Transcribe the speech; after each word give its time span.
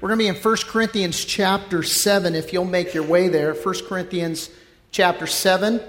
We're 0.00 0.10
going 0.10 0.20
to 0.20 0.24
be 0.26 0.28
in 0.28 0.36
1 0.36 0.56
Corinthians 0.68 1.24
chapter 1.24 1.82
7, 1.82 2.36
if 2.36 2.52
you'll 2.52 2.64
make 2.64 2.94
your 2.94 3.02
way 3.02 3.26
there. 3.26 3.52
1 3.52 3.74
Corinthians 3.88 4.48
chapter 4.92 5.26
7. 5.26 5.80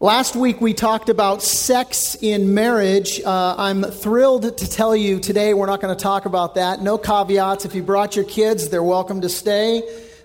Last 0.00 0.34
week 0.34 0.62
we 0.62 0.72
talked 0.72 1.10
about 1.10 1.42
sex 1.42 2.16
in 2.22 2.54
marriage. 2.54 3.20
Uh, 3.20 3.56
I'm 3.58 3.82
thrilled 3.82 4.56
to 4.56 4.70
tell 4.70 4.96
you 4.96 5.20
today 5.20 5.52
we're 5.52 5.66
not 5.66 5.82
going 5.82 5.94
to 5.94 6.02
talk 6.02 6.24
about 6.24 6.54
that. 6.54 6.80
No 6.80 6.96
caveats. 6.96 7.66
If 7.66 7.74
you 7.74 7.82
brought 7.82 8.16
your 8.16 8.24
kids, 8.24 8.70
they're 8.70 8.82
welcome 8.82 9.20
to 9.20 9.28
stay. 9.28 9.82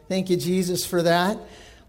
Thank 0.08 0.30
you, 0.30 0.38
Jesus, 0.38 0.86
for 0.86 1.02
that. 1.02 1.38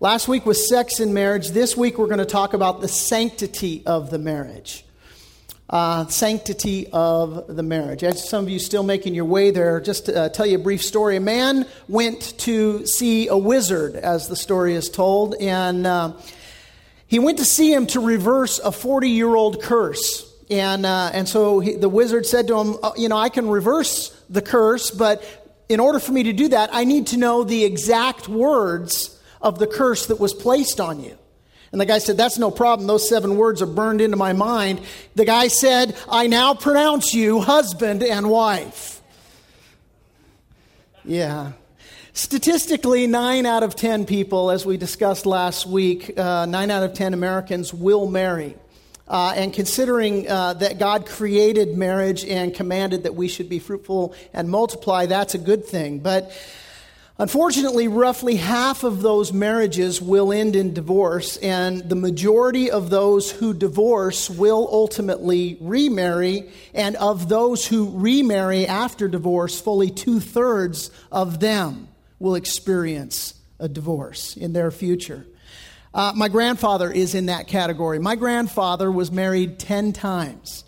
Last 0.00 0.26
week 0.26 0.44
was 0.44 0.68
sex 0.68 0.98
in 0.98 1.14
marriage. 1.14 1.50
This 1.50 1.76
week 1.76 1.98
we're 1.98 2.08
going 2.08 2.18
to 2.18 2.24
talk 2.24 2.52
about 2.52 2.80
the 2.80 2.88
sanctity 2.88 3.84
of 3.86 4.10
the 4.10 4.18
marriage 4.18 4.85
uh, 5.68 6.06
sanctity 6.06 6.86
of 6.92 7.56
the 7.56 7.62
marriage. 7.62 8.04
As 8.04 8.28
some 8.28 8.44
of 8.44 8.50
you 8.50 8.58
still 8.58 8.82
making 8.82 9.14
your 9.14 9.24
way 9.24 9.50
there, 9.50 9.80
just 9.80 10.06
to 10.06 10.22
uh, 10.22 10.28
tell 10.28 10.46
you 10.46 10.56
a 10.56 10.60
brief 10.60 10.82
story. 10.82 11.16
A 11.16 11.20
man 11.20 11.66
went 11.88 12.38
to 12.41 12.86
see 12.86 13.28
a 13.28 13.36
wizard, 13.36 13.96
as 13.96 14.28
the 14.28 14.36
story 14.36 14.74
is 14.74 14.88
told, 14.88 15.34
and 15.41 15.86
uh, 15.86 16.12
he 17.08 17.18
went 17.18 17.38
to 17.38 17.44
see 17.44 17.72
him 17.72 17.86
to 17.88 18.00
reverse 18.00 18.58
a 18.58 18.70
40 18.70 19.10
year 19.10 19.34
old 19.34 19.62
curse. 19.62 20.32
And, 20.48 20.86
uh, 20.86 21.10
and 21.12 21.28
so 21.28 21.58
he, 21.58 21.74
the 21.74 21.88
wizard 21.88 22.24
said 22.27 22.46
to 22.48 22.58
him, 22.58 22.77
uh, 22.83 22.92
You 22.96 23.08
know, 23.08 23.19
I 23.19 23.28
can 23.28 23.48
reverse 23.48 24.10
the 24.30 24.42
curse, 24.42 24.92
but 24.92 25.24
in 25.69 25.80
order 25.80 25.98
for 25.98 26.12
me 26.12 26.24
to 26.24 26.33
do 26.33 26.48
that, 26.48 26.70
I 26.72 26.84
need 26.84 27.08
to 27.08 27.16
know 27.16 27.42
the 27.42 27.64
exact 27.64 28.28
words 28.28 29.20
of 29.42 29.58
the 29.58 29.66
curse 29.66 30.06
that 30.06 30.20
was 30.20 30.33
placed 30.33 30.80
on 30.80 31.02
you. 31.02 31.19
And 31.76 31.80
the 31.82 31.84
guy 31.84 31.98
said, 31.98 32.16
That's 32.16 32.38
no 32.38 32.50
problem. 32.50 32.86
Those 32.86 33.06
seven 33.06 33.36
words 33.36 33.60
are 33.60 33.66
burned 33.66 34.00
into 34.00 34.16
my 34.16 34.32
mind. 34.32 34.80
The 35.14 35.26
guy 35.26 35.48
said, 35.48 35.94
I 36.08 36.26
now 36.26 36.54
pronounce 36.54 37.12
you 37.12 37.42
husband 37.42 38.02
and 38.02 38.30
wife. 38.30 39.02
Yeah. 41.04 41.52
Statistically, 42.14 43.06
nine 43.06 43.44
out 43.44 43.62
of 43.62 43.77
10 43.77 44.06
people, 44.06 44.50
as 44.50 44.64
we 44.64 44.78
discussed 44.78 45.27
last 45.27 45.66
week, 45.66 46.18
uh, 46.18 46.46
nine 46.46 46.70
out 46.70 46.83
of 46.83 46.94
10 46.94 47.12
Americans 47.12 47.74
will 47.74 48.08
marry. 48.08 48.56
Uh, 49.06 49.34
and 49.36 49.52
considering 49.52 50.27
uh, 50.30 50.55
that 50.55 50.78
God 50.78 51.05
created 51.05 51.77
marriage 51.77 52.24
and 52.24 52.55
commanded 52.55 53.02
that 53.02 53.14
we 53.14 53.28
should 53.28 53.50
be 53.50 53.58
fruitful 53.58 54.14
and 54.33 54.48
multiply, 54.48 55.05
that's 55.05 55.34
a 55.34 55.38
good 55.38 55.66
thing. 55.66 55.98
But 55.98 56.33
Unfortunately, 57.19 57.89
roughly 57.89 58.36
half 58.36 58.84
of 58.84 59.00
those 59.00 59.33
marriages 59.33 60.03
will 60.03 60.34
end 60.34 60.55
in 60.55 60.75
divorce, 60.75 61.39
and 61.39 61.89
the 61.89 61.97
majority 61.97 62.70
of 62.70 62.91
those 62.91 63.31
who 63.31 63.55
divorce 63.55 64.28
will 64.28 64.69
ultimately 64.70 65.56
remarry. 65.62 66.50
And 66.75 66.95
of 66.97 67.31
those 67.31 67.67
who 67.67 67.91
remarry 67.98 68.67
after 68.67 69.08
divorce, 69.08 69.58
fully 69.58 69.89
two 69.91 70.20
thirds 70.20 70.91
of 71.11 71.41
them 71.41 71.89
will 72.19 72.34
experience 72.34 73.33
a 73.58 73.69
divorce 73.69 74.36
in 74.36 74.53
their 74.53 74.70
future. 74.70 75.27
Uh, 75.95 76.12
my 76.14 76.28
grandfather 76.28 76.91
is 76.91 77.14
in 77.14 77.27
that 77.27 77.48
category. 77.48 77.98
My 77.98 78.17
grandfather 78.17 78.92
was 78.92 79.11
married 79.11 79.58
10 79.58 79.95
times. 79.95 80.64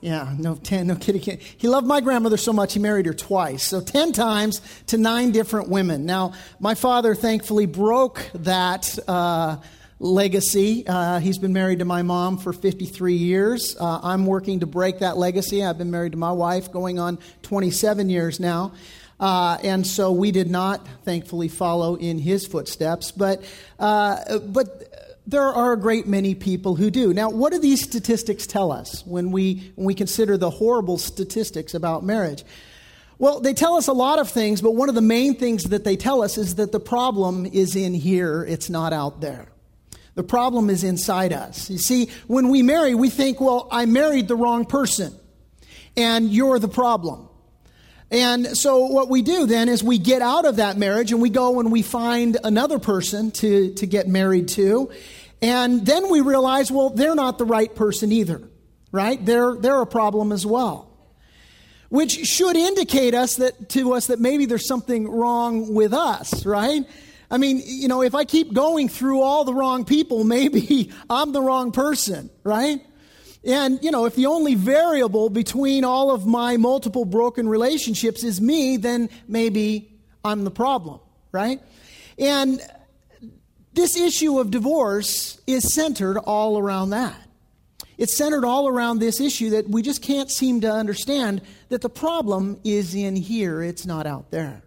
Yeah, 0.00 0.32
no, 0.38 0.54
10, 0.54 0.86
no 0.86 0.94
kidding. 0.94 1.40
He 1.56 1.66
loved 1.66 1.86
my 1.86 2.00
grandmother 2.00 2.36
so 2.36 2.52
much 2.52 2.74
he 2.74 2.78
married 2.78 3.06
her 3.06 3.14
twice. 3.14 3.64
So 3.64 3.80
10 3.80 4.12
times 4.12 4.60
to 4.86 4.96
nine 4.96 5.32
different 5.32 5.68
women. 5.68 6.06
Now, 6.06 6.34
my 6.60 6.76
father 6.76 7.16
thankfully 7.16 7.66
broke 7.66 8.24
that 8.34 8.96
uh, 9.08 9.56
legacy. 9.98 10.86
Uh, 10.86 11.18
he's 11.18 11.38
been 11.38 11.52
married 11.52 11.80
to 11.80 11.84
my 11.84 12.02
mom 12.02 12.38
for 12.38 12.52
53 12.52 13.14
years. 13.14 13.76
Uh, 13.78 13.98
I'm 14.00 14.24
working 14.24 14.60
to 14.60 14.66
break 14.66 15.00
that 15.00 15.16
legacy. 15.16 15.64
I've 15.64 15.78
been 15.78 15.90
married 15.90 16.12
to 16.12 16.18
my 16.18 16.32
wife 16.32 16.70
going 16.70 17.00
on 17.00 17.18
27 17.42 18.08
years 18.08 18.38
now. 18.38 18.72
Uh, 19.18 19.58
and 19.64 19.84
so 19.84 20.12
we 20.12 20.30
did 20.30 20.48
not, 20.48 20.86
thankfully, 21.04 21.48
follow 21.48 21.96
in 21.96 22.18
his 22.18 22.46
footsteps. 22.46 23.10
But, 23.10 23.42
uh, 23.80 24.38
but 24.38 25.07
there 25.28 25.42
are 25.42 25.74
a 25.74 25.76
great 25.76 26.06
many 26.06 26.34
people 26.34 26.74
who 26.74 26.90
do. 26.90 27.12
Now, 27.12 27.28
what 27.28 27.52
do 27.52 27.58
these 27.58 27.82
statistics 27.82 28.46
tell 28.46 28.72
us 28.72 29.04
when 29.06 29.30
we, 29.30 29.72
when 29.74 29.86
we 29.86 29.94
consider 29.94 30.38
the 30.38 30.48
horrible 30.48 30.96
statistics 30.96 31.74
about 31.74 32.02
marriage? 32.02 32.44
Well, 33.18 33.40
they 33.40 33.52
tell 33.52 33.74
us 33.74 33.88
a 33.88 33.92
lot 33.92 34.20
of 34.20 34.30
things, 34.30 34.62
but 34.62 34.70
one 34.70 34.88
of 34.88 34.94
the 34.94 35.02
main 35.02 35.34
things 35.34 35.64
that 35.64 35.84
they 35.84 35.96
tell 35.96 36.22
us 36.22 36.38
is 36.38 36.54
that 36.54 36.72
the 36.72 36.80
problem 36.80 37.44
is 37.44 37.76
in 37.76 37.92
here, 37.92 38.42
it's 38.42 38.70
not 38.70 38.94
out 38.94 39.20
there. 39.20 39.48
The 40.14 40.22
problem 40.22 40.70
is 40.70 40.82
inside 40.82 41.34
us. 41.34 41.68
You 41.68 41.78
see, 41.78 42.08
when 42.26 42.48
we 42.48 42.62
marry, 42.62 42.94
we 42.94 43.10
think, 43.10 43.38
well, 43.38 43.68
I 43.70 43.84
married 43.84 44.28
the 44.28 44.36
wrong 44.36 44.64
person, 44.64 45.14
and 45.94 46.30
you're 46.30 46.58
the 46.58 46.68
problem. 46.68 47.28
And 48.10 48.56
so 48.56 48.86
what 48.86 49.10
we 49.10 49.20
do 49.20 49.44
then 49.44 49.68
is 49.68 49.84
we 49.84 49.98
get 49.98 50.22
out 50.22 50.46
of 50.46 50.56
that 50.56 50.78
marriage 50.78 51.12
and 51.12 51.20
we 51.20 51.28
go 51.28 51.60
and 51.60 51.70
we 51.70 51.82
find 51.82 52.38
another 52.42 52.78
person 52.78 53.30
to, 53.32 53.74
to 53.74 53.86
get 53.86 54.08
married 54.08 54.48
to. 54.48 54.90
And 55.40 55.86
then 55.86 56.10
we 56.10 56.20
realize, 56.20 56.70
well, 56.70 56.90
they're 56.90 57.14
not 57.14 57.38
the 57.38 57.44
right 57.44 57.72
person 57.74 58.10
either, 58.10 58.42
right? 58.90 59.24
They're, 59.24 59.54
they're 59.54 59.80
a 59.80 59.86
problem 59.86 60.32
as 60.32 60.44
well. 60.44 60.90
Which 61.90 62.26
should 62.26 62.56
indicate 62.56 63.14
us 63.14 63.36
that, 63.36 63.68
to 63.70 63.94
us 63.94 64.08
that 64.08 64.20
maybe 64.20 64.46
there's 64.46 64.66
something 64.66 65.08
wrong 65.08 65.72
with 65.72 65.94
us, 65.94 66.44
right? 66.44 66.84
I 67.30 67.38
mean, 67.38 67.62
you 67.64 67.88
know, 67.88 68.02
if 68.02 68.14
I 68.14 68.24
keep 68.24 68.52
going 68.52 68.88
through 68.88 69.22
all 69.22 69.44
the 69.44 69.54
wrong 69.54 69.84
people, 69.84 70.24
maybe 70.24 70.90
I'm 71.08 71.32
the 71.32 71.42
wrong 71.42 71.72
person, 71.72 72.30
right? 72.42 72.80
And, 73.44 73.82
you 73.82 73.90
know, 73.90 74.04
if 74.04 74.16
the 74.16 74.26
only 74.26 74.56
variable 74.56 75.30
between 75.30 75.84
all 75.84 76.10
of 76.10 76.26
my 76.26 76.56
multiple 76.56 77.04
broken 77.04 77.48
relationships 77.48 78.24
is 78.24 78.40
me, 78.40 78.76
then 78.76 79.08
maybe 79.28 79.98
I'm 80.24 80.44
the 80.44 80.50
problem, 80.50 81.00
right? 81.30 81.62
And 82.18 82.60
this 83.78 83.96
issue 83.96 84.40
of 84.40 84.50
divorce 84.50 85.40
is 85.46 85.72
centered 85.72 86.18
all 86.18 86.58
around 86.58 86.90
that. 86.90 87.14
It's 87.96 88.16
centered 88.16 88.44
all 88.44 88.66
around 88.66 88.98
this 88.98 89.20
issue 89.20 89.50
that 89.50 89.68
we 89.68 89.82
just 89.82 90.02
can't 90.02 90.28
seem 90.30 90.62
to 90.62 90.72
understand 90.72 91.42
that 91.68 91.80
the 91.80 91.88
problem 91.88 92.58
is 92.64 92.96
in 92.96 93.14
here, 93.14 93.62
it's 93.62 93.86
not 93.86 94.04
out 94.04 94.32
there. 94.32 94.62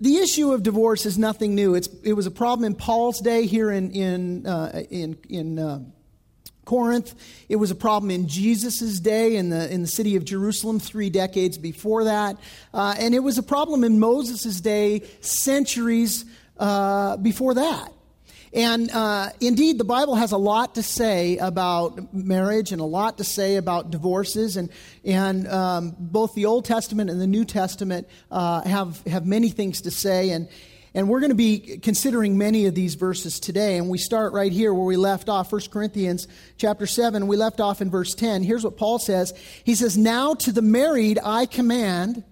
The 0.00 0.16
issue 0.18 0.52
of 0.52 0.62
divorce 0.62 1.06
is 1.06 1.16
nothing 1.16 1.54
new. 1.54 1.74
It's, 1.74 1.88
it 2.02 2.12
was 2.12 2.26
a 2.26 2.30
problem 2.30 2.66
in 2.66 2.74
Paul's 2.74 3.20
day 3.20 3.46
here 3.46 3.70
in, 3.70 3.90
in, 3.92 4.46
uh, 4.46 4.82
in, 4.90 5.16
in 5.30 5.58
uh, 5.58 5.80
Corinth. 6.66 7.14
It 7.48 7.56
was 7.56 7.70
a 7.70 7.74
problem 7.74 8.10
in 8.10 8.28
Jesus' 8.28 9.00
day 9.00 9.36
in 9.36 9.48
the, 9.48 9.72
in 9.72 9.80
the 9.80 9.88
city 9.88 10.16
of 10.16 10.24
Jerusalem 10.26 10.78
three 10.78 11.08
decades 11.08 11.56
before 11.56 12.04
that. 12.04 12.36
Uh, 12.74 12.94
and 12.98 13.14
it 13.14 13.20
was 13.20 13.38
a 13.38 13.42
problem 13.42 13.82
in 13.82 13.98
Moses' 13.98 14.60
day 14.60 15.02
centuries 15.20 16.26
uh, 16.58 17.16
before 17.16 17.54
that. 17.54 17.92
And 18.54 18.90
uh, 18.90 19.30
indeed, 19.40 19.78
the 19.78 19.84
Bible 19.84 20.14
has 20.14 20.32
a 20.32 20.36
lot 20.36 20.74
to 20.74 20.82
say 20.82 21.38
about 21.38 22.12
marriage 22.12 22.70
and 22.70 22.82
a 22.82 22.84
lot 22.84 23.16
to 23.18 23.24
say 23.24 23.56
about 23.56 23.90
divorces. 23.90 24.58
And, 24.58 24.68
and 25.04 25.48
um, 25.48 25.96
both 25.98 26.34
the 26.34 26.44
Old 26.44 26.66
Testament 26.66 27.08
and 27.08 27.18
the 27.18 27.26
New 27.26 27.46
Testament 27.46 28.08
uh, 28.30 28.60
have, 28.62 29.00
have 29.06 29.26
many 29.26 29.48
things 29.48 29.82
to 29.82 29.90
say. 29.90 30.30
And, 30.30 30.48
and 30.92 31.08
we're 31.08 31.20
going 31.20 31.30
to 31.30 31.34
be 31.34 31.78
considering 31.78 32.36
many 32.36 32.66
of 32.66 32.74
these 32.74 32.94
verses 32.94 33.40
today. 33.40 33.78
And 33.78 33.88
we 33.88 33.96
start 33.96 34.34
right 34.34 34.52
here 34.52 34.74
where 34.74 34.84
we 34.84 34.96
left 34.96 35.30
off, 35.30 35.50
1 35.50 35.62
Corinthians 35.70 36.28
chapter 36.58 36.86
7. 36.86 37.26
We 37.26 37.38
left 37.38 37.58
off 37.58 37.80
in 37.80 37.90
verse 37.90 38.14
10. 38.14 38.42
Here's 38.42 38.64
what 38.64 38.76
Paul 38.76 38.98
says 38.98 39.32
He 39.64 39.74
says, 39.74 39.96
Now 39.96 40.34
to 40.34 40.52
the 40.52 40.62
married 40.62 41.18
I 41.24 41.46
command 41.46 42.22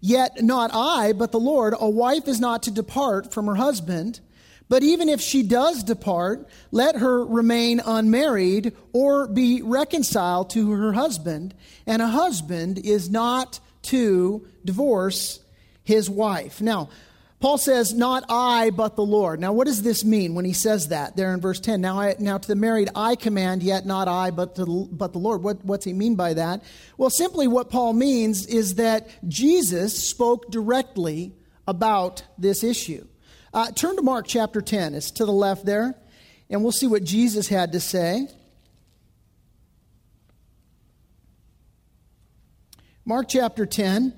Yet 0.00 0.42
not 0.42 0.70
I, 0.72 1.12
but 1.12 1.32
the 1.32 1.40
Lord, 1.40 1.74
a 1.78 1.90
wife 1.90 2.28
is 2.28 2.40
not 2.40 2.62
to 2.64 2.70
depart 2.70 3.32
from 3.32 3.46
her 3.46 3.56
husband. 3.56 4.20
But 4.68 4.82
even 4.82 5.08
if 5.08 5.20
she 5.20 5.42
does 5.42 5.82
depart, 5.82 6.46
let 6.70 6.96
her 6.96 7.24
remain 7.24 7.80
unmarried 7.84 8.76
or 8.92 9.26
be 9.26 9.62
reconciled 9.62 10.50
to 10.50 10.70
her 10.72 10.92
husband. 10.92 11.54
And 11.86 12.02
a 12.02 12.08
husband 12.08 12.78
is 12.78 13.08
not 13.10 13.60
to 13.84 14.46
divorce 14.64 15.40
his 15.82 16.10
wife. 16.10 16.60
Now, 16.60 16.90
Paul 17.40 17.56
says, 17.56 17.94
Not 17.94 18.24
I, 18.28 18.70
but 18.70 18.96
the 18.96 19.04
Lord. 19.04 19.38
Now, 19.38 19.52
what 19.52 19.66
does 19.66 19.82
this 19.82 20.04
mean 20.04 20.34
when 20.34 20.44
he 20.44 20.52
says 20.52 20.88
that 20.88 21.16
there 21.16 21.32
in 21.32 21.40
verse 21.40 21.60
10? 21.60 21.80
Now, 21.80 22.00
I, 22.00 22.16
now 22.18 22.38
to 22.38 22.48
the 22.48 22.56
married, 22.56 22.88
I 22.96 23.14
command, 23.14 23.62
yet 23.62 23.86
not 23.86 24.08
I, 24.08 24.32
but, 24.32 24.56
to, 24.56 24.88
but 24.90 25.12
the 25.12 25.20
Lord. 25.20 25.42
What, 25.42 25.64
what's 25.64 25.84
he 25.84 25.92
mean 25.92 26.16
by 26.16 26.34
that? 26.34 26.64
Well, 26.96 27.10
simply 27.10 27.46
what 27.46 27.70
Paul 27.70 27.92
means 27.92 28.46
is 28.46 28.74
that 28.76 29.08
Jesus 29.28 29.96
spoke 29.96 30.50
directly 30.50 31.32
about 31.66 32.24
this 32.38 32.64
issue. 32.64 33.06
Uh, 33.54 33.70
turn 33.70 33.96
to 33.96 34.02
Mark 34.02 34.26
chapter 34.26 34.60
10. 34.60 34.94
It's 34.94 35.12
to 35.12 35.24
the 35.24 35.32
left 35.32 35.64
there, 35.64 35.94
and 36.50 36.62
we'll 36.62 36.72
see 36.72 36.88
what 36.88 37.04
Jesus 37.04 37.46
had 37.46 37.72
to 37.72 37.80
say. 37.80 38.26
Mark 43.04 43.28
chapter 43.28 43.64
10. 43.64 44.12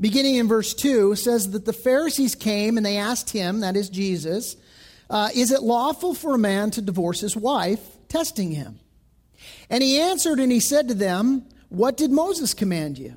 Beginning 0.00 0.36
in 0.36 0.48
verse 0.48 0.74
2, 0.74 1.14
says 1.16 1.50
that 1.52 1.64
the 1.64 1.72
Pharisees 1.72 2.34
came 2.34 2.76
and 2.76 2.84
they 2.84 2.96
asked 2.96 3.30
him, 3.30 3.60
that 3.60 3.76
is 3.76 3.88
Jesus, 3.88 4.56
uh, 5.10 5.28
is 5.34 5.50
it 5.50 5.62
lawful 5.62 6.14
for 6.14 6.34
a 6.34 6.38
man 6.38 6.70
to 6.72 6.82
divorce 6.82 7.20
his 7.20 7.36
wife? 7.36 7.80
testing 8.14 8.52
him. 8.52 8.78
And 9.68 9.82
he 9.82 10.00
answered 10.00 10.38
and 10.38 10.52
he 10.52 10.60
said 10.60 10.86
to 10.86 10.94
them, 10.94 11.46
What 11.68 11.96
did 11.96 12.12
Moses 12.12 12.54
command 12.54 12.96
you? 12.96 13.16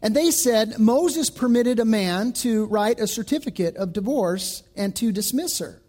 And 0.00 0.16
they 0.16 0.30
said, 0.30 0.78
Moses 0.78 1.28
permitted 1.28 1.78
a 1.78 1.84
man 1.84 2.32
to 2.44 2.64
write 2.66 3.00
a 3.00 3.06
certificate 3.06 3.76
of 3.76 3.92
divorce 3.92 4.62
and 4.76 4.96
to 4.96 5.12
dismiss 5.12 5.58
her. 5.58 5.82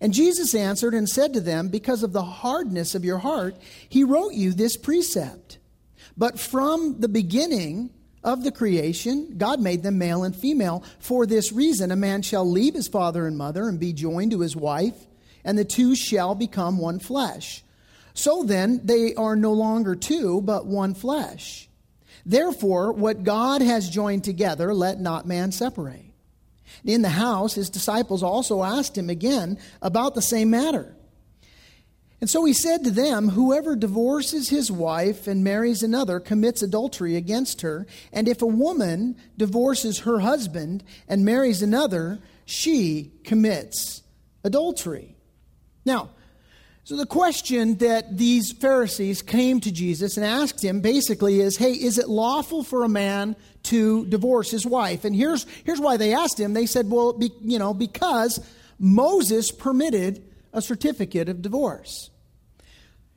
And 0.00 0.12
Jesus 0.12 0.54
answered 0.54 0.92
and 0.92 1.08
said 1.08 1.32
to 1.32 1.40
them, 1.40 1.68
Because 1.68 2.02
of 2.02 2.12
the 2.12 2.22
hardness 2.22 2.94
of 2.94 3.04
your 3.04 3.18
heart, 3.18 3.56
he 3.88 4.04
wrote 4.04 4.34
you 4.34 4.52
this 4.52 4.76
precept. 4.76 5.58
But 6.18 6.38
from 6.38 7.00
the 7.00 7.08
beginning 7.08 7.90
of 8.24 8.44
the 8.44 8.52
creation, 8.52 9.34
God 9.38 9.60
made 9.60 9.82
them 9.82 9.98
male 9.98 10.24
and 10.24 10.34
female. 10.34 10.84
For 10.98 11.26
this 11.26 11.52
reason, 11.52 11.90
a 11.90 11.96
man 11.96 12.22
shall 12.22 12.48
leave 12.48 12.74
his 12.74 12.88
father 12.88 13.26
and 13.26 13.38
mother 13.38 13.68
and 13.68 13.78
be 13.78 13.92
joined 13.92 14.32
to 14.32 14.40
his 14.40 14.56
wife, 14.56 14.96
and 15.44 15.56
the 15.56 15.64
two 15.64 15.94
shall 15.94 16.34
become 16.34 16.78
one 16.78 16.98
flesh. 16.98 17.62
So 18.14 18.42
then, 18.42 18.80
they 18.84 19.14
are 19.14 19.36
no 19.36 19.52
longer 19.52 19.94
two, 19.94 20.40
but 20.40 20.66
one 20.66 20.94
flesh. 20.94 21.68
Therefore, 22.26 22.92
what 22.92 23.22
God 23.22 23.62
has 23.62 23.88
joined 23.88 24.24
together, 24.24 24.74
let 24.74 25.00
not 25.00 25.26
man 25.26 25.52
separate. 25.52 26.04
In 26.84 27.02
the 27.02 27.08
house, 27.08 27.54
his 27.54 27.70
disciples 27.70 28.22
also 28.22 28.62
asked 28.62 28.98
him 28.98 29.08
again 29.08 29.58
about 29.80 30.14
the 30.14 30.22
same 30.22 30.50
matter. 30.50 30.94
And 32.20 32.28
so 32.28 32.44
he 32.44 32.52
said 32.52 32.82
to 32.84 32.90
them, 32.90 33.30
Whoever 33.30 33.76
divorces 33.76 34.48
his 34.48 34.72
wife 34.72 35.26
and 35.26 35.44
marries 35.44 35.82
another 35.82 36.18
commits 36.18 36.62
adultery 36.62 37.14
against 37.16 37.60
her. 37.60 37.86
And 38.12 38.26
if 38.26 38.42
a 38.42 38.46
woman 38.46 39.16
divorces 39.36 40.00
her 40.00 40.18
husband 40.18 40.82
and 41.08 41.24
marries 41.24 41.62
another, 41.62 42.18
she 42.44 43.12
commits 43.24 44.02
adultery. 44.42 45.14
Now, 45.84 46.10
so 46.82 46.96
the 46.96 47.06
question 47.06 47.76
that 47.76 48.16
these 48.16 48.50
Pharisees 48.50 49.20
came 49.20 49.60
to 49.60 49.70
Jesus 49.70 50.16
and 50.16 50.24
asked 50.24 50.64
him 50.64 50.80
basically 50.80 51.40
is, 51.40 51.58
hey, 51.58 51.72
is 51.72 51.98
it 51.98 52.08
lawful 52.08 52.64
for 52.64 52.82
a 52.82 52.88
man 52.88 53.36
to 53.64 54.06
divorce 54.06 54.50
his 54.50 54.64
wife? 54.66 55.04
And 55.04 55.14
here's, 55.14 55.46
here's 55.64 55.80
why 55.80 55.98
they 55.98 56.14
asked 56.14 56.40
him. 56.40 56.54
They 56.54 56.64
said, 56.64 56.90
well, 56.90 57.12
be, 57.12 57.30
you 57.42 57.58
know, 57.58 57.74
because 57.74 58.40
Moses 58.78 59.50
permitted 59.50 60.24
a 60.58 60.62
certificate 60.62 61.28
of 61.28 61.40
divorce. 61.40 62.10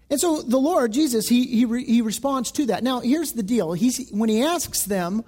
And 0.09 0.19
so 0.19 0.41
the 0.41 0.57
Lord, 0.57 0.91
Jesus, 0.91 1.27
he, 1.27 1.47
he, 1.47 1.65
re, 1.65 1.83
he 1.83 2.01
responds 2.01 2.51
to 2.53 2.65
that. 2.67 2.83
Now, 2.83 2.99
here's 2.99 3.31
the 3.31 3.43
deal. 3.43 3.73
He's, 3.73 4.09
when 4.11 4.29
he 4.29 4.43
asks 4.43 4.83
them, 4.83 5.23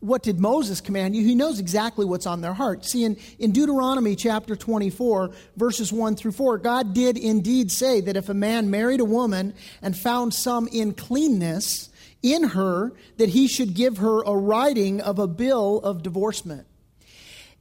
what 0.00 0.22
did 0.22 0.38
Moses 0.38 0.80
command 0.80 1.16
you? 1.16 1.24
He 1.24 1.34
knows 1.34 1.58
exactly 1.58 2.04
what's 2.04 2.26
on 2.26 2.40
their 2.40 2.54
heart. 2.54 2.84
See, 2.84 3.04
in, 3.04 3.16
in 3.38 3.52
Deuteronomy 3.52 4.14
chapter 4.14 4.54
24, 4.54 5.30
verses 5.56 5.92
1 5.92 6.16
through 6.16 6.32
4, 6.32 6.58
God 6.58 6.94
did 6.94 7.18
indeed 7.18 7.72
say 7.72 8.00
that 8.02 8.16
if 8.16 8.28
a 8.28 8.34
man 8.34 8.70
married 8.70 9.00
a 9.00 9.04
woman 9.04 9.54
and 9.82 9.96
found 9.96 10.34
some 10.34 10.68
uncleanness 10.72 11.88
in 12.22 12.44
her, 12.44 12.92
that 13.16 13.30
he 13.30 13.48
should 13.48 13.74
give 13.74 13.98
her 13.98 14.22
a 14.22 14.36
writing 14.36 15.00
of 15.00 15.18
a 15.18 15.26
bill 15.26 15.80
of 15.80 16.02
divorcement. 16.02 16.66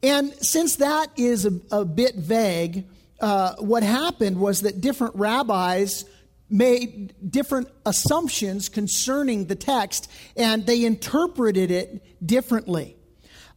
And 0.03 0.33
since 0.45 0.75
that 0.75 1.07
is 1.15 1.45
a, 1.45 1.53
a 1.71 1.85
bit 1.85 2.15
vague, 2.15 2.85
uh, 3.19 3.55
what 3.59 3.83
happened 3.83 4.39
was 4.39 4.61
that 4.61 4.81
different 4.81 5.15
rabbis 5.15 6.05
made 6.49 7.13
different 7.29 7.67
assumptions 7.85 8.69
concerning 8.69 9.45
the 9.45 9.55
text 9.55 10.09
and 10.35 10.65
they 10.65 10.85
interpreted 10.85 11.71
it 11.71 12.25
differently. 12.25 12.95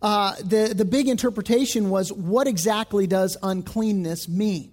Uh, 0.03 0.35
the, 0.43 0.73
the 0.75 0.85
big 0.85 1.09
interpretation 1.09 1.91
was 1.91 2.13
what 2.13 2.47
exactly 2.47 3.07
does 3.07 3.37
uncleanness 3.43 4.29
mean? 4.29 4.73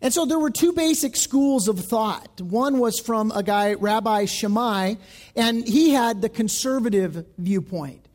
And 0.00 0.12
so 0.12 0.24
there 0.24 0.38
were 0.38 0.50
two 0.50 0.72
basic 0.72 1.16
schools 1.16 1.68
of 1.68 1.80
thought. 1.80 2.40
One 2.40 2.78
was 2.78 3.00
from 3.00 3.32
a 3.32 3.42
guy, 3.42 3.74
Rabbi 3.74 4.26
Shammai, 4.26 4.94
and 5.34 5.66
he 5.66 5.90
had 5.90 6.22
the 6.22 6.28
conservative 6.28 7.26
viewpoint. 7.38 8.05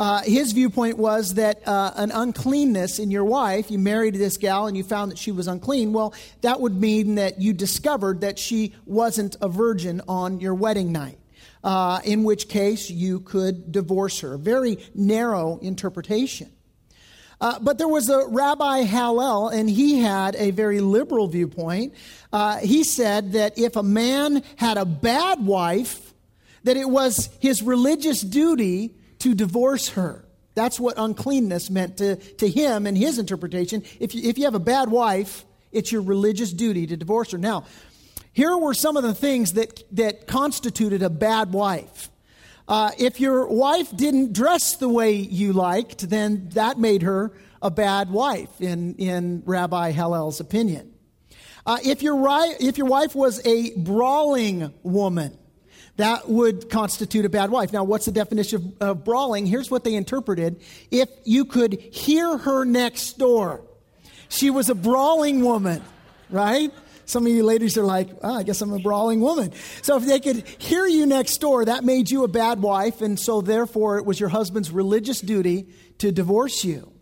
Uh, 0.00 0.22
his 0.22 0.52
viewpoint 0.52 0.96
was 0.96 1.34
that 1.34 1.60
uh, 1.68 1.92
an 1.96 2.10
uncleanness 2.10 2.98
in 2.98 3.10
your 3.10 3.24
wife, 3.24 3.70
you 3.70 3.78
married 3.78 4.14
this 4.14 4.38
gal 4.38 4.66
and 4.66 4.74
you 4.74 4.82
found 4.82 5.10
that 5.10 5.18
she 5.18 5.30
was 5.30 5.46
unclean, 5.46 5.92
well, 5.92 6.14
that 6.40 6.58
would 6.58 6.80
mean 6.80 7.16
that 7.16 7.38
you 7.38 7.52
discovered 7.52 8.22
that 8.22 8.38
she 8.38 8.74
wasn't 8.86 9.36
a 9.42 9.48
virgin 9.48 10.00
on 10.08 10.40
your 10.40 10.54
wedding 10.54 10.90
night. 10.90 11.18
Uh, 11.62 12.00
in 12.04 12.24
which 12.24 12.48
case 12.48 12.88
you 12.88 13.20
could 13.20 13.70
divorce 13.70 14.20
her. 14.20 14.38
Very 14.38 14.78
narrow 14.94 15.58
interpretation. 15.58 16.50
Uh, 17.38 17.58
but 17.60 17.76
there 17.76 17.86
was 17.86 18.08
a 18.08 18.26
Rabbi 18.28 18.84
Hillel, 18.84 19.48
and 19.48 19.68
he 19.68 19.98
had 19.98 20.36
a 20.36 20.52
very 20.52 20.80
liberal 20.80 21.28
viewpoint. 21.28 21.92
Uh, 22.32 22.56
he 22.60 22.82
said 22.82 23.32
that 23.32 23.58
if 23.58 23.76
a 23.76 23.82
man 23.82 24.42
had 24.56 24.78
a 24.78 24.86
bad 24.86 25.44
wife, 25.44 26.14
that 26.64 26.78
it 26.78 26.88
was 26.88 27.28
his 27.40 27.62
religious 27.62 28.22
duty 28.22 28.94
to 29.20 29.34
divorce 29.34 29.90
her. 29.90 30.24
That's 30.54 30.80
what 30.80 30.94
uncleanness 30.98 31.70
meant 31.70 31.98
to, 31.98 32.16
to 32.16 32.48
him 32.48 32.86
and 32.86 32.96
his 32.96 33.18
interpretation. 33.18 33.82
If 33.98 34.14
you, 34.14 34.28
if 34.28 34.36
you 34.36 34.44
have 34.44 34.54
a 34.54 34.60
bad 34.60 34.90
wife, 34.90 35.44
it's 35.72 35.92
your 35.92 36.02
religious 36.02 36.52
duty 36.52 36.86
to 36.88 36.96
divorce 36.96 37.30
her. 37.30 37.38
Now, 37.38 37.64
here 38.32 38.56
were 38.56 38.74
some 38.74 38.96
of 38.96 39.02
the 39.02 39.14
things 39.14 39.52
that, 39.54 39.82
that 39.96 40.26
constituted 40.26 41.02
a 41.02 41.10
bad 41.10 41.52
wife. 41.52 42.10
Uh, 42.68 42.90
if 42.98 43.20
your 43.20 43.48
wife 43.48 43.96
didn't 43.96 44.32
dress 44.32 44.76
the 44.76 44.88
way 44.88 45.12
you 45.12 45.52
liked, 45.52 46.08
then 46.08 46.48
that 46.50 46.78
made 46.78 47.02
her 47.02 47.32
a 47.62 47.70
bad 47.70 48.10
wife, 48.10 48.60
in, 48.60 48.94
in 48.94 49.42
Rabbi 49.44 49.90
Hillel's 49.90 50.40
opinion. 50.40 50.92
Uh, 51.66 51.78
if, 51.84 52.02
your, 52.02 52.16
if 52.60 52.78
your 52.78 52.86
wife 52.86 53.14
was 53.14 53.44
a 53.46 53.76
brawling 53.76 54.72
woman, 54.82 55.36
that 56.00 56.28
would 56.28 56.70
constitute 56.70 57.24
a 57.24 57.28
bad 57.28 57.50
wife. 57.50 57.72
Now, 57.72 57.84
what's 57.84 58.06
the 58.06 58.12
definition 58.12 58.74
of, 58.80 58.88
of 58.88 59.04
brawling? 59.04 59.46
Here's 59.46 59.70
what 59.70 59.84
they 59.84 59.94
interpreted. 59.94 60.62
If 60.90 61.08
you 61.24 61.44
could 61.44 61.74
hear 61.74 62.38
her 62.38 62.64
next 62.64 63.18
door, 63.18 63.62
she 64.28 64.50
was 64.50 64.70
a 64.70 64.74
brawling 64.74 65.44
woman, 65.44 65.82
right? 66.30 66.72
Some 67.04 67.26
of 67.26 67.32
you 67.32 67.42
ladies 67.42 67.76
are 67.76 67.82
like, 67.82 68.08
oh, 68.22 68.36
I 68.36 68.44
guess 68.44 68.60
I'm 68.60 68.72
a 68.72 68.78
brawling 68.78 69.20
woman. 69.20 69.52
So 69.82 69.96
if 69.96 70.06
they 70.06 70.20
could 70.20 70.46
hear 70.46 70.86
you 70.86 71.06
next 71.06 71.38
door, 71.38 71.64
that 71.64 71.82
made 71.82 72.08
you 72.08 72.22
a 72.22 72.28
bad 72.28 72.62
wife, 72.62 73.00
and 73.00 73.18
so 73.18 73.40
therefore 73.40 73.98
it 73.98 74.06
was 74.06 74.20
your 74.20 74.28
husband's 74.28 74.70
religious 74.70 75.20
duty 75.20 75.68
to 75.98 76.12
divorce 76.12 76.64
you. 76.64 76.92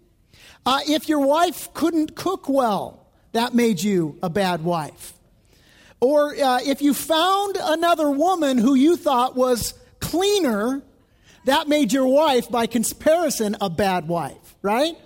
Uh, 0.65 0.81
if 0.89 1.09
your 1.09 1.21
wife 1.21 1.73
couldn't 1.75 2.17
cook 2.17 2.49
well, 2.49 3.07
that 3.33 3.55
made 3.55 3.83
you 3.83 4.19
a 4.23 4.31
bad 4.31 4.65
wife. 4.65 5.13
Or 6.01 6.35
uh, 6.35 6.61
if 6.63 6.81
you 6.81 6.95
found 6.95 7.59
another 7.61 8.11
woman 8.11 8.59
who 8.59 8.75
you 8.75 8.97
thought 8.97 9.35
was 9.35 9.75
cleaner, 10.01 10.83
that 11.45 11.69
made 11.69 11.93
your 11.93 12.07
wife, 12.07 12.51
by 12.51 12.67
comparison, 12.67 13.57
a 13.61 13.71
bad 13.71 14.07
wife, 14.07 14.57
right? 14.63 14.97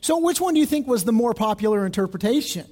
So, 0.00 0.18
which 0.18 0.40
one 0.40 0.54
do 0.54 0.60
you 0.60 0.66
think 0.66 0.86
was 0.86 1.04
the 1.04 1.12
more 1.12 1.34
popular 1.34 1.86
interpretation? 1.86 2.66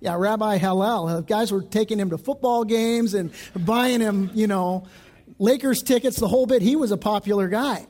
Yeah, 0.00 0.16
Rabbi 0.16 0.58
Hillel. 0.58 1.08
Uh, 1.08 1.20
guys 1.20 1.50
were 1.50 1.62
taking 1.62 1.98
him 1.98 2.10
to 2.10 2.18
football 2.18 2.64
games 2.64 3.14
and 3.14 3.32
buying 3.56 4.00
him, 4.00 4.30
you 4.34 4.46
know, 4.46 4.86
Lakers 5.38 5.82
tickets, 5.82 6.20
the 6.20 6.28
whole 6.28 6.46
bit. 6.46 6.62
He 6.62 6.76
was 6.76 6.92
a 6.92 6.96
popular 6.96 7.48
guy. 7.48 7.86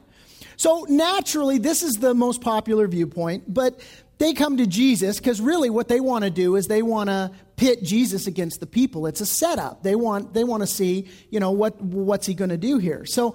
So, 0.57 0.87
naturally, 0.89 1.59
this 1.59 1.83
is 1.83 1.95
the 1.95 2.15
most 2.15 2.41
popular 2.41 2.87
viewpoint, 2.87 3.53
but 3.53 3.81
they 4.19 4.33
come 4.33 4.59
to 4.59 4.67
Jesus 4.67 5.19
because 5.19 5.41
really 5.41 5.71
what 5.71 5.89
they 5.89 6.01
want 6.01 6.25
to 6.25 6.31
do 6.31 6.57
is 6.57 6.67
they 6.67 6.83
want 6.83 7.09
to 7.09 7.33
pit 7.57 7.83
Jesus 7.83 8.27
against 8.27 8.61
the 8.61 8.67
people. 8.67 9.07
It's 9.07 9.21
a 9.21 9.27
setup. 9.27 9.83
They 9.83 9.95
want, 9.95 10.35
they 10.35 10.45
want 10.45 10.63
to 10.63 10.67
see, 10.67 11.09
you 11.31 11.41
know, 11.41 11.51
what, 11.51 11.81
what's 11.81 12.27
he 12.27 12.35
going 12.35 12.51
to 12.51 12.57
do 12.57 12.79
here? 12.79 13.05
So, 13.07 13.35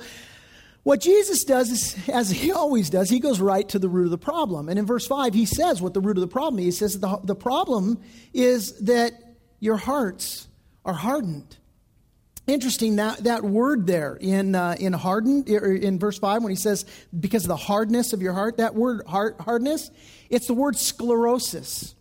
what 0.83 1.01
Jesus 1.01 1.43
does 1.43 1.69
is, 1.69 2.09
as 2.09 2.29
he 2.29 2.51
always 2.53 2.89
does, 2.89 3.09
he 3.09 3.19
goes 3.19 3.41
right 3.41 3.67
to 3.67 3.79
the 3.79 3.89
root 3.89 4.05
of 4.05 4.11
the 4.11 4.17
problem. 4.17 4.69
And 4.69 4.79
in 4.79 4.85
verse 4.85 5.05
5, 5.05 5.33
he 5.33 5.45
says 5.45 5.81
what 5.81 5.93
the 5.93 5.99
root 5.99 6.15
of 6.15 6.21
the 6.21 6.29
problem 6.29 6.59
is. 6.59 6.65
He 6.65 6.71
says 6.71 6.99
the, 7.01 7.19
the 7.25 7.35
problem 7.35 7.99
is 8.33 8.79
that 8.79 9.11
your 9.59 9.75
hearts 9.75 10.47
are 10.85 10.93
hardened. 10.93 11.57
Interesting 12.47 12.95
that, 12.95 13.25
that 13.25 13.43
word 13.43 13.85
there 13.85 14.17
in, 14.19 14.55
uh, 14.55 14.77
in 14.79 14.93
hardened, 14.93 15.49
in 15.49 15.99
verse 15.99 16.17
5, 16.17 16.43
when 16.43 16.49
he 16.49 16.55
says, 16.55 16.85
because 17.17 17.43
of 17.43 17.49
the 17.49 17.57
hardness 17.57 18.13
of 18.13 18.21
your 18.21 18.31
heart, 18.31 18.57
that 18.57 18.73
word 18.73 19.01
hardness, 19.05 19.91
it's 20.29 20.47
the 20.47 20.53
word 20.53 20.77
sclerosis. 20.77 21.93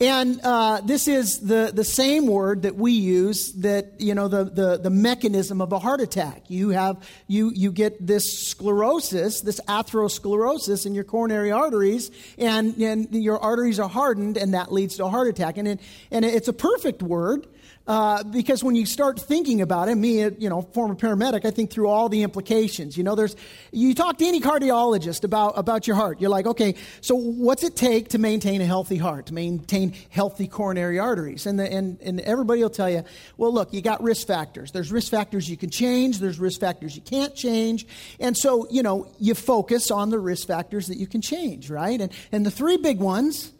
And 0.00 0.40
uh, 0.42 0.80
this 0.80 1.08
is 1.08 1.40
the, 1.40 1.72
the 1.74 1.84
same 1.84 2.28
word 2.28 2.62
that 2.62 2.76
we 2.76 2.92
use 2.92 3.52
that, 3.54 4.00
you 4.00 4.14
know, 4.14 4.28
the, 4.28 4.44
the, 4.44 4.78
the 4.78 4.90
mechanism 4.90 5.60
of 5.60 5.72
a 5.72 5.78
heart 5.80 6.00
attack. 6.00 6.44
You 6.48 6.70
have, 6.70 7.08
you, 7.26 7.50
you 7.52 7.72
get 7.72 8.04
this 8.04 8.48
sclerosis, 8.48 9.40
this 9.40 9.60
atherosclerosis 9.66 10.86
in 10.86 10.94
your 10.94 11.04
coronary 11.04 11.50
arteries, 11.50 12.12
and, 12.38 12.76
and 12.76 13.12
your 13.12 13.38
arteries 13.38 13.80
are 13.80 13.88
hardened, 13.88 14.36
and 14.36 14.54
that 14.54 14.72
leads 14.72 14.96
to 14.96 15.04
a 15.04 15.08
heart 15.08 15.28
attack. 15.28 15.58
And, 15.58 15.66
it, 15.66 15.80
and 16.10 16.24
it's 16.24 16.48
a 16.48 16.52
perfect 16.52 17.02
word 17.02 17.46
Uh, 17.86 18.22
because 18.24 18.64
when 18.64 18.74
you 18.74 18.86
start 18.86 19.20
thinking 19.20 19.60
about 19.60 19.90
it, 19.90 19.94
me, 19.94 20.22
you 20.22 20.48
know, 20.48 20.62
former 20.62 20.94
paramedic, 20.94 21.44
I 21.44 21.50
think 21.50 21.70
through 21.70 21.88
all 21.88 22.08
the 22.08 22.22
implications. 22.22 22.96
You 22.96 23.04
know, 23.04 23.14
there's, 23.14 23.36
you 23.72 23.94
talk 23.94 24.16
to 24.18 24.24
any 24.24 24.40
cardiologist 24.40 25.22
about, 25.22 25.58
about 25.58 25.86
your 25.86 25.94
heart. 25.94 26.18
You're 26.18 26.30
like, 26.30 26.46
okay, 26.46 26.76
so 27.02 27.14
what's 27.14 27.62
it 27.62 27.76
take 27.76 28.08
to 28.10 28.18
maintain 28.18 28.62
a 28.62 28.64
healthy 28.64 28.96
heart, 28.96 29.26
to 29.26 29.34
maintain 29.34 29.94
healthy 30.08 30.48
coronary 30.48 30.98
arteries? 30.98 31.44
And, 31.44 31.60
the, 31.60 31.70
and, 31.70 32.00
and 32.00 32.20
everybody 32.20 32.62
will 32.62 32.70
tell 32.70 32.88
you, 32.88 33.04
well, 33.36 33.52
look, 33.52 33.74
you 33.74 33.82
got 33.82 34.02
risk 34.02 34.26
factors. 34.26 34.72
There's 34.72 34.90
risk 34.90 35.10
factors 35.10 35.50
you 35.50 35.58
can 35.58 35.68
change. 35.68 36.20
There's 36.20 36.38
risk 36.38 36.60
factors 36.60 36.96
you 36.96 37.02
can't 37.02 37.34
change. 37.34 37.86
And 38.18 38.34
so, 38.34 38.66
you 38.70 38.82
know, 38.82 39.12
you 39.18 39.34
focus 39.34 39.90
on 39.90 40.08
the 40.08 40.18
risk 40.18 40.48
factors 40.48 40.86
that 40.86 40.96
you 40.96 41.06
can 41.06 41.20
change, 41.20 41.68
right? 41.68 42.00
And, 42.00 42.10
and 42.32 42.46
the 42.46 42.50
three 42.50 42.78
big 42.78 42.98
ones 42.98 43.52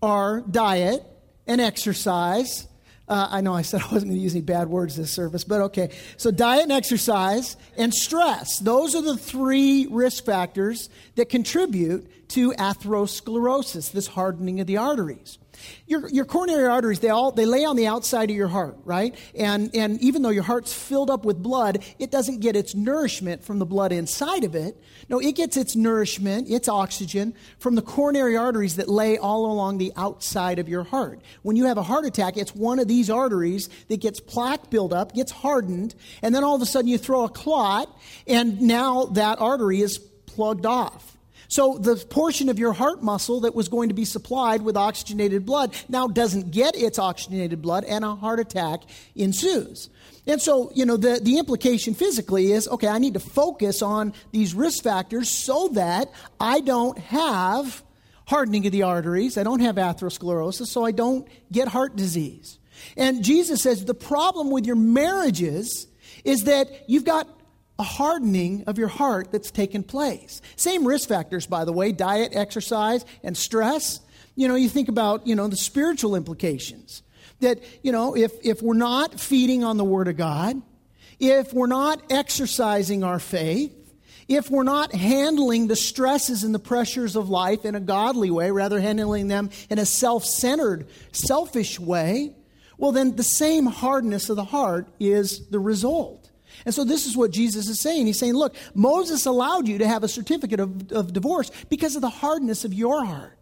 are 0.00 0.40
diet 0.42 1.04
and 1.48 1.60
exercise 1.60 2.68
uh, 3.12 3.28
I 3.30 3.42
know 3.42 3.54
I 3.54 3.62
said 3.62 3.82
I 3.82 3.92
wasn't 3.92 4.10
going 4.10 4.18
to 4.18 4.22
use 4.22 4.34
any 4.34 4.40
bad 4.40 4.68
words 4.68 4.96
this 4.96 5.12
service, 5.12 5.44
but 5.44 5.60
okay. 5.62 5.90
So, 6.16 6.30
diet 6.30 6.62
and 6.62 6.72
exercise 6.72 7.56
and 7.76 7.92
stress. 7.92 8.58
Those 8.58 8.94
are 8.94 9.02
the 9.02 9.16
three 9.16 9.86
risk 9.90 10.24
factors 10.24 10.88
that 11.16 11.28
contribute 11.28 12.28
to 12.30 12.52
atherosclerosis, 12.52 13.92
this 13.92 14.06
hardening 14.06 14.60
of 14.60 14.66
the 14.66 14.78
arteries. 14.78 15.38
Your, 15.86 16.08
your 16.08 16.24
coronary 16.24 16.66
arteries, 16.66 17.00
they 17.00 17.08
all 17.08 17.32
they 17.32 17.46
lay 17.46 17.64
on 17.64 17.76
the 17.76 17.86
outside 17.86 18.30
of 18.30 18.36
your 18.36 18.48
heart, 18.48 18.76
right? 18.84 19.14
And, 19.34 19.74
and 19.74 20.00
even 20.00 20.22
though 20.22 20.30
your 20.30 20.42
heart's 20.42 20.72
filled 20.72 21.10
up 21.10 21.24
with 21.24 21.42
blood, 21.42 21.84
it 21.98 22.10
doesn't 22.10 22.40
get 22.40 22.56
its 22.56 22.74
nourishment 22.74 23.44
from 23.44 23.58
the 23.58 23.66
blood 23.66 23.92
inside 23.92 24.44
of 24.44 24.54
it. 24.54 24.76
No, 25.08 25.18
it 25.18 25.32
gets 25.36 25.56
its 25.56 25.76
nourishment, 25.76 26.48
its 26.48 26.68
oxygen, 26.68 27.34
from 27.58 27.74
the 27.74 27.82
coronary 27.82 28.36
arteries 28.36 28.76
that 28.76 28.88
lay 28.88 29.18
all 29.18 29.46
along 29.46 29.78
the 29.78 29.92
outside 29.96 30.58
of 30.58 30.68
your 30.68 30.84
heart. 30.84 31.20
When 31.42 31.56
you 31.56 31.66
have 31.66 31.78
a 31.78 31.82
heart 31.82 32.04
attack, 32.04 32.36
it's 32.36 32.54
one 32.54 32.78
of 32.78 32.88
these 32.88 33.10
arteries 33.10 33.68
that 33.88 34.00
gets 34.00 34.20
plaque 34.20 34.70
buildup, 34.70 35.14
gets 35.14 35.32
hardened, 35.32 35.94
and 36.22 36.34
then 36.34 36.44
all 36.44 36.54
of 36.54 36.62
a 36.62 36.66
sudden 36.66 36.88
you 36.88 36.98
throw 36.98 37.24
a 37.24 37.28
clot, 37.28 37.88
and 38.26 38.60
now 38.60 39.06
that 39.06 39.40
artery 39.40 39.80
is 39.80 39.98
plugged 39.98 40.66
off. 40.66 41.18
So 41.52 41.76
the 41.76 41.96
portion 41.96 42.48
of 42.48 42.58
your 42.58 42.72
heart 42.72 43.02
muscle 43.02 43.40
that 43.40 43.54
was 43.54 43.68
going 43.68 43.90
to 43.90 43.94
be 43.94 44.06
supplied 44.06 44.62
with 44.62 44.74
oxygenated 44.74 45.44
blood 45.44 45.74
now 45.86 46.06
doesn't 46.06 46.50
get 46.50 46.74
its 46.74 46.98
oxygenated 46.98 47.60
blood 47.60 47.84
and 47.84 48.06
a 48.06 48.14
heart 48.14 48.40
attack 48.40 48.84
ensues. 49.14 49.90
And 50.26 50.40
so, 50.40 50.72
you 50.74 50.86
know, 50.86 50.96
the, 50.96 51.20
the 51.22 51.36
implication 51.36 51.92
physically 51.92 52.52
is 52.52 52.68
okay, 52.68 52.88
I 52.88 52.96
need 52.96 53.12
to 53.12 53.20
focus 53.20 53.82
on 53.82 54.14
these 54.30 54.54
risk 54.54 54.82
factors 54.82 55.28
so 55.28 55.68
that 55.74 56.10
I 56.40 56.60
don't 56.60 56.96
have 56.96 57.82
hardening 58.24 58.64
of 58.64 58.72
the 58.72 58.84
arteries, 58.84 59.36
I 59.36 59.42
don't 59.42 59.60
have 59.60 59.74
atherosclerosis, 59.74 60.68
so 60.68 60.86
I 60.86 60.92
don't 60.92 61.28
get 61.52 61.68
heart 61.68 61.96
disease. 61.96 62.58
And 62.96 63.22
Jesus 63.22 63.60
says 63.60 63.84
the 63.84 63.92
problem 63.92 64.50
with 64.50 64.64
your 64.64 64.76
marriages 64.76 65.86
is 66.24 66.44
that 66.44 66.88
you've 66.88 67.04
got 67.04 67.28
a 67.82 67.84
hardening 67.84 68.62
of 68.68 68.78
your 68.78 68.86
heart 68.86 69.32
that's 69.32 69.50
taken 69.50 69.82
place. 69.82 70.40
Same 70.54 70.86
risk 70.86 71.08
factors, 71.08 71.46
by 71.46 71.64
the 71.64 71.72
way 71.72 71.90
diet, 71.90 72.30
exercise, 72.32 73.04
and 73.24 73.36
stress. 73.36 73.98
You 74.36 74.46
know, 74.46 74.54
you 74.54 74.68
think 74.68 74.88
about, 74.88 75.26
you 75.26 75.34
know, 75.34 75.48
the 75.48 75.56
spiritual 75.56 76.14
implications. 76.14 77.02
That, 77.40 77.58
you 77.82 77.90
know, 77.90 78.16
if, 78.16 78.30
if 78.44 78.62
we're 78.62 78.74
not 78.74 79.18
feeding 79.18 79.64
on 79.64 79.78
the 79.78 79.84
Word 79.84 80.06
of 80.06 80.16
God, 80.16 80.62
if 81.18 81.52
we're 81.52 81.66
not 81.66 82.00
exercising 82.08 83.02
our 83.02 83.18
faith, 83.18 83.72
if 84.28 84.48
we're 84.48 84.62
not 84.62 84.94
handling 84.94 85.66
the 85.66 85.74
stresses 85.74 86.44
and 86.44 86.54
the 86.54 86.60
pressures 86.60 87.16
of 87.16 87.28
life 87.28 87.64
in 87.64 87.74
a 87.74 87.80
godly 87.80 88.30
way, 88.30 88.52
rather 88.52 88.80
handling 88.80 89.26
them 89.26 89.50
in 89.68 89.80
a 89.80 89.86
self 89.86 90.24
centered, 90.24 90.86
selfish 91.10 91.80
way, 91.80 92.32
well, 92.78 92.92
then 92.92 93.16
the 93.16 93.24
same 93.24 93.66
hardness 93.66 94.30
of 94.30 94.36
the 94.36 94.44
heart 94.44 94.86
is 95.00 95.48
the 95.48 95.58
result. 95.58 96.21
And 96.64 96.74
so 96.74 96.84
this 96.84 97.06
is 97.06 97.16
what 97.16 97.30
Jesus 97.30 97.68
is 97.68 97.80
saying. 97.80 98.06
He's 98.06 98.18
saying, 98.18 98.34
look, 98.34 98.54
Moses 98.74 99.26
allowed 99.26 99.68
you 99.68 99.78
to 99.78 99.86
have 99.86 100.04
a 100.04 100.08
certificate 100.08 100.60
of, 100.60 100.92
of 100.92 101.12
divorce 101.12 101.50
because 101.68 101.96
of 101.96 102.02
the 102.02 102.10
hardness 102.10 102.64
of 102.64 102.72
your 102.74 103.04
heart. 103.04 103.38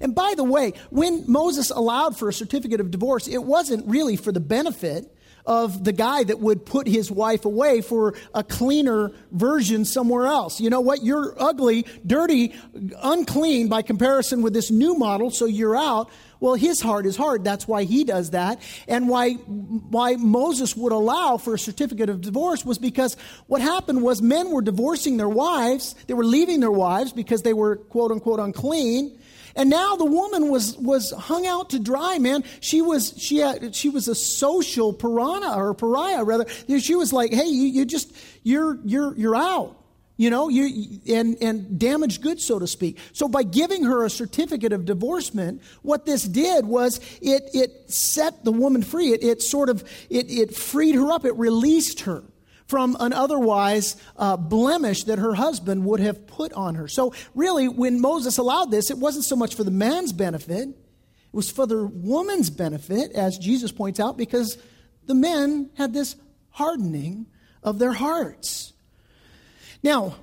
And 0.00 0.14
by 0.14 0.34
the 0.36 0.44
way, 0.44 0.72
when 0.90 1.24
Moses 1.30 1.70
allowed 1.70 2.16
for 2.16 2.28
a 2.28 2.32
certificate 2.32 2.80
of 2.80 2.90
divorce, 2.90 3.28
it 3.28 3.42
wasn't 3.42 3.86
really 3.86 4.16
for 4.16 4.32
the 4.32 4.40
benefit 4.40 5.10
of 5.46 5.84
the 5.84 5.92
guy 5.92 6.24
that 6.24 6.40
would 6.40 6.64
put 6.64 6.86
his 6.86 7.10
wife 7.10 7.44
away 7.44 7.82
for 7.82 8.14
a 8.32 8.42
cleaner 8.42 9.12
version 9.30 9.84
somewhere 9.84 10.26
else. 10.26 10.58
You 10.60 10.70
know 10.70 10.80
what? 10.80 11.02
You're 11.02 11.34
ugly, 11.38 11.84
dirty, 12.06 12.54
unclean 13.02 13.68
by 13.68 13.82
comparison 13.82 14.40
with 14.40 14.54
this 14.54 14.70
new 14.70 14.94
model, 14.94 15.30
so 15.30 15.44
you're 15.44 15.76
out. 15.76 16.10
Well, 16.44 16.56
his 16.56 16.82
heart 16.82 17.06
is 17.06 17.16
hard. 17.16 17.42
That's 17.42 17.66
why 17.66 17.84
he 17.84 18.04
does 18.04 18.32
that. 18.32 18.60
And 18.86 19.08
why, 19.08 19.30
why 19.32 20.16
Moses 20.16 20.76
would 20.76 20.92
allow 20.92 21.38
for 21.38 21.54
a 21.54 21.58
certificate 21.58 22.10
of 22.10 22.20
divorce 22.20 22.66
was 22.66 22.76
because 22.76 23.16
what 23.46 23.62
happened 23.62 24.02
was 24.02 24.20
men 24.20 24.50
were 24.50 24.60
divorcing 24.60 25.16
their 25.16 25.26
wives. 25.26 25.94
They 26.06 26.12
were 26.12 26.22
leaving 26.22 26.60
their 26.60 26.70
wives 26.70 27.14
because 27.14 27.44
they 27.44 27.54
were 27.54 27.76
quote 27.76 28.10
unquote 28.10 28.40
unclean. 28.40 29.18
And 29.56 29.70
now 29.70 29.96
the 29.96 30.04
woman 30.04 30.50
was, 30.50 30.76
was 30.76 31.12
hung 31.12 31.46
out 31.46 31.70
to 31.70 31.78
dry, 31.78 32.18
man. 32.18 32.44
She 32.60 32.82
was, 32.82 33.14
she, 33.16 33.38
had, 33.38 33.74
she 33.74 33.88
was 33.88 34.06
a 34.06 34.14
social 34.14 34.92
piranha 34.92 35.56
or 35.56 35.72
pariah 35.72 36.24
rather. 36.24 36.44
She 36.78 36.94
was 36.94 37.10
like, 37.10 37.32
hey, 37.32 37.46
you, 37.46 37.68
you 37.68 37.86
just, 37.86 38.14
you're, 38.42 38.78
you're, 38.84 39.16
you're 39.16 39.36
out. 39.36 39.78
You 40.16 40.30
know, 40.30 40.48
you, 40.48 41.00
and, 41.12 41.36
and 41.42 41.76
damaged 41.78 42.22
goods, 42.22 42.46
so 42.46 42.60
to 42.60 42.68
speak. 42.68 42.98
So 43.12 43.26
by 43.26 43.42
giving 43.42 43.82
her 43.82 44.04
a 44.04 44.10
certificate 44.10 44.72
of 44.72 44.84
divorcement, 44.84 45.60
what 45.82 46.06
this 46.06 46.22
did 46.22 46.66
was 46.66 47.00
it, 47.20 47.50
it 47.52 47.90
set 47.90 48.44
the 48.44 48.52
woman 48.52 48.82
free. 48.82 49.12
It, 49.12 49.24
it 49.24 49.42
sort 49.42 49.68
of, 49.68 49.82
it, 50.08 50.30
it 50.30 50.54
freed 50.54 50.94
her 50.94 51.10
up. 51.10 51.24
It 51.24 51.36
released 51.36 52.02
her 52.02 52.22
from 52.66 52.96
an 53.00 53.12
otherwise 53.12 53.96
uh, 54.16 54.36
blemish 54.36 55.04
that 55.04 55.18
her 55.18 55.34
husband 55.34 55.84
would 55.84 56.00
have 56.00 56.26
put 56.26 56.52
on 56.52 56.76
her. 56.76 56.88
So, 56.88 57.12
really, 57.34 57.68
when 57.68 58.00
Moses 58.00 58.38
allowed 58.38 58.70
this, 58.70 58.90
it 58.90 58.98
wasn't 58.98 59.24
so 59.24 59.36
much 59.36 59.54
for 59.54 59.64
the 59.64 59.70
man's 59.70 60.12
benefit, 60.12 60.68
it 60.68 60.76
was 61.32 61.50
for 61.50 61.66
the 61.66 61.86
woman's 61.86 62.50
benefit, 62.50 63.12
as 63.12 63.36
Jesus 63.38 63.72
points 63.72 63.98
out, 63.98 64.16
because 64.16 64.58
the 65.06 65.14
men 65.14 65.70
had 65.74 65.92
this 65.92 66.16
hardening 66.50 67.26
of 67.62 67.78
their 67.78 67.92
hearts. 67.92 68.73
Now, 69.84 70.16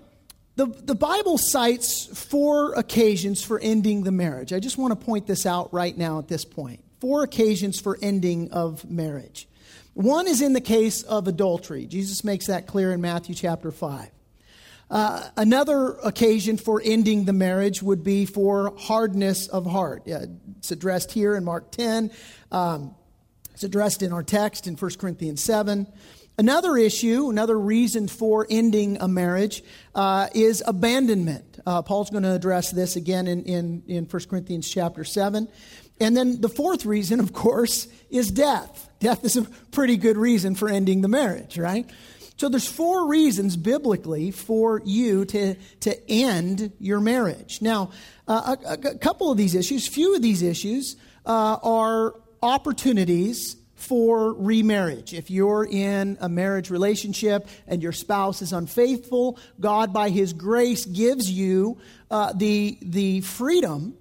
the, 0.56 0.66
the 0.66 0.96
Bible 0.96 1.38
cites 1.38 2.08
four 2.08 2.74
occasions 2.74 3.44
for 3.44 3.60
ending 3.60 4.02
the 4.02 4.12
marriage. 4.12 4.54
I 4.54 4.60
just 4.60 4.76
want 4.76 5.00
to 5.00 5.06
point 5.06 5.28
this 5.28 5.46
out 5.46 5.72
right 5.72 5.96
now 5.96 6.18
at 6.18 6.28
this 6.28 6.44
point. 6.44 6.84
Four 7.00 7.22
occasions 7.24 7.80
for 7.80 7.98
ending 8.02 8.52
of 8.52 8.90
marriage. 8.90 9.48
One 9.94 10.28
is 10.28 10.42
in 10.42 10.54
the 10.54 10.62
case 10.62 11.04
of 11.04 11.28
adultery. 11.28 11.86
Jesus 11.86 12.24
makes 12.24 12.48
that 12.48 12.66
clear 12.66 12.92
in 12.92 13.02
Matthew 13.02 13.36
chapter 13.36 13.72
5. 13.72 14.10
Uh, 14.90 15.30
another 15.38 15.92
occasion 16.04 16.58
for 16.58 16.82
ending 16.84 17.26
the 17.26 17.34
marriage 17.34 17.84
would 17.84 18.04
be 18.04 18.26
for 18.26 18.74
hardness 18.80 19.48
of 19.48 19.68
heart. 19.68 20.02
Uh, 20.08 20.26
it's 20.58 20.72
addressed 20.72 21.12
here 21.12 21.36
in 21.36 21.44
Mark 21.44 21.72
10. 21.72 22.10
Um, 22.52 22.96
it's 23.54 23.64
addressed 23.64 24.02
in 24.02 24.12
our 24.12 24.24
text 24.24 24.66
in 24.66 24.76
1 24.76 24.92
Corinthians 24.98 25.44
7. 25.44 25.86
Another 26.42 26.76
issue, 26.76 27.30
another 27.30 27.56
reason 27.56 28.08
for 28.08 28.48
ending 28.50 28.98
a 29.00 29.08
marriage 29.08 29.64
uh, 29.94 30.28
is 30.34 30.64
abandonment. 30.66 31.60
Uh, 31.68 31.84
Paul's 31.84 32.10
going 32.10 32.24
to 32.24 32.32
address 32.32 32.72
this 32.72 32.96
again 32.96 33.28
in, 33.28 33.44
in, 33.44 33.84
in 33.86 34.06
1 34.06 34.24
Corinthians 34.28 34.68
chapter 34.68 35.04
7. 35.04 35.48
And 36.00 36.18
then 36.18 36.42
the 36.42 36.50
fourth 36.50 36.84
reason, 36.84 37.20
of 37.20 37.32
course, 37.32 37.88
is 38.10 38.32
death. 38.32 38.90
Death 39.00 39.24
is 39.24 39.38
a 39.38 39.44
pretty 39.70 39.98
good 39.98 40.18
reason 40.18 40.56
for 40.56 40.68
ending 40.68 41.02
the 41.02 41.08
marriage, 41.08 41.60
right? 41.60 41.88
So 42.38 42.50
there's 42.50 42.68
four 42.68 43.08
reasons 43.08 43.56
biblically 43.56 44.32
for 44.32 44.82
you 44.84 45.26
to, 45.26 45.54
to 45.82 46.10
end 46.12 46.74
your 46.80 47.02
marriage. 47.02 47.62
Now, 47.62 47.92
uh, 48.28 48.56
a, 48.66 48.72
a, 48.74 48.98
couple 48.98 49.30
of 49.30 49.38
these 49.38 49.54
issues, 49.54 49.88
few 49.88 50.16
of 50.16 50.24
these 50.24 50.42
issues, 50.42 50.96
uh, 51.24 51.58
are 51.62 52.16
opportunities 52.42 53.58
for 53.82 54.34
remarriage. 54.34 55.14
If 55.14 55.32
you're 55.32 55.66
in 55.66 56.18
a 56.22 56.30
marriage 56.30 56.70
relationship 56.70 57.48
and 57.68 57.82
your 57.82 57.92
spouse 57.92 58.42
is 58.42 58.54
unfaithful, 58.54 59.40
God, 59.60 59.92
by 59.92 60.10
His 60.10 60.34
grace, 60.34 60.86
gives 60.86 61.30
you 61.30 61.80
uh, 62.10 62.34
the, 62.34 62.78
the 62.82 63.22
freedom 63.22 63.98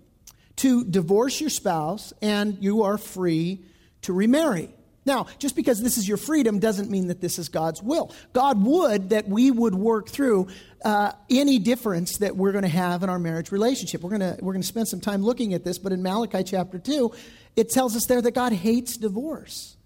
to 0.56 0.84
divorce 0.84 1.40
your 1.40 1.50
spouse 1.50 2.12
and 2.20 2.62
you 2.62 2.82
are 2.82 2.98
free 2.98 3.64
to 4.02 4.12
remarry. 4.12 4.68
Now, 5.06 5.26
just 5.38 5.56
because 5.56 5.82
this 5.82 5.96
is 5.96 6.06
your 6.06 6.18
freedom 6.18 6.58
doesn't 6.58 6.90
mean 6.90 7.06
that 7.06 7.22
this 7.22 7.38
is 7.38 7.48
God's 7.48 7.82
will. 7.82 8.14
God 8.34 8.62
would 8.62 9.10
that 9.10 9.28
we 9.28 9.50
would 9.50 9.74
work 9.74 10.10
through 10.10 10.48
uh, 10.84 11.12
any 11.30 11.58
difference 11.58 12.18
that 12.18 12.36
we're 12.36 12.52
going 12.52 12.62
to 12.62 12.68
have 12.68 13.02
in 13.02 13.08
our 13.08 13.18
marriage 13.18 13.50
relationship. 13.50 14.02
We're 14.02 14.18
going 14.18 14.36
we're 14.40 14.52
to 14.52 14.62
spend 14.62 14.88
some 14.88 15.00
time 15.00 15.22
looking 15.22 15.54
at 15.54 15.64
this, 15.64 15.78
but 15.78 15.92
in 15.92 16.02
Malachi 16.02 16.44
chapter 16.44 16.78
two, 16.78 17.12
it 17.60 17.70
tells 17.70 17.94
us 17.94 18.06
there 18.06 18.22
that 18.22 18.34
God 18.34 18.52
hates 18.52 18.96
divorce. 18.96 19.76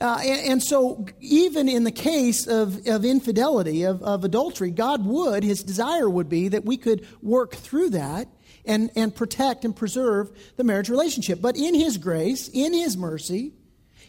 Uh, 0.00 0.18
and, 0.24 0.52
and, 0.52 0.62
so, 0.62 1.06
even 1.20 1.68
in 1.68 1.84
the 1.84 1.92
case 1.92 2.46
of, 2.46 2.86
of 2.86 3.04
infidelity, 3.04 3.82
of, 3.82 4.02
of 4.02 4.24
adultery, 4.24 4.70
God 4.70 5.04
would, 5.04 5.44
his 5.44 5.62
desire 5.62 6.08
would 6.08 6.30
be 6.30 6.48
that 6.48 6.64
we 6.64 6.78
could 6.78 7.06
work 7.20 7.54
through 7.54 7.90
that 7.90 8.26
and, 8.64 8.90
and 8.96 9.14
protect 9.14 9.64
and 9.64 9.76
preserve 9.76 10.30
the 10.56 10.64
marriage 10.64 10.88
relationship. 10.88 11.42
But 11.42 11.56
in 11.56 11.74
His 11.74 11.98
grace, 11.98 12.48
in 12.48 12.72
His 12.72 12.96
mercy, 12.96 13.52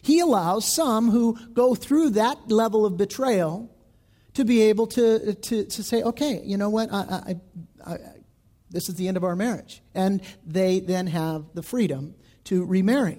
He 0.00 0.20
allows 0.20 0.64
some 0.64 1.10
who 1.10 1.38
go 1.52 1.74
through 1.74 2.10
that 2.10 2.50
level 2.50 2.86
of 2.86 2.96
betrayal 2.96 3.70
to 4.34 4.44
be 4.44 4.62
able 4.62 4.86
to, 4.86 5.34
to, 5.34 5.64
to 5.64 5.82
say, 5.82 6.02
okay, 6.02 6.40
you 6.42 6.56
know 6.56 6.70
what, 6.70 6.90
I, 6.90 6.96
I, 7.86 7.92
I, 7.92 7.98
this 8.70 8.88
is 8.88 8.94
the 8.94 9.08
end 9.08 9.18
of 9.18 9.24
our 9.24 9.36
marriage. 9.36 9.82
And 9.94 10.22
they 10.46 10.80
then 10.80 11.06
have 11.08 11.44
the 11.52 11.62
freedom 11.62 12.14
to 12.44 12.64
remarry. 12.64 13.18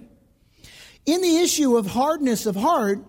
In 1.06 1.22
the 1.22 1.38
issue 1.38 1.77
of 1.77 1.88
hardness 1.88 2.46
of 2.46 2.56
heart, 2.56 3.00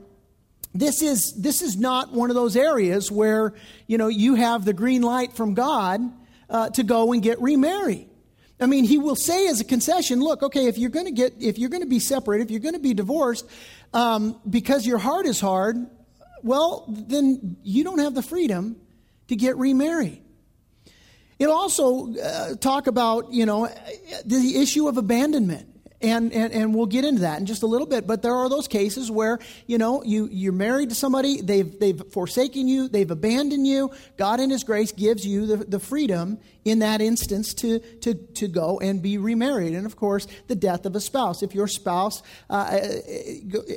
this 0.74 1.02
is, 1.02 1.32
this 1.34 1.62
is 1.62 1.76
not 1.76 2.12
one 2.12 2.30
of 2.30 2.34
those 2.34 2.56
areas 2.56 3.10
where, 3.10 3.54
you 3.86 3.96
know, 3.98 4.08
you 4.08 4.34
have 4.34 4.64
the 4.64 4.72
green 4.72 5.02
light 5.02 5.32
from 5.32 5.54
God 5.54 6.00
uh, 6.50 6.70
to 6.70 6.82
go 6.82 7.12
and 7.12 7.22
get 7.22 7.40
remarried. 7.40 8.08
I 8.60 8.66
mean, 8.66 8.84
he 8.84 8.98
will 8.98 9.16
say 9.16 9.48
as 9.48 9.60
a 9.60 9.64
concession, 9.64 10.20
look, 10.20 10.42
okay, 10.42 10.66
if 10.66 10.78
you're 10.78 10.90
going 10.90 11.06
to 11.06 11.12
get, 11.12 11.34
if 11.40 11.58
you're 11.58 11.70
going 11.70 11.82
to 11.82 11.88
be 11.88 11.98
separated, 11.98 12.44
if 12.44 12.50
you're 12.50 12.60
going 12.60 12.74
to 12.74 12.80
be 12.80 12.94
divorced, 12.94 13.46
um, 13.92 14.40
because 14.48 14.86
your 14.86 14.98
heart 14.98 15.26
is 15.26 15.40
hard, 15.40 15.76
well, 16.42 16.84
then 16.88 17.56
you 17.62 17.84
don't 17.84 17.98
have 17.98 18.14
the 18.14 18.22
freedom 18.22 18.76
to 19.28 19.36
get 19.36 19.56
remarried. 19.56 20.22
It'll 21.38 21.54
also 21.54 22.14
uh, 22.14 22.54
talk 22.56 22.86
about, 22.86 23.32
you 23.32 23.46
know, 23.46 23.68
the 24.24 24.60
issue 24.60 24.88
of 24.88 24.98
abandonment. 24.98 25.68
And, 26.04 26.32
and, 26.32 26.52
and 26.52 26.74
we'll 26.74 26.86
get 26.86 27.04
into 27.04 27.22
that 27.22 27.40
in 27.40 27.46
just 27.46 27.62
a 27.62 27.66
little 27.66 27.86
bit. 27.86 28.06
But 28.06 28.20
there 28.20 28.34
are 28.34 28.48
those 28.50 28.68
cases 28.68 29.10
where, 29.10 29.38
you 29.66 29.78
know, 29.78 30.02
you, 30.04 30.28
you're 30.30 30.52
married 30.52 30.90
to 30.90 30.94
somebody, 30.94 31.40
they've, 31.40 31.78
they've 31.80 32.00
forsaken 32.12 32.68
you, 32.68 32.88
they've 32.88 33.10
abandoned 33.10 33.66
you. 33.66 33.90
God, 34.18 34.38
in 34.38 34.50
His 34.50 34.64
grace, 34.64 34.92
gives 34.92 35.26
you 35.26 35.46
the, 35.46 35.56
the 35.56 35.80
freedom 35.80 36.38
in 36.64 36.80
that 36.80 37.00
instance 37.00 37.54
to, 37.54 37.78
to, 38.00 38.14
to 38.14 38.48
go 38.48 38.78
and 38.80 39.00
be 39.02 39.16
remarried. 39.16 39.74
And 39.74 39.86
of 39.86 39.96
course, 39.96 40.26
the 40.46 40.54
death 40.54 40.84
of 40.84 40.94
a 40.94 41.00
spouse. 41.00 41.42
If 41.42 41.54
your 41.54 41.68
spouse 41.68 42.22
uh, 42.50 42.78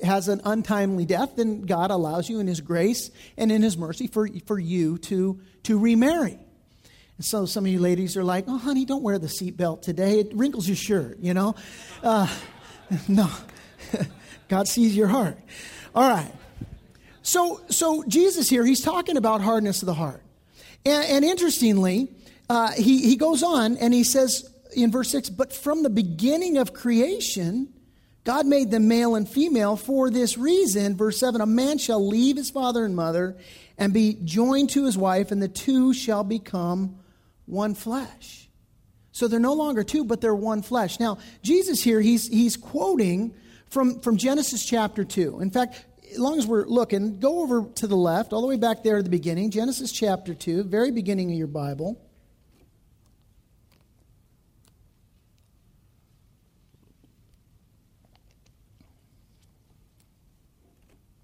has 0.03 0.27
an 0.27 0.41
untimely 0.43 1.05
death, 1.05 1.37
then 1.37 1.61
God 1.61 1.91
allows 1.91 2.29
you 2.29 2.39
in 2.39 2.47
His 2.47 2.59
grace 2.59 3.09
and 3.37 3.51
in 3.51 3.61
His 3.61 3.77
mercy 3.77 4.07
for, 4.07 4.27
for 4.45 4.59
you 4.59 4.97
to, 4.99 5.39
to 5.63 5.79
remarry. 5.79 6.39
And 7.17 7.25
so 7.25 7.45
some 7.45 7.65
of 7.65 7.71
you 7.71 7.79
ladies 7.79 8.15
are 8.15 8.23
like, 8.23 8.45
oh, 8.47 8.57
honey, 8.57 8.85
don't 8.85 9.01
wear 9.01 9.17
the 9.17 9.27
seatbelt 9.27 9.81
today. 9.81 10.19
It 10.19 10.31
wrinkles 10.33 10.67
your 10.67 10.75
shirt, 10.75 11.17
you 11.19 11.33
know? 11.33 11.55
Uh, 12.03 12.27
no. 13.07 13.29
God 14.47 14.67
sees 14.67 14.95
your 14.95 15.07
heart. 15.07 15.37
All 15.95 16.07
right. 16.07 16.31
So, 17.23 17.61
so 17.69 18.03
Jesus 18.07 18.49
here, 18.49 18.63
he's 18.63 18.81
talking 18.81 19.17
about 19.17 19.41
hardness 19.41 19.81
of 19.81 19.87
the 19.87 19.93
heart. 19.93 20.21
And, 20.85 21.05
and 21.05 21.25
interestingly, 21.25 22.07
uh, 22.49 22.71
he, 22.71 23.01
he 23.01 23.15
goes 23.15 23.43
on 23.43 23.77
and 23.77 23.93
he 23.93 24.03
says 24.03 24.49
in 24.75 24.91
verse 24.91 25.09
6 25.09 25.29
But 25.31 25.51
from 25.51 25.83
the 25.83 25.89
beginning 25.89 26.57
of 26.57 26.71
creation, 26.71 27.73
God 28.23 28.45
made 28.45 28.71
them 28.71 28.87
male 28.87 29.15
and 29.15 29.27
female 29.27 29.75
for 29.75 30.09
this 30.09 30.37
reason. 30.37 30.95
Verse 30.95 31.19
7 31.19 31.41
A 31.41 31.45
man 31.45 31.79
shall 31.79 32.05
leave 32.05 32.37
his 32.37 32.51
father 32.51 32.85
and 32.85 32.95
mother 32.95 33.37
and 33.77 33.91
be 33.91 34.17
joined 34.23 34.69
to 34.71 34.85
his 34.85 34.97
wife, 34.97 35.31
and 35.31 35.41
the 35.41 35.47
two 35.47 35.93
shall 35.93 36.23
become 36.23 36.97
one 37.47 37.73
flesh. 37.73 38.47
So 39.11 39.27
they're 39.27 39.39
no 39.39 39.53
longer 39.53 39.83
two, 39.83 40.05
but 40.05 40.21
they're 40.21 40.35
one 40.35 40.61
flesh. 40.61 40.99
Now, 40.99 41.17
Jesus 41.41 41.81
here, 41.81 41.99
he's, 41.99 42.27
he's 42.27 42.55
quoting 42.55 43.33
from, 43.69 43.99
from 44.01 44.17
Genesis 44.17 44.63
chapter 44.63 45.03
2. 45.03 45.39
In 45.39 45.49
fact, 45.49 45.83
as 46.11 46.19
long 46.19 46.37
as 46.37 46.45
we're 46.45 46.65
looking, 46.65 47.19
go 47.19 47.41
over 47.41 47.65
to 47.75 47.87
the 47.87 47.95
left, 47.95 48.31
all 48.31 48.41
the 48.41 48.47
way 48.47 48.57
back 48.57 48.83
there 48.83 48.97
at 48.97 49.03
the 49.03 49.09
beginning, 49.09 49.49
Genesis 49.49 49.91
chapter 49.91 50.35
2, 50.35 50.65
very 50.65 50.91
beginning 50.91 51.31
of 51.31 51.37
your 51.37 51.47
Bible. 51.47 51.99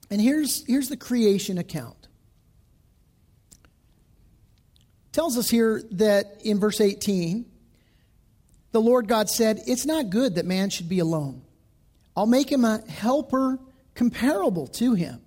And 0.10 0.22
here's, 0.22 0.66
here's 0.68 0.90
the 0.90 0.98
creation 0.98 1.58
account 1.58 2.03
tells 5.14 5.38
us 5.38 5.50
here 5.50 5.82
that 5.92 6.42
in 6.44 6.60
verse 6.60 6.82
18, 6.82 7.46
the 8.74 8.82
Lord 8.82 9.08
God 9.08 9.30
said, 9.30 9.62
It's 9.66 9.86
not 9.86 10.10
good 10.10 10.36
that 10.36 10.46
man 10.46 10.70
should 10.70 10.90
be 10.90 11.00
alone. 11.00 11.44
I'll 12.18 12.26
make 12.26 12.52
him 12.52 12.66
a 12.66 12.80
helper 12.90 13.60
comparable 13.96 14.68
to 14.68 14.96
him. 14.96 15.22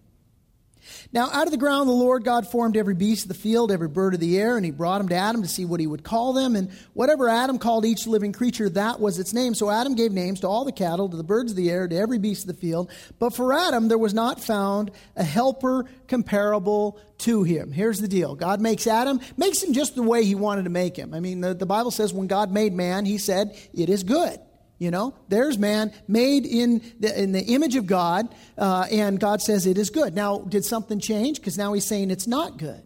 Now, 1.13 1.31
out 1.31 1.47
of 1.47 1.51
the 1.51 1.59
ground, 1.59 1.89
the 1.89 1.95
Lord 1.95 2.25
God 2.25 2.47
formed 2.47 2.77
every 2.77 2.95
beast 2.95 3.25
of 3.25 3.29
the 3.29 3.35
field, 3.35 3.71
every 3.71 3.89
bird 3.89 4.15
of 4.15 4.21
the 4.21 4.39
air, 4.39 4.57
and 4.57 4.65
he 4.65 4.71
brought 4.71 4.99
them 4.99 5.09
to 5.09 5.15
Adam 5.15 5.43
to 5.43 5.49
see 5.49 5.65
what 5.65 5.81
he 5.81 5.87
would 5.87 6.05
call 6.05 6.33
them. 6.33 6.57
And 6.57 6.71
whatever 6.95 7.29
Adam 7.29 7.59
called 7.59 7.85
each 7.85 8.07
living 8.07 8.33
creature, 8.33 8.69
that 8.71 9.01
was 9.01 9.19
its 9.19 9.33
name. 9.33 9.55
So 9.55 9.71
Adam 9.71 9.95
gave 9.95 10.13
names 10.13 10.41
to 10.41 10.49
all 10.49 10.65
the 10.65 10.73
cattle, 10.73 11.09
to 11.09 11.17
the 11.17 11.25
birds 11.25 11.53
of 11.53 11.57
the 11.57 11.71
air, 11.71 11.87
to 11.89 11.97
every 11.97 12.19
beast 12.19 12.43
of 12.43 12.49
the 12.49 12.61
field. 12.61 12.91
But 13.19 13.35
for 13.35 13.53
Adam, 13.53 13.89
there 13.89 13.99
was 13.99 14.15
not 14.15 14.41
found 14.41 14.91
a 15.17 15.25
helper 15.25 15.87
comparable 16.09 16.99
to 17.19 17.43
him. 17.43 17.73
Here's 17.73 18.01
the 18.01 18.09
deal 18.09 18.35
God 18.35 18.61
makes 18.61 18.87
Adam, 18.87 19.21
makes 19.37 19.63
him 19.63 19.73
just 19.73 19.95
the 19.95 20.03
way 20.03 20.25
he 20.25 20.35
wanted 20.35 20.65
to 20.65 20.71
make 20.71 20.97
him. 20.97 21.15
I 21.15 21.21
mean, 21.21 21.41
the, 21.41 21.55
the 21.55 21.67
Bible 21.67 21.91
says 21.91 22.13
when 22.13 22.27
God 22.27 22.53
made 22.53 22.73
man, 22.73 23.05
he 23.05 23.19
said, 23.19 23.57
It 23.75 23.89
is 23.89 24.03
good. 24.03 24.39
You 24.79 24.91
know, 24.91 25.15
there's 25.29 25.57
man 25.57 25.91
made 26.07 26.45
in 26.45 26.83
the, 27.01 27.23
in 27.23 27.33
the 27.33 27.41
image 27.41 27.77
of 27.77 27.87
God, 27.87 28.29
uh, 28.59 28.87
and 28.91 29.19
God 29.19 29.41
says 29.41 29.67
it 29.67 29.79
is 29.79 29.89
good. 29.89 30.15
Now, 30.15 30.41
did 30.41 30.67
something 30.67 31.01
change? 31.01 31.39
Because 31.39 31.57
now 31.57 31.73
he's 31.73 31.87
saying 31.87 32.11
it's 32.11 32.27
not 32.27 32.59
good. 32.59 32.83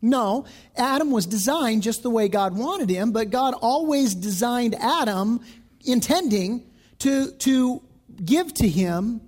No, 0.00 0.44
Adam 0.76 1.10
was 1.10 1.26
designed 1.26 1.82
just 1.82 2.02
the 2.02 2.10
way 2.10 2.28
God 2.28 2.56
wanted 2.56 2.88
him, 2.88 3.10
but 3.10 3.30
God 3.30 3.54
always 3.60 4.14
designed 4.14 4.76
Adam 4.76 5.40
intending 5.84 6.62
to, 7.00 7.32
to 7.32 7.82
give 8.24 8.54
to 8.54 8.68
him 8.68 9.20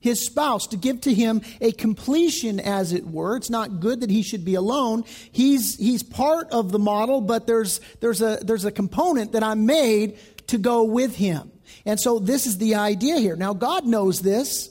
his 0.00 0.20
spouse, 0.24 0.66
to 0.68 0.76
give 0.76 1.00
to 1.02 1.14
him 1.14 1.42
a 1.60 1.70
completion, 1.70 2.58
as 2.58 2.92
it 2.92 3.06
were. 3.06 3.36
It's 3.36 3.50
not 3.50 3.78
good 3.78 4.00
that 4.00 4.10
he 4.10 4.22
should 4.22 4.44
be 4.44 4.56
alone. 4.56 5.04
He's, 5.30 5.76
he's 5.76 6.02
part 6.02 6.50
of 6.50 6.72
the 6.72 6.78
model, 6.80 7.20
but 7.20 7.46
there's, 7.46 7.80
there's, 8.00 8.20
a, 8.20 8.38
there's 8.42 8.64
a 8.64 8.72
component 8.72 9.32
that 9.32 9.44
I'm 9.44 9.64
made 9.64 10.18
to 10.48 10.58
go 10.58 10.82
with 10.82 11.14
him. 11.14 11.51
And 11.84 11.98
so 11.98 12.18
this 12.18 12.46
is 12.46 12.58
the 12.58 12.76
idea 12.76 13.18
here. 13.18 13.36
Now, 13.36 13.54
God 13.54 13.86
knows 13.86 14.20
this, 14.20 14.70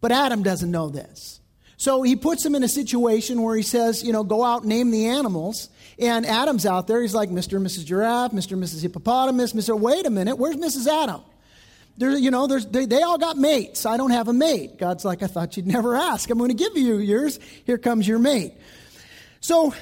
but 0.00 0.12
Adam 0.12 0.42
doesn't 0.42 0.70
know 0.70 0.88
this. 0.88 1.40
So 1.76 2.02
he 2.02 2.16
puts 2.16 2.44
him 2.44 2.54
in 2.54 2.64
a 2.64 2.68
situation 2.68 3.42
where 3.42 3.56
he 3.56 3.62
says, 3.62 4.02
you 4.02 4.12
know, 4.12 4.24
go 4.24 4.44
out 4.44 4.64
name 4.64 4.90
the 4.90 5.06
animals. 5.06 5.68
And 5.98 6.26
Adam's 6.26 6.66
out 6.66 6.86
there. 6.86 7.00
He's 7.02 7.14
like, 7.14 7.30
Mr. 7.30 7.56
and 7.56 7.66
Mrs. 7.66 7.84
Giraffe, 7.84 8.32
Mr. 8.32 8.52
and 8.52 8.62
Mrs. 8.62 8.82
Hippopotamus, 8.82 9.52
Mr. 9.52 9.78
Wait 9.78 10.06
a 10.06 10.10
minute, 10.10 10.36
where's 10.36 10.56
Mrs. 10.56 10.86
Adam? 10.86 11.22
There, 11.96 12.16
you 12.16 12.30
know, 12.30 12.46
they, 12.46 12.86
they 12.86 13.02
all 13.02 13.18
got 13.18 13.36
mates. 13.36 13.84
I 13.84 13.96
don't 13.96 14.12
have 14.12 14.28
a 14.28 14.32
mate. 14.32 14.78
God's 14.78 15.04
like, 15.04 15.22
I 15.24 15.26
thought 15.26 15.56
you'd 15.56 15.66
never 15.66 15.96
ask. 15.96 16.30
I'm 16.30 16.38
going 16.38 16.50
to 16.50 16.54
give 16.54 16.76
you 16.76 16.98
yours. 16.98 17.40
Here 17.64 17.78
comes 17.78 18.06
your 18.06 18.20
mate. 18.20 18.54
So, 19.40 19.74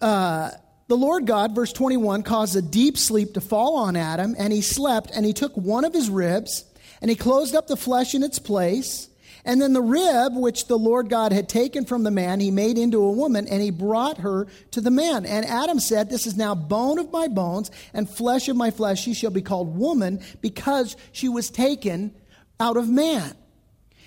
uh, 0.00 0.50
the 0.92 0.96
Lord 0.98 1.24
God, 1.24 1.54
verse 1.54 1.72
21, 1.72 2.22
caused 2.22 2.54
a 2.54 2.60
deep 2.60 2.98
sleep 2.98 3.32
to 3.32 3.40
fall 3.40 3.76
on 3.76 3.96
Adam, 3.96 4.34
and 4.36 4.52
he 4.52 4.60
slept, 4.60 5.10
and 5.14 5.24
he 5.24 5.32
took 5.32 5.56
one 5.56 5.86
of 5.86 5.94
his 5.94 6.10
ribs, 6.10 6.66
and 7.00 7.08
he 7.08 7.16
closed 7.16 7.54
up 7.54 7.66
the 7.66 7.78
flesh 7.78 8.14
in 8.14 8.22
its 8.22 8.38
place. 8.38 9.08
And 9.42 9.58
then 9.58 9.72
the 9.72 9.80
rib 9.80 10.36
which 10.36 10.66
the 10.66 10.76
Lord 10.76 11.08
God 11.08 11.32
had 11.32 11.48
taken 11.48 11.86
from 11.86 12.02
the 12.02 12.10
man, 12.10 12.40
he 12.40 12.50
made 12.50 12.76
into 12.76 13.02
a 13.02 13.10
woman, 13.10 13.48
and 13.48 13.62
he 13.62 13.70
brought 13.70 14.18
her 14.18 14.48
to 14.72 14.82
the 14.82 14.90
man. 14.90 15.24
And 15.24 15.46
Adam 15.46 15.80
said, 15.80 16.10
This 16.10 16.26
is 16.26 16.36
now 16.36 16.54
bone 16.54 16.98
of 16.98 17.10
my 17.10 17.26
bones 17.26 17.70
and 17.94 18.06
flesh 18.06 18.50
of 18.50 18.56
my 18.56 18.70
flesh. 18.70 19.02
She 19.02 19.14
shall 19.14 19.30
be 19.30 19.40
called 19.40 19.74
woman 19.74 20.20
because 20.42 20.94
she 21.10 21.30
was 21.30 21.48
taken 21.48 22.14
out 22.60 22.76
of 22.76 22.90
man. 22.90 23.34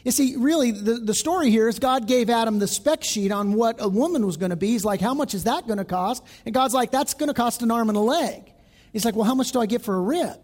You 0.05 0.11
see, 0.11 0.35
really, 0.37 0.69
the, 0.69 0.93
the 0.93 1.15
story 1.15 1.49
here 1.49 1.67
is 1.67 1.79
God 1.79 2.07
gave 2.07 2.29
Adam 2.29 2.59
the 2.59 2.67
spec 2.67 3.03
sheet 3.03 3.31
on 3.31 3.53
what 3.53 3.77
a 3.79 3.89
woman 3.89 4.23
was 4.23 4.37
going 4.37 4.51
to 4.51 4.55
be. 4.55 4.67
He's 4.67 4.85
like, 4.85 5.01
How 5.01 5.15
much 5.15 5.33
is 5.33 5.45
that 5.45 5.65
going 5.65 5.79
to 5.79 5.83
cost? 5.83 6.23
And 6.45 6.53
God's 6.53 6.75
like, 6.75 6.91
That's 6.91 7.15
going 7.15 7.27
to 7.27 7.33
cost 7.33 7.63
an 7.63 7.71
arm 7.71 7.89
and 7.89 7.97
a 7.97 8.01
leg. 8.01 8.53
He's 8.93 9.03
like, 9.03 9.15
Well, 9.15 9.25
how 9.25 9.33
much 9.33 9.51
do 9.51 9.59
I 9.59 9.65
get 9.65 9.81
for 9.81 9.95
a 9.95 9.99
rib? 9.99 10.37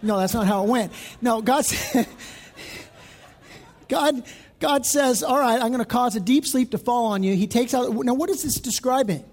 No, 0.00 0.16
that's 0.16 0.32
not 0.32 0.46
how 0.46 0.64
it 0.64 0.68
went. 0.70 0.92
No, 1.20 1.42
God, 1.42 1.66
God, 3.88 4.22
God 4.60 4.86
says, 4.86 5.22
All 5.22 5.38
right, 5.38 5.60
I'm 5.60 5.68
going 5.68 5.80
to 5.80 5.84
cause 5.84 6.16
a 6.16 6.20
deep 6.20 6.46
sleep 6.46 6.70
to 6.70 6.78
fall 6.78 7.06
on 7.08 7.22
you. 7.22 7.36
He 7.36 7.48
takes 7.48 7.74
out. 7.74 7.92
Now, 7.92 8.14
what 8.14 8.30
is 8.30 8.44
this 8.44 8.54
describing? 8.54 9.24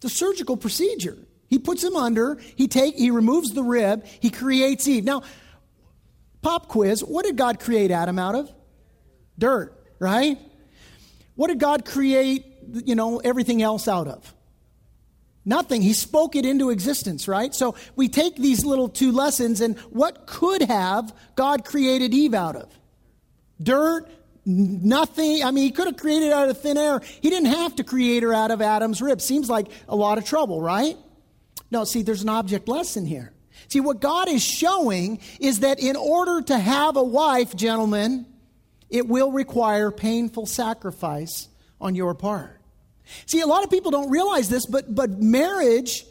The 0.00 0.08
surgical 0.08 0.56
procedure. 0.56 1.18
He 1.48 1.58
puts 1.58 1.84
him 1.84 1.96
under, 1.96 2.38
he, 2.56 2.68
take, 2.68 2.94
he 2.94 3.10
removes 3.10 3.50
the 3.50 3.64
rib, 3.64 4.06
he 4.06 4.30
creates 4.30 4.86
Eve. 4.88 5.04
Now, 5.04 5.22
Pop 6.42 6.68
quiz 6.68 7.02
What 7.02 7.24
did 7.24 7.36
God 7.36 7.60
create 7.60 7.90
Adam 7.90 8.18
out 8.18 8.34
of? 8.34 8.50
Dirt, 9.38 9.74
right? 9.98 10.38
What 11.34 11.48
did 11.48 11.58
God 11.58 11.84
create, 11.84 12.44
you 12.84 12.94
know, 12.94 13.18
everything 13.18 13.62
else 13.62 13.88
out 13.88 14.08
of? 14.08 14.34
Nothing. 15.44 15.80
He 15.80 15.94
spoke 15.94 16.36
it 16.36 16.44
into 16.44 16.68
existence, 16.68 17.26
right? 17.26 17.54
So 17.54 17.74
we 17.96 18.08
take 18.08 18.36
these 18.36 18.64
little 18.64 18.88
two 18.88 19.10
lessons 19.10 19.62
and 19.62 19.78
what 19.88 20.26
could 20.26 20.62
have 20.62 21.14
God 21.34 21.64
created 21.64 22.12
Eve 22.12 22.34
out 22.34 22.56
of? 22.56 22.70
Dirt, 23.62 24.10
nothing. 24.44 25.42
I 25.42 25.50
mean, 25.50 25.64
he 25.64 25.70
could 25.70 25.86
have 25.86 25.96
created 25.96 26.30
out 26.32 26.50
of 26.50 26.60
thin 26.60 26.76
air. 26.76 27.00
He 27.22 27.30
didn't 27.30 27.52
have 27.52 27.76
to 27.76 27.84
create 27.84 28.22
her 28.22 28.34
out 28.34 28.50
of 28.50 28.60
Adam's 28.60 29.00
rib. 29.00 29.20
Seems 29.20 29.48
like 29.48 29.68
a 29.88 29.96
lot 29.96 30.18
of 30.18 30.24
trouble, 30.26 30.60
right? 30.60 30.96
No, 31.70 31.84
see, 31.84 32.02
there's 32.02 32.22
an 32.22 32.28
object 32.28 32.68
lesson 32.68 33.06
here. 33.06 33.32
See, 33.70 33.80
what 33.80 34.00
God 34.00 34.28
is 34.28 34.42
showing 34.42 35.20
is 35.38 35.60
that 35.60 35.78
in 35.78 35.94
order 35.94 36.42
to 36.42 36.58
have 36.58 36.96
a 36.96 37.04
wife, 37.04 37.54
gentlemen, 37.54 38.26
it 38.88 39.06
will 39.06 39.30
require 39.30 39.92
painful 39.92 40.46
sacrifice 40.46 41.48
on 41.80 41.94
your 41.94 42.14
part. 42.14 42.60
See, 43.26 43.40
a 43.40 43.46
lot 43.46 43.62
of 43.62 43.70
people 43.70 43.92
don't 43.92 44.10
realize 44.10 44.48
this, 44.48 44.66
but, 44.66 44.92
but 44.92 45.10
marriage 45.10 46.04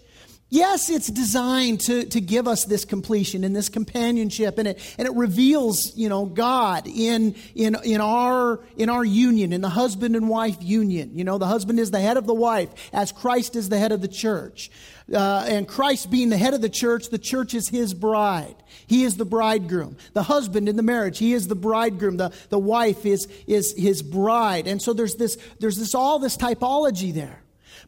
Yes, 0.51 0.89
it's 0.89 1.07
designed 1.07 1.81
to, 1.81 2.05
to 2.05 2.19
give 2.19 2.47
us 2.47 2.65
this 2.65 2.83
completion 2.83 3.43
and 3.43 3.55
this 3.55 3.69
companionship, 3.69 4.57
and 4.57 4.69
it, 4.69 4.95
and 4.97 5.07
it 5.07 5.13
reveals, 5.13 5.95
you 5.95 6.09
know, 6.09 6.25
God 6.25 6.87
in, 6.87 7.35
in, 7.53 7.77
in, 7.83 8.01
our, 8.01 8.59
in 8.75 8.89
our 8.89 9.05
union, 9.05 9.53
in 9.53 9.61
the 9.61 9.69
husband 9.69 10.15
and 10.15 10.27
wife 10.27 10.57
union. 10.59 11.11
You 11.15 11.23
know, 11.23 11.37
the 11.37 11.45
husband 11.45 11.79
is 11.79 11.91
the 11.91 11.99
head 11.99 12.17
of 12.17 12.25
the 12.25 12.33
wife, 12.33 12.69
as 12.91 13.11
Christ 13.11 13.55
is 13.55 13.69
the 13.69 13.77
head 13.77 13.91
of 13.91 14.01
the 14.01 14.07
church. 14.07 14.71
Uh, 15.13 15.45
and 15.47 15.67
Christ 15.67 16.11
being 16.11 16.29
the 16.29 16.37
head 16.37 16.53
of 16.53 16.61
the 16.61 16.69
church, 16.69 17.09
the 17.09 17.17
church 17.17 17.53
is 17.53 17.67
his 17.67 17.93
bride. 17.93 18.55
He 18.85 19.03
is 19.03 19.17
the 19.17 19.25
bridegroom. 19.25 19.97
The 20.13 20.23
husband 20.23 20.69
in 20.69 20.75
the 20.75 20.83
marriage, 20.83 21.17
he 21.17 21.33
is 21.33 21.47
the 21.47 21.55
bridegroom. 21.55 22.17
The, 22.17 22.31
the 22.49 22.59
wife 22.59 23.05
is, 23.05 23.27
is 23.47 23.73
his 23.75 24.03
bride. 24.03 24.67
And 24.67 24.81
so 24.81 24.93
there's 24.93 25.15
this, 25.15 25.37
there's 25.59 25.77
this, 25.77 25.95
all 25.95 26.19
this 26.19 26.37
typology 26.37 27.13
there. 27.13 27.41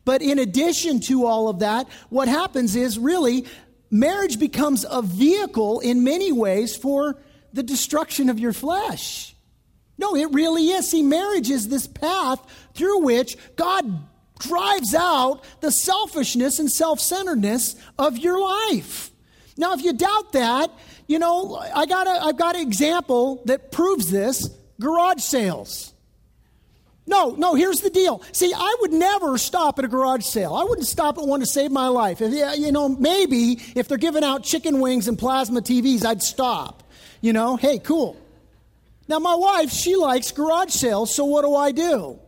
But 0.04 0.22
in 0.22 0.40
addition 0.40 1.00
to 1.02 1.26
all 1.26 1.48
of 1.48 1.60
that, 1.60 1.88
what 2.10 2.28
happens 2.28 2.76
is 2.76 2.98
really 2.98 3.46
marriage 3.92 4.40
becomes 4.40 4.86
a 4.90 5.02
vehicle 5.02 5.80
in 5.80 6.04
many 6.04 6.32
ways 6.32 6.76
for 6.76 7.18
the 7.54 7.64
destruction 7.64 8.30
of 8.30 8.40
your 8.40 8.54
flesh. 8.54 9.36
No, 9.98 10.16
it 10.16 10.32
really 10.32 10.70
is. 10.70 10.90
See, 10.90 11.04
marriage 11.04 11.52
is 11.52 11.68
this 11.68 11.86
path 11.86 12.42
through 12.74 13.02
which 13.02 13.38
God 13.56 14.08
drives 14.42 14.94
out 14.94 15.44
the 15.62 15.72
selfishness 15.72 16.60
and 16.60 16.72
self 16.72 17.00
centeredness 17.00 17.76
of 17.98 18.18
your 18.18 18.40
life. 18.40 19.12
Now, 19.58 19.74
if 19.74 19.84
you 19.84 19.94
doubt 19.94 20.34
that, 20.34 20.72
you 21.08 21.20
know, 21.20 21.56
I 21.56 21.86
got 21.86 22.08
a, 22.08 22.24
I've 22.24 22.38
got 22.38 22.56
an 22.56 22.62
example 22.62 23.42
that 23.46 23.72
proves 23.72 24.12
this 24.12 24.50
garage 24.80 25.22
sales. 25.22 25.94
No, 27.08 27.32
no, 27.32 27.56
here's 27.56 27.82
the 27.82 27.90
deal. 27.90 28.22
See, 28.32 28.54
I 28.56 28.76
would 28.80 28.94
never 28.94 29.38
stop 29.38 29.80
at 29.80 29.86
a 29.86 29.88
garage 29.88 30.24
sale. 30.24 30.54
I 30.54 30.64
wouldn't 30.64 30.88
stop 30.88 31.18
at 31.18 31.26
one 31.26 31.40
to 31.42 31.46
save 31.46 31.72
my 31.72 31.88
life. 31.88 32.22
If, 32.22 32.32
you 32.60 32.72
know, 32.72 32.90
maybe 32.90 33.60
if 33.76 33.88
they're 33.88 33.98
giving 33.98 34.24
out 34.24 34.44
chicken 34.44 34.80
wings 34.80 35.08
and 35.08 35.18
plasma 35.18 35.62
TVs, 35.62 36.06
I'd 36.06 36.22
stop. 36.22 36.84
You 37.20 37.34
know, 37.34 37.58
hey, 37.58 37.80
cool. 37.80 38.18
Now, 39.08 39.20
my 39.20 39.36
wife, 39.36 39.72
she 39.72 39.96
likes 39.96 40.32
garage 40.32 40.72
sales, 40.72 41.14
so 41.14 41.26
what 41.26 41.42
do 41.42 41.56
I 41.56 41.72
do? 41.72 42.20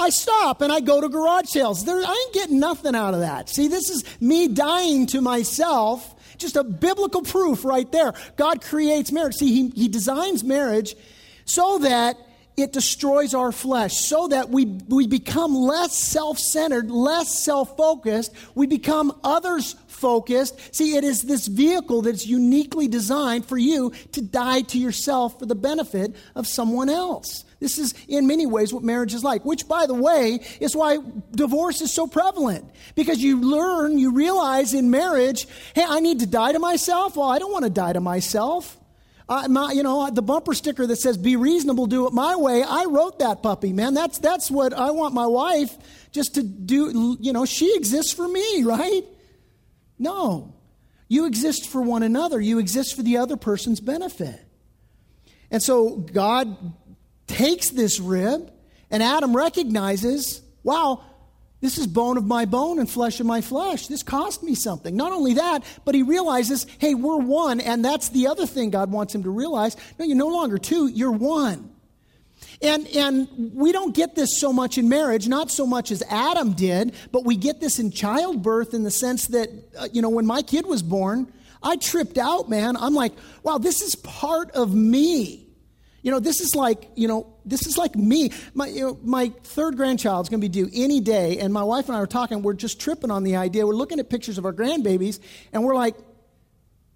I 0.00 0.08
stop 0.08 0.62
and 0.62 0.72
I 0.72 0.80
go 0.80 1.00
to 1.00 1.08
garage 1.08 1.48
sales. 1.48 1.84
There, 1.84 1.96
I 1.98 2.24
ain't 2.24 2.34
getting 2.34 2.58
nothing 2.58 2.94
out 2.94 3.12
of 3.12 3.20
that. 3.20 3.50
See, 3.50 3.68
this 3.68 3.90
is 3.90 4.02
me 4.20 4.48
dying 4.48 5.06
to 5.08 5.20
myself. 5.20 6.14
Just 6.38 6.56
a 6.56 6.64
biblical 6.64 7.20
proof 7.20 7.64
right 7.64 7.90
there. 7.92 8.14
God 8.36 8.62
creates 8.62 9.12
marriage. 9.12 9.34
See, 9.34 9.52
He, 9.52 9.68
he 9.82 9.88
designs 9.88 10.42
marriage 10.42 10.96
so 11.44 11.78
that 11.80 12.16
it 12.56 12.72
destroys 12.72 13.34
our 13.34 13.52
flesh 13.52 13.96
so 13.96 14.28
that 14.28 14.50
we, 14.50 14.64
we 14.64 15.06
become 15.06 15.54
less 15.54 15.96
self 15.96 16.38
centered, 16.38 16.90
less 16.90 17.42
self 17.42 17.76
focused. 17.76 18.32
We 18.54 18.66
become 18.66 19.18
others 19.22 19.76
focused. 19.86 20.74
See, 20.74 20.96
it 20.96 21.04
is 21.04 21.22
this 21.22 21.46
vehicle 21.46 22.02
that's 22.02 22.26
uniquely 22.26 22.88
designed 22.88 23.46
for 23.46 23.58
you 23.58 23.92
to 24.12 24.22
die 24.22 24.62
to 24.62 24.78
yourself 24.78 25.38
for 25.38 25.46
the 25.46 25.54
benefit 25.54 26.14
of 26.34 26.46
someone 26.46 26.88
else. 26.88 27.44
This 27.60 27.78
is, 27.78 27.94
in 28.08 28.26
many 28.26 28.46
ways, 28.46 28.72
what 28.72 28.82
marriage 28.82 29.12
is 29.12 29.22
like, 29.22 29.44
which, 29.44 29.68
by 29.68 29.86
the 29.86 29.94
way, 29.94 30.40
is 30.60 30.74
why 30.74 30.98
divorce 31.30 31.82
is 31.82 31.92
so 31.92 32.06
prevalent. 32.06 32.64
Because 32.94 33.18
you 33.18 33.38
learn, 33.40 33.98
you 33.98 34.12
realize 34.12 34.72
in 34.72 34.90
marriage, 34.90 35.46
hey, 35.74 35.84
I 35.86 36.00
need 36.00 36.20
to 36.20 36.26
die 36.26 36.52
to 36.52 36.58
myself. 36.58 37.16
Well, 37.16 37.28
I 37.28 37.38
don't 37.38 37.52
want 37.52 37.64
to 37.64 37.70
die 37.70 37.92
to 37.92 38.00
myself. 38.00 38.78
My, 39.48 39.70
you 39.70 39.84
know, 39.84 40.10
the 40.10 40.22
bumper 40.22 40.54
sticker 40.54 40.84
that 40.88 40.96
says 40.96 41.16
"Be 41.16 41.36
reasonable, 41.36 41.86
do 41.86 42.08
it 42.08 42.12
my 42.12 42.34
way." 42.34 42.64
I 42.64 42.86
wrote 42.86 43.20
that 43.20 43.44
puppy, 43.44 43.72
man. 43.72 43.94
That's 43.94 44.18
that's 44.18 44.50
what 44.50 44.72
I 44.72 44.90
want 44.90 45.14
my 45.14 45.28
wife 45.28 45.72
just 46.10 46.34
to 46.34 46.42
do. 46.42 47.16
You 47.20 47.32
know, 47.32 47.44
she 47.44 47.76
exists 47.76 48.12
for 48.12 48.26
me, 48.26 48.64
right? 48.64 49.02
No, 50.00 50.52
you 51.06 51.26
exist 51.26 51.68
for 51.68 51.80
one 51.80 52.02
another. 52.02 52.40
You 52.40 52.58
exist 52.58 52.96
for 52.96 53.02
the 53.02 53.18
other 53.18 53.36
person's 53.36 53.80
benefit. 53.80 54.40
And 55.48 55.62
so 55.62 55.90
God 55.90 56.56
takes 57.30 57.70
this 57.70 58.00
rib, 58.00 58.52
and 58.90 59.02
Adam 59.02 59.36
recognizes, 59.36 60.42
wow, 60.62 61.02
this 61.60 61.78
is 61.78 61.86
bone 61.86 62.16
of 62.16 62.24
my 62.24 62.44
bone 62.46 62.78
and 62.78 62.90
flesh 62.90 63.20
of 63.20 63.26
my 63.26 63.40
flesh. 63.40 63.86
This 63.86 64.02
cost 64.02 64.42
me 64.42 64.54
something. 64.54 64.96
Not 64.96 65.12
only 65.12 65.34
that, 65.34 65.62
but 65.84 65.94
he 65.94 66.02
realizes, 66.02 66.66
hey, 66.78 66.94
we're 66.94 67.18
one. 67.18 67.60
And 67.60 67.84
that's 67.84 68.08
the 68.08 68.28
other 68.28 68.46
thing 68.46 68.70
God 68.70 68.90
wants 68.90 69.14
him 69.14 69.24
to 69.24 69.30
realize. 69.30 69.76
No, 69.98 70.06
you're 70.06 70.16
no 70.16 70.28
longer 70.28 70.56
two, 70.56 70.88
you're 70.88 71.10
one. 71.12 71.70
And, 72.62 72.86
and 72.88 73.52
we 73.54 73.72
don't 73.72 73.94
get 73.94 74.14
this 74.14 74.40
so 74.40 74.52
much 74.52 74.78
in 74.78 74.88
marriage, 74.88 75.28
not 75.28 75.50
so 75.50 75.66
much 75.66 75.90
as 75.90 76.02
Adam 76.08 76.52
did, 76.52 76.94
but 77.12 77.24
we 77.24 77.36
get 77.36 77.60
this 77.60 77.78
in 77.78 77.90
childbirth 77.90 78.72
in 78.74 78.82
the 78.82 78.90
sense 78.90 79.26
that, 79.28 79.50
uh, 79.78 79.88
you 79.92 80.00
know, 80.00 80.08
when 80.08 80.26
my 80.26 80.42
kid 80.42 80.66
was 80.66 80.82
born, 80.82 81.30
I 81.62 81.76
tripped 81.76 82.16
out, 82.16 82.48
man. 82.48 82.76
I'm 82.76 82.94
like, 82.94 83.12
wow, 83.42 83.58
this 83.58 83.82
is 83.82 83.94
part 83.96 84.50
of 84.52 84.74
me. 84.74 85.49
You 86.02 86.10
know, 86.10 86.20
this 86.20 86.40
is 86.40 86.54
like, 86.54 86.88
you 86.94 87.08
know, 87.08 87.34
this 87.44 87.66
is 87.66 87.76
like 87.76 87.94
me. 87.94 88.32
My, 88.54 88.68
you 88.68 88.80
know, 88.80 88.98
my 89.02 89.32
third 89.44 89.76
grandchild's 89.76 90.28
going 90.28 90.40
to 90.40 90.48
be 90.48 90.52
due 90.52 90.70
any 90.72 91.00
day, 91.00 91.38
and 91.38 91.52
my 91.52 91.62
wife 91.62 91.88
and 91.88 91.96
I 91.96 92.00
were 92.00 92.06
talking. 92.06 92.42
We're 92.42 92.54
just 92.54 92.80
tripping 92.80 93.10
on 93.10 93.22
the 93.22 93.36
idea. 93.36 93.66
We're 93.66 93.74
looking 93.74 94.00
at 94.00 94.08
pictures 94.08 94.38
of 94.38 94.44
our 94.44 94.52
grandbabies, 94.52 95.20
and 95.52 95.64
we're 95.64 95.74
like, 95.74 95.96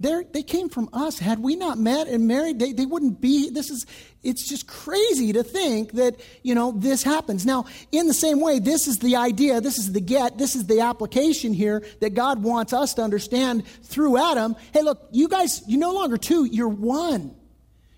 they 0.01 0.43
came 0.43 0.69
from 0.69 0.91
us. 0.93 1.19
Had 1.19 1.39
we 1.39 1.57
not 1.57 1.79
met 1.79 2.09
and 2.09 2.27
married, 2.27 2.59
they, 2.59 2.73
they 2.73 2.85
wouldn't 2.85 3.23
be. 3.23 3.49
This 3.49 3.71
is, 3.71 3.87
it's 4.23 4.47
just 4.47 4.67
crazy 4.67 5.33
to 5.33 5.43
think 5.43 5.93
that, 5.93 6.21
you 6.43 6.55
know, 6.55 6.73
this 6.73 7.03
happens. 7.03 7.47
Now, 7.47 7.65
in 7.91 8.07
the 8.07 8.13
same 8.13 8.41
way, 8.41 8.59
this 8.59 8.87
is 8.87 8.99
the 8.99 9.17
idea, 9.17 9.63
this 9.63 9.79
is 9.79 9.93
the 9.93 10.01
get, 10.01 10.37
this 10.37 10.57
is 10.57 10.67
the 10.67 10.81
application 10.81 11.55
here 11.55 11.83
that 12.01 12.13
God 12.13 12.43
wants 12.43 12.75
us 12.75 12.93
to 12.95 13.03
understand 13.03 13.67
through 13.83 14.19
Adam. 14.19 14.57
Hey, 14.75 14.83
look, 14.83 15.09
you 15.11 15.29
guys, 15.29 15.63
you're 15.67 15.81
no 15.81 15.93
longer 15.93 16.19
two, 16.19 16.45
you're 16.45 16.69
one. 16.69 17.35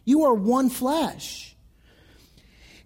You 0.07 0.25
are 0.25 0.35
one 0.35 0.71
flesh. 0.71 1.55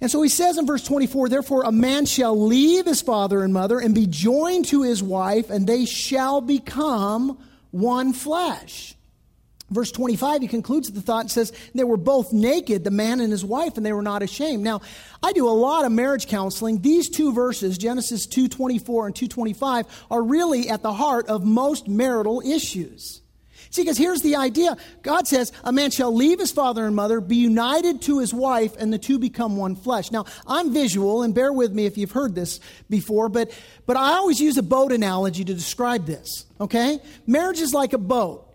And 0.01 0.11
so 0.11 0.23
he 0.23 0.31
says 0.31 0.57
in 0.57 0.67
verse 0.67 0.83
24, 0.85 1.29
therefore 1.29 1.65
a 1.65 1.73
man 1.73 2.07
shall 2.07 2.47
leave 2.47 2.87
his 2.87 3.03
father 3.03 3.45
and 3.45 3.53
mother 3.53 3.79
and 3.79 3.95
be 3.95 4.07
joined 4.07 4.65
to 4.69 4.83
his 4.83 5.03
wife, 5.03 5.51
and 5.51 5.67
they 5.67 5.85
shall 5.85 6.41
become 6.41 7.39
one 7.71 8.13
flesh. 8.15 8.97
Verse 9.69 9.93
25, 9.93 10.43
he 10.43 10.49
concludes 10.49 10.91
the 10.91 11.01
thought 11.01 11.21
and 11.21 11.31
says, 11.31 11.53
They 11.75 11.85
were 11.85 11.97
both 11.97 12.33
naked, 12.33 12.83
the 12.83 12.91
man 12.91 13.21
and 13.21 13.31
his 13.31 13.45
wife, 13.45 13.77
and 13.77 13.87
they 13.87 13.93
were 13.93 14.03
not 14.03 14.23
ashamed. 14.23 14.65
Now, 14.65 14.81
I 15.23 15.33
do 15.33 15.47
a 15.47 15.51
lot 15.51 15.85
of 15.85 15.93
marriage 15.93 16.27
counseling. 16.27 16.81
These 16.81 17.09
two 17.11 17.33
verses, 17.33 17.79
Genesis 17.79 18.27
2.24 18.27 19.07
and 19.07 19.15
2.25, 19.15 19.87
are 20.11 20.23
really 20.23 20.69
at 20.71 20.83
the 20.83 20.93
heart 20.93 21.29
of 21.29 21.45
most 21.45 21.87
marital 21.87 22.41
issues. 22.45 23.20
See, 23.71 23.83
because 23.83 23.97
here's 23.97 24.23
the 24.23 24.37
idea 24.37 24.77
God 25.03 25.29
says, 25.29 25.53
A 25.63 25.73
man 25.73 25.91
shall 25.91 26.15
leave 26.15 26.41
his 26.41 26.51
father 26.51 26.85
and 26.85 26.95
mother, 26.95 27.21
be 27.21 27.37
united 27.37 28.03
to 28.03 28.19
his 28.19 28.35
wife, 28.35 28.75
and 28.77 28.93
the 28.93 28.99
two 28.99 29.19
become 29.19 29.57
one 29.57 29.77
flesh. 29.77 30.11
Now, 30.11 30.27
I'm 30.47 30.73
visual, 30.73 31.23
and 31.23 31.35
bear 31.35 31.53
with 31.53 31.73
me 31.73 31.87
if 31.87 31.97
you've 31.97 32.11
heard 32.11 32.35
this 32.35 32.59
before, 32.89 33.29
but, 33.29 33.57
but 33.87 33.97
I 33.97 34.15
always 34.15 34.41
use 34.41 34.59
a 34.59 34.63
boat 34.63 34.93
analogy 34.93 35.45
to 35.45 35.55
describe 35.55 36.05
this, 36.05 36.47
okay? 36.61 36.99
Marriage 37.27 37.61
is 37.61 37.73
like 37.73 37.93
a 37.93 37.99
boat. 37.99 38.47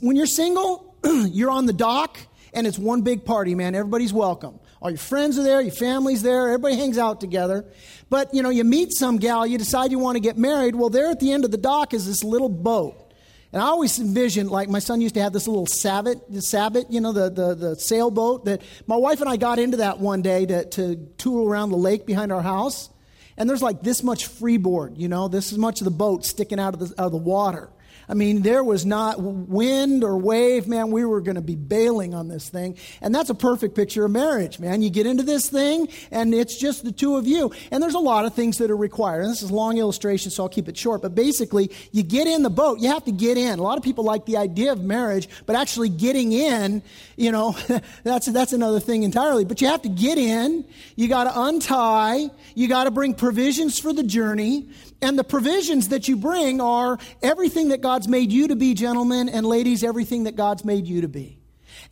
When 0.00 0.16
you're 0.16 0.26
single, 0.26 0.96
you're 1.04 1.50
on 1.50 1.64
the 1.64 1.72
dock, 1.72 2.18
and 2.52 2.66
it's 2.66 2.78
one 2.78 3.00
big 3.00 3.24
party, 3.24 3.54
man. 3.54 3.74
Everybody's 3.74 4.12
welcome. 4.12 4.60
All 4.82 4.90
your 4.90 4.98
friends 4.98 5.38
are 5.38 5.42
there, 5.42 5.62
your 5.62 5.72
family's 5.72 6.22
there, 6.22 6.48
everybody 6.48 6.76
hangs 6.76 6.98
out 6.98 7.20
together. 7.20 7.64
But, 8.10 8.34
you 8.34 8.42
know, 8.42 8.50
you 8.50 8.64
meet 8.64 8.92
some 8.92 9.18
gal, 9.18 9.46
you 9.46 9.56
decide 9.56 9.92
you 9.92 9.98
want 9.98 10.16
to 10.16 10.20
get 10.20 10.36
married. 10.36 10.74
Well, 10.74 10.90
there 10.90 11.10
at 11.10 11.20
the 11.20 11.32
end 11.32 11.44
of 11.44 11.50
the 11.50 11.58
dock 11.58 11.94
is 11.94 12.06
this 12.06 12.22
little 12.22 12.48
boat. 12.48 13.09
And 13.52 13.60
I 13.60 13.66
always 13.66 13.98
envision, 13.98 14.48
like 14.48 14.68
my 14.68 14.78
son 14.78 15.00
used 15.00 15.14
to 15.14 15.22
have 15.22 15.32
this 15.32 15.48
little 15.48 15.66
Sabot, 15.66 16.20
the 16.28 16.40
Sabot, 16.40 16.86
you 16.88 17.00
know, 17.00 17.12
the, 17.12 17.30
the, 17.30 17.54
the 17.54 17.76
sailboat 17.76 18.44
that 18.44 18.62
my 18.86 18.96
wife 18.96 19.20
and 19.20 19.28
I 19.28 19.36
got 19.36 19.58
into 19.58 19.78
that 19.78 19.98
one 19.98 20.22
day 20.22 20.46
to, 20.46 20.64
to 20.66 20.96
tool 21.18 21.48
around 21.48 21.70
the 21.70 21.76
lake 21.76 22.06
behind 22.06 22.30
our 22.30 22.42
house. 22.42 22.90
And 23.36 23.48
there's 23.48 23.62
like 23.62 23.82
this 23.82 24.02
much 24.02 24.28
freeboard, 24.28 24.98
you 24.98 25.08
know, 25.08 25.26
this 25.26 25.50
is 25.50 25.58
much 25.58 25.80
of 25.80 25.86
the 25.86 25.90
boat 25.90 26.24
sticking 26.24 26.60
out 26.60 26.74
of 26.74 26.80
the, 26.80 27.00
out 27.00 27.06
of 27.06 27.12
the 27.12 27.18
water. 27.18 27.70
I 28.10 28.14
mean, 28.14 28.42
there 28.42 28.64
was 28.64 28.84
not 28.84 29.22
wind 29.22 30.02
or 30.02 30.18
wave, 30.18 30.66
man. 30.66 30.90
We 30.90 31.04
were 31.04 31.20
going 31.20 31.36
to 31.36 31.40
be 31.40 31.54
bailing 31.54 32.12
on 32.12 32.26
this 32.26 32.48
thing. 32.48 32.76
And 33.00 33.14
that's 33.14 33.30
a 33.30 33.36
perfect 33.36 33.76
picture 33.76 34.04
of 34.04 34.10
marriage, 34.10 34.58
man. 34.58 34.82
You 34.82 34.90
get 34.90 35.06
into 35.06 35.22
this 35.22 35.48
thing, 35.48 35.88
and 36.10 36.34
it's 36.34 36.58
just 36.58 36.82
the 36.82 36.90
two 36.90 37.14
of 37.14 37.28
you. 37.28 37.52
And 37.70 37.80
there's 37.80 37.94
a 37.94 38.00
lot 38.00 38.24
of 38.24 38.34
things 38.34 38.58
that 38.58 38.68
are 38.68 38.76
required. 38.76 39.22
And 39.22 39.30
this 39.30 39.42
is 39.42 39.50
a 39.50 39.54
long 39.54 39.78
illustration, 39.78 40.32
so 40.32 40.42
I'll 40.42 40.48
keep 40.48 40.66
it 40.66 40.76
short. 40.76 41.02
But 41.02 41.14
basically, 41.14 41.70
you 41.92 42.02
get 42.02 42.26
in 42.26 42.42
the 42.42 42.50
boat, 42.50 42.80
you 42.80 42.88
have 42.88 43.04
to 43.04 43.12
get 43.12 43.38
in. 43.38 43.60
A 43.60 43.62
lot 43.62 43.78
of 43.78 43.84
people 43.84 44.02
like 44.02 44.26
the 44.26 44.38
idea 44.38 44.72
of 44.72 44.82
marriage, 44.82 45.28
but 45.46 45.54
actually 45.54 45.88
getting 45.88 46.32
in, 46.32 46.82
you 47.14 47.30
know, 47.30 47.56
that's, 48.02 48.26
that's 48.26 48.52
another 48.52 48.80
thing 48.80 49.04
entirely. 49.04 49.44
But 49.44 49.60
you 49.60 49.68
have 49.68 49.82
to 49.82 49.88
get 49.88 50.18
in, 50.18 50.64
you 50.96 51.06
got 51.06 51.24
to 51.24 51.40
untie, 51.42 52.28
you 52.56 52.66
got 52.66 52.84
to 52.84 52.90
bring 52.90 53.14
provisions 53.14 53.78
for 53.78 53.92
the 53.92 54.02
journey. 54.02 54.68
And 55.02 55.18
the 55.18 55.24
provisions 55.24 55.88
that 55.88 56.08
you 56.08 56.16
bring 56.16 56.60
are 56.60 56.98
everything 57.22 57.68
that 57.68 57.80
God 57.80 57.99
God's 58.00 58.08
made 58.08 58.32
you 58.32 58.48
to 58.48 58.56
be, 58.56 58.72
gentlemen, 58.72 59.28
and 59.28 59.44
ladies, 59.44 59.84
everything 59.84 60.24
that 60.24 60.34
God's 60.34 60.64
made 60.64 60.86
you 60.86 61.02
to 61.02 61.08
be. 61.08 61.38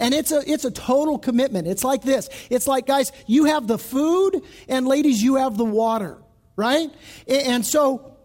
And 0.01 0.15
it's 0.15 0.33
a, 0.33 0.43
it's 0.51 0.65
a 0.65 0.71
total 0.71 1.19
commitment. 1.19 1.69
It's 1.69 1.85
like 1.85 2.01
this. 2.01 2.31
It's 2.49 2.67
like, 2.67 2.87
guys, 2.87 3.13
you 3.27 3.45
have 3.45 3.67
the 3.67 3.77
food, 3.77 4.41
and 4.71 4.89
ladies, 4.89 5.23
you 5.23 5.35
have 5.35 5.59
the 5.59 5.67
water, 5.67 6.17
right? 6.57 6.91
And 7.27 7.67
so, 7.67 8.17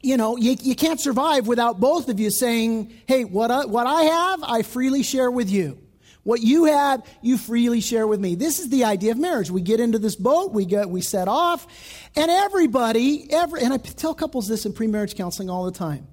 you 0.00 0.16
know, 0.16 0.36
you, 0.36 0.54
you 0.62 0.76
can't 0.76 1.00
survive 1.00 1.48
without 1.48 1.80
both 1.80 2.08
of 2.08 2.20
you 2.20 2.30
saying, 2.30 2.92
hey, 3.08 3.24
what 3.24 3.50
I, 3.50 3.64
what 3.64 3.88
I 3.88 4.02
have, 4.02 4.44
I 4.44 4.62
freely 4.62 5.02
share 5.02 5.28
with 5.28 5.50
you. 5.50 5.76
What 6.22 6.40
you 6.40 6.66
have, 6.66 7.04
you 7.20 7.36
freely 7.36 7.80
share 7.80 8.06
with 8.06 8.20
me. 8.20 8.36
This 8.36 8.60
is 8.60 8.68
the 8.68 8.84
idea 8.84 9.10
of 9.10 9.18
marriage. 9.18 9.50
We 9.50 9.60
get 9.60 9.80
into 9.80 9.98
this 9.98 10.14
boat, 10.14 10.52
we 10.52 10.66
get, 10.66 10.88
we 10.88 11.00
set 11.00 11.26
off, 11.26 11.66
and 12.14 12.30
everybody, 12.30 13.26
every, 13.32 13.62
and 13.62 13.72
I 13.72 13.78
tell 13.78 14.14
couples 14.14 14.46
this 14.46 14.66
in 14.66 14.72
pre-marriage 14.72 15.16
counseling 15.16 15.50
all 15.50 15.64
the 15.64 15.72
time. 15.72 16.06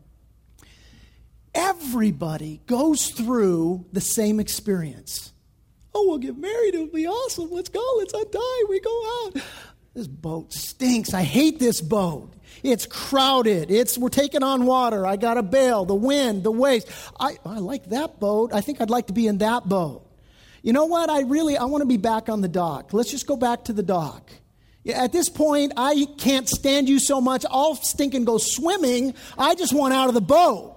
Everybody 1.55 2.61
goes 2.67 3.07
through 3.07 3.85
the 3.93 4.01
same 4.01 4.39
experience. 4.39 5.31
Oh, 5.93 6.05
we'll 6.07 6.17
get 6.17 6.37
married. 6.37 6.75
It'll 6.75 6.87
be 6.87 7.07
awesome. 7.07 7.49
Let's 7.49 7.69
go. 7.69 7.83
Let's 7.97 8.13
untie. 8.13 8.63
We 8.67 8.81
go 8.81 9.25
out. 9.25 9.41
This 9.93 10.07
boat 10.07 10.51
stinks. 10.51 11.13
I 11.13 11.23
hate 11.23 11.57
this 11.57 11.79
boat. 11.79 12.33
It's 12.63 12.85
crowded. 12.85 13.71
It's 13.71 13.97
we're 13.97 14.09
taking 14.09 14.43
on 14.43 14.65
water. 14.65 15.07
I 15.07 15.15
got 15.15 15.37
a 15.37 15.43
bail, 15.43 15.85
the 15.85 15.95
wind, 15.95 16.43
the 16.43 16.51
waves. 16.51 16.85
I, 17.17 17.37
I 17.45 17.59
like 17.59 17.85
that 17.89 18.19
boat. 18.19 18.53
I 18.53 18.59
think 18.59 18.81
I'd 18.81 18.89
like 18.89 19.07
to 19.07 19.13
be 19.13 19.25
in 19.25 19.37
that 19.37 19.69
boat. 19.69 20.05
You 20.61 20.73
know 20.73 20.85
what? 20.85 21.09
I 21.09 21.21
really 21.21 21.55
I 21.55 21.63
want 21.65 21.83
to 21.83 21.87
be 21.87 21.97
back 21.97 22.27
on 22.27 22.41
the 22.41 22.49
dock. 22.49 22.91
Let's 22.91 23.09
just 23.09 23.25
go 23.25 23.37
back 23.37 23.65
to 23.65 23.73
the 23.73 23.83
dock. 23.83 24.29
At 24.93 25.13
this 25.13 25.29
point, 25.29 25.73
I 25.77 26.05
can't 26.17 26.49
stand 26.49 26.89
you 26.89 26.99
so 26.99 27.21
much. 27.21 27.45
I'll 27.49 27.75
stink 27.75 28.13
and 28.13 28.25
go 28.25 28.37
swimming. 28.37 29.15
I 29.37 29.55
just 29.55 29.73
want 29.73 29.93
out 29.93 30.09
of 30.09 30.13
the 30.13 30.21
boat. 30.21 30.74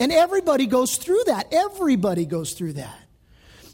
And 0.00 0.12
everybody 0.12 0.66
goes 0.66 0.96
through 0.96 1.22
that. 1.26 1.52
Everybody 1.52 2.24
goes 2.24 2.52
through 2.52 2.74
that. 2.74 2.98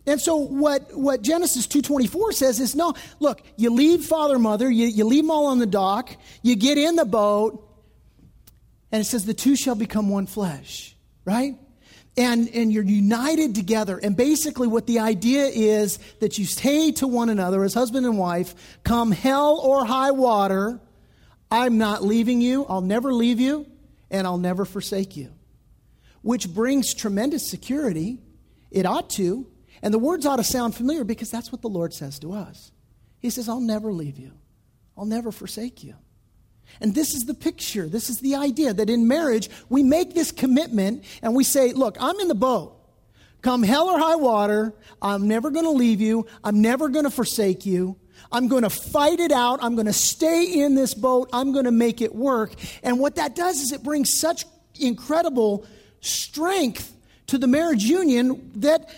And 0.06 0.20
so 0.20 0.36
what, 0.36 0.94
what 0.94 1.22
Genesis 1.22 1.66
2.24 1.66 2.32
says 2.34 2.60
is, 2.60 2.74
no, 2.74 2.94
look, 3.20 3.40
you 3.56 3.70
leave 3.70 4.04
father, 4.04 4.38
mother, 4.38 4.70
you, 4.70 4.86
you 4.86 5.04
leave 5.04 5.24
them 5.24 5.30
all 5.30 5.46
on 5.46 5.58
the 5.58 5.66
dock, 5.66 6.14
you 6.42 6.56
get 6.56 6.76
in 6.76 6.96
the 6.96 7.06
boat, 7.06 7.66
and 8.92 9.00
it 9.00 9.04
says 9.04 9.24
the 9.24 9.32
two 9.32 9.56
shall 9.56 9.74
become 9.74 10.10
one 10.10 10.26
flesh, 10.26 10.94
right? 11.24 11.56
and, 12.16 12.48
and 12.50 12.72
you're 12.72 12.84
united 12.84 13.54
together. 13.54 13.98
And 13.98 14.16
basically, 14.16 14.68
what 14.68 14.86
the 14.86 15.00
idea 15.00 15.46
is 15.46 15.98
that 16.20 16.38
you 16.38 16.44
stay 16.44 16.92
to 16.92 17.06
one 17.06 17.28
another 17.28 17.64
as 17.64 17.74
husband 17.74 18.06
and 18.06 18.18
wife, 18.18 18.54
come 18.84 19.10
hell 19.10 19.58
or 19.58 19.84
high 19.84 20.12
water. 20.12 20.80
I'm 21.50 21.78
not 21.78 22.02
leaving 22.02 22.40
you, 22.40 22.64
I'll 22.66 22.80
never 22.80 23.12
leave 23.12 23.40
you, 23.40 23.66
and 24.10 24.26
I'll 24.26 24.38
never 24.38 24.64
forsake 24.64 25.16
you. 25.16 25.32
Which 26.24 26.48
brings 26.48 26.94
tremendous 26.94 27.50
security. 27.50 28.18
It 28.70 28.86
ought 28.86 29.10
to. 29.10 29.46
And 29.82 29.92
the 29.92 29.98
words 29.98 30.24
ought 30.24 30.36
to 30.36 30.44
sound 30.44 30.74
familiar 30.74 31.04
because 31.04 31.30
that's 31.30 31.52
what 31.52 31.60
the 31.60 31.68
Lord 31.68 31.92
says 31.92 32.18
to 32.20 32.32
us. 32.32 32.72
He 33.20 33.28
says, 33.28 33.46
I'll 33.46 33.60
never 33.60 33.92
leave 33.92 34.18
you, 34.18 34.32
I'll 34.96 35.04
never 35.04 35.30
forsake 35.30 35.84
you. 35.84 35.94
And 36.80 36.94
this 36.94 37.14
is 37.14 37.24
the 37.24 37.34
picture. 37.34 37.88
This 37.90 38.08
is 38.08 38.20
the 38.20 38.36
idea 38.36 38.72
that 38.72 38.88
in 38.88 39.06
marriage, 39.06 39.50
we 39.68 39.82
make 39.82 40.14
this 40.14 40.32
commitment 40.32 41.04
and 41.20 41.34
we 41.34 41.44
say, 41.44 41.74
Look, 41.74 41.98
I'm 42.00 42.18
in 42.20 42.28
the 42.28 42.34
boat. 42.34 42.80
Come 43.42 43.62
hell 43.62 43.90
or 43.90 43.98
high 43.98 44.16
water, 44.16 44.72
I'm 45.02 45.28
never 45.28 45.50
going 45.50 45.66
to 45.66 45.70
leave 45.70 46.00
you. 46.00 46.26
I'm 46.42 46.62
never 46.62 46.88
going 46.88 47.04
to 47.04 47.10
forsake 47.10 47.66
you. 47.66 47.98
I'm 48.32 48.48
going 48.48 48.62
to 48.62 48.70
fight 48.70 49.20
it 49.20 49.30
out. 49.30 49.62
I'm 49.62 49.74
going 49.74 49.86
to 49.86 49.92
stay 49.92 50.62
in 50.62 50.74
this 50.74 50.94
boat. 50.94 51.28
I'm 51.34 51.52
going 51.52 51.66
to 51.66 51.70
make 51.70 52.00
it 52.00 52.14
work. 52.14 52.54
And 52.82 52.98
what 52.98 53.16
that 53.16 53.36
does 53.36 53.60
is 53.60 53.72
it 53.72 53.82
brings 53.82 54.18
such 54.18 54.46
incredible 54.80 55.66
strength 56.04 56.94
to 57.28 57.38
the 57.38 57.46
marriage 57.46 57.84
union 57.84 58.52
that 58.56 58.90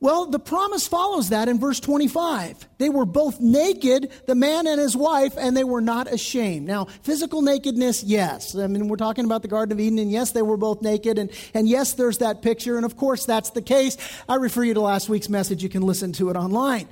well, 0.00 0.26
the 0.26 0.38
promise 0.38 0.86
follows 0.86 1.30
that 1.30 1.48
in 1.48 1.58
verse 1.58 1.80
25. 1.80 2.68
They 2.78 2.88
were 2.88 3.04
both 3.04 3.40
naked, 3.40 4.12
the 4.26 4.36
man 4.36 4.68
and 4.68 4.80
his 4.80 4.96
wife, 4.96 5.34
and 5.36 5.56
they 5.56 5.64
were 5.64 5.80
not 5.80 6.06
ashamed. 6.06 6.68
Now, 6.68 6.84
physical 7.02 7.42
nakedness, 7.42 8.04
yes. 8.04 8.54
I 8.54 8.68
mean, 8.68 8.86
we're 8.86 8.96
talking 8.96 9.24
about 9.24 9.42
the 9.42 9.48
Garden 9.48 9.72
of 9.72 9.80
Eden, 9.80 9.98
and 9.98 10.10
yes, 10.10 10.30
they 10.30 10.42
were 10.42 10.56
both 10.56 10.82
naked, 10.82 11.18
and, 11.18 11.30
and 11.52 11.68
yes, 11.68 11.94
there's 11.94 12.18
that 12.18 12.42
picture, 12.42 12.76
and 12.76 12.86
of 12.86 12.96
course, 12.96 13.26
that's 13.26 13.50
the 13.50 13.62
case. 13.62 13.96
I 14.28 14.36
refer 14.36 14.62
you 14.62 14.74
to 14.74 14.80
last 14.80 15.08
week's 15.08 15.28
message. 15.28 15.64
You 15.64 15.68
can 15.68 15.82
listen 15.82 16.12
to 16.12 16.30
it 16.30 16.36
online. 16.36 16.86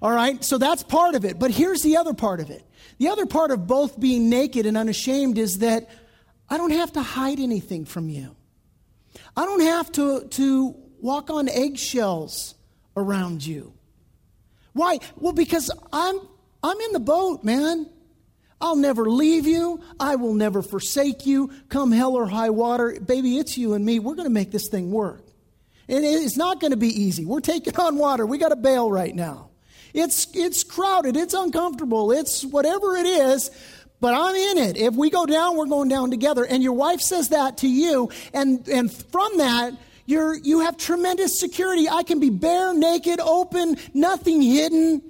All 0.00 0.12
right, 0.12 0.42
so 0.44 0.56
that's 0.56 0.84
part 0.84 1.16
of 1.16 1.24
it. 1.24 1.40
But 1.40 1.50
here's 1.50 1.82
the 1.82 1.96
other 1.96 2.14
part 2.14 2.38
of 2.38 2.50
it. 2.50 2.62
The 2.98 3.08
other 3.08 3.26
part 3.26 3.50
of 3.50 3.66
both 3.66 3.98
being 3.98 4.30
naked 4.30 4.66
and 4.66 4.76
unashamed 4.76 5.36
is 5.36 5.58
that 5.58 5.90
I 6.48 6.58
don't 6.58 6.70
have 6.70 6.92
to 6.92 7.02
hide 7.02 7.40
anything 7.40 7.86
from 7.86 8.08
you. 8.08 8.36
I 9.36 9.44
don't 9.44 9.60
have 9.62 9.90
to, 9.92 10.26
to 10.28 10.76
walk 11.00 11.30
on 11.30 11.48
eggshells 11.48 12.54
around 12.96 13.44
you. 13.44 13.72
Why? 14.72 14.98
Well, 15.16 15.32
because 15.32 15.70
I'm 15.92 16.18
I'm 16.62 16.80
in 16.80 16.92
the 16.92 17.00
boat, 17.00 17.42
man. 17.42 17.88
I'll 18.60 18.76
never 18.76 19.10
leave 19.10 19.46
you. 19.46 19.80
I 19.98 20.14
will 20.14 20.34
never 20.34 20.62
forsake 20.62 21.26
you. 21.26 21.50
Come 21.68 21.90
hell 21.90 22.14
or 22.14 22.26
high 22.26 22.50
water, 22.50 22.98
baby, 23.00 23.38
it's 23.38 23.58
you 23.58 23.74
and 23.74 23.84
me. 23.84 23.98
We're 23.98 24.14
going 24.14 24.28
to 24.28 24.32
make 24.32 24.52
this 24.52 24.68
thing 24.68 24.92
work. 24.92 25.24
And 25.88 26.04
it's 26.04 26.36
not 26.36 26.60
going 26.60 26.70
to 26.70 26.76
be 26.76 26.88
easy. 26.88 27.24
We're 27.24 27.40
taking 27.40 27.76
on 27.76 27.96
water. 27.96 28.24
We 28.24 28.38
got 28.38 28.52
a 28.52 28.56
bail 28.56 28.90
right 28.90 29.14
now. 29.14 29.50
It's 29.92 30.28
it's 30.34 30.64
crowded. 30.64 31.16
It's 31.16 31.34
uncomfortable. 31.34 32.12
It's 32.12 32.44
whatever 32.44 32.96
it 32.96 33.04
is. 33.04 33.50
But 34.02 34.12
I'm 34.12 34.34
in 34.34 34.58
it. 34.58 34.76
If 34.76 34.94
we 34.94 35.08
go 35.08 35.24
down, 35.24 35.56
we're 35.56 35.64
going 35.64 35.88
down 35.88 36.10
together. 36.10 36.44
And 36.44 36.62
your 36.62 36.74
wife 36.74 37.00
says 37.00 37.30
that 37.30 37.58
to 37.58 37.68
you, 37.68 38.10
and 38.34 38.68
and 38.68 38.92
from 38.92 39.38
that 39.38 39.72
you're, 40.06 40.36
you 40.36 40.60
have 40.60 40.76
tremendous 40.76 41.38
security. 41.38 41.88
I 41.88 42.02
can 42.02 42.18
be 42.20 42.30
bare, 42.30 42.74
naked, 42.74 43.20
open, 43.20 43.76
nothing 43.94 44.42
hidden. 44.42 45.00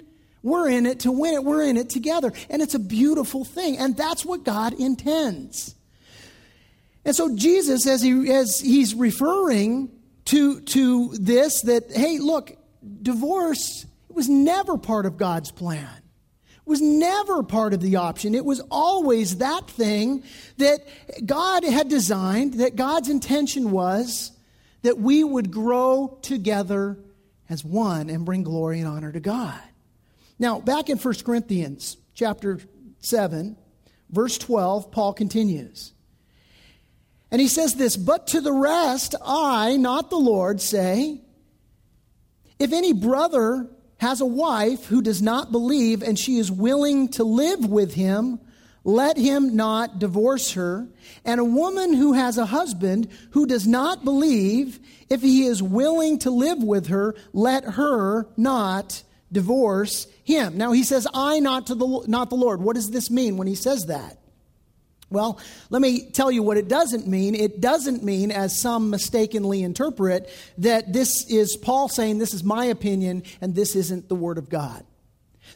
We're 0.43 0.69
in 0.69 0.85
it 0.85 1.01
to 1.01 1.11
win 1.11 1.33
it. 1.35 1.43
We're 1.43 1.63
in 1.63 1.77
it 1.77 1.89
together. 1.89 2.31
And 2.49 2.61
it's 2.61 2.75
a 2.75 2.79
beautiful 2.79 3.43
thing. 3.43 3.77
And 3.77 3.97
that's 3.97 4.23
what 4.23 4.43
God 4.43 4.73
intends. 4.73 5.75
And 7.05 7.15
so 7.15 7.35
Jesus, 7.35 7.87
as, 7.87 8.01
he, 8.01 8.31
as 8.31 8.59
he's 8.59 8.93
referring 8.93 9.89
to, 10.25 10.61
to 10.61 11.09
this, 11.19 11.61
that, 11.63 11.91
hey, 11.91 12.19
look, 12.19 12.55
divorce 13.01 13.85
was 14.09 14.29
never 14.29 14.77
part 14.77 15.05
of 15.05 15.17
God's 15.17 15.51
plan. 15.51 15.89
Was 16.65 16.81
never 16.81 17.43
part 17.43 17.73
of 17.73 17.81
the 17.81 17.97
option. 17.97 18.33
It 18.33 18.45
was 18.45 18.61
always 18.71 19.37
that 19.37 19.69
thing 19.69 20.23
that 20.57 20.79
God 21.25 21.65
had 21.65 21.89
designed, 21.89 22.55
that 22.55 22.77
God's 22.77 23.09
intention 23.09 23.71
was 23.71 24.31
that 24.83 24.97
we 24.97 25.23
would 25.23 25.51
grow 25.51 26.17
together 26.21 26.97
as 27.49 27.65
one 27.65 28.09
and 28.09 28.25
bring 28.25 28.43
glory 28.43 28.79
and 28.79 28.87
honor 28.87 29.11
to 29.11 29.19
God. 29.19 29.59
Now, 30.39 30.59
back 30.59 30.89
in 30.89 30.97
1 30.97 31.13
Corinthians 31.25 31.97
chapter 32.13 32.59
7, 32.99 33.57
verse 34.09 34.37
12, 34.37 34.91
Paul 34.91 35.13
continues. 35.13 35.91
And 37.29 37.41
he 37.41 37.47
says 37.47 37.75
this, 37.75 37.97
but 37.97 38.27
to 38.27 38.41
the 38.41 38.53
rest, 38.53 39.15
I, 39.25 39.75
not 39.77 40.09
the 40.09 40.17
Lord, 40.17 40.61
say, 40.61 41.21
if 42.59 42.71
any 42.71 42.93
brother 42.93 43.69
has 44.03 44.19
a 44.19 44.25
wife 44.25 44.85
who 44.87 45.01
does 45.01 45.21
not 45.21 45.49
believe 45.49 46.03
and 46.03 46.19
she 46.19 46.37
is 46.37 46.51
willing 46.51 47.07
to 47.07 47.23
live 47.23 47.65
with 47.65 47.93
him, 47.93 48.37
let 48.83 49.15
him 49.15 49.55
not 49.55 49.97
divorce 49.97 50.51
her. 50.51 50.89
And 51.23 51.39
a 51.39 51.45
woman 51.45 51.93
who 51.93 52.11
has 52.11 52.37
a 52.37 52.45
husband 52.45 53.07
who 53.31 53.45
does 53.45 53.65
not 53.65 54.03
believe, 54.03 54.77
if 55.09 55.21
he 55.21 55.45
is 55.45 55.63
willing 55.63 56.19
to 56.19 56.31
live 56.31 56.61
with 56.61 56.87
her, 56.87 57.15
let 57.31 57.63
her 57.63 58.27
not 58.35 59.03
divorce 59.31 60.05
him. 60.25 60.57
Now 60.57 60.73
he 60.73 60.83
says, 60.83 61.07
I 61.13 61.39
not 61.39 61.67
to 61.67 61.75
the 61.75 62.03
not 62.05 62.29
the 62.29 62.35
Lord. 62.35 62.61
What 62.61 62.75
does 62.75 62.91
this 62.91 63.09
mean 63.09 63.37
when 63.37 63.47
he 63.47 63.55
says 63.55 63.85
that? 63.85 64.17
Well, 65.13 65.39
let 65.69 65.81
me 65.81 66.09
tell 66.09 66.31
you 66.31 66.43
what 66.43 66.57
it 66.57 66.67
doesn't 66.67 67.07
mean. 67.07 67.35
It 67.35 67.61
doesn't 67.61 68.03
mean, 68.03 68.31
as 68.31 68.59
some 68.59 68.89
mistakenly 68.89 69.61
interpret, 69.61 70.29
that 70.57 70.91
this 70.91 71.25
is 71.29 71.55
Paul 71.55 71.87
saying, 71.87 72.17
This 72.17 72.33
is 72.33 72.43
my 72.43 72.65
opinion, 72.65 73.23
and 73.39 73.53
this 73.53 73.75
isn't 73.75 74.09
the 74.09 74.15
Word 74.15 74.39
of 74.39 74.49
God. 74.49 74.83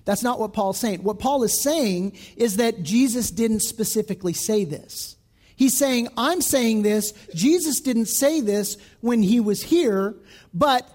That's 0.06 0.24
not 0.24 0.40
what 0.40 0.54
Paul's 0.54 0.80
saying. 0.80 1.04
What 1.04 1.20
Paul 1.20 1.44
is 1.44 1.62
saying 1.62 2.18
is 2.38 2.58
that 2.58 2.84
Jesus 2.84 3.32
didn't 3.32 3.62
specifically 3.62 4.34
say 4.34 4.64
this. 4.64 5.16
He's 5.56 5.76
saying, 5.76 6.10
I'm 6.16 6.40
saying 6.42 6.84
this. 6.84 7.14
Jesus 7.34 7.82
didn't 7.82 8.06
say 8.06 8.42
this 8.42 8.78
when 9.02 9.24
he 9.24 9.40
was 9.40 9.64
here, 9.64 10.16
but, 10.54 10.88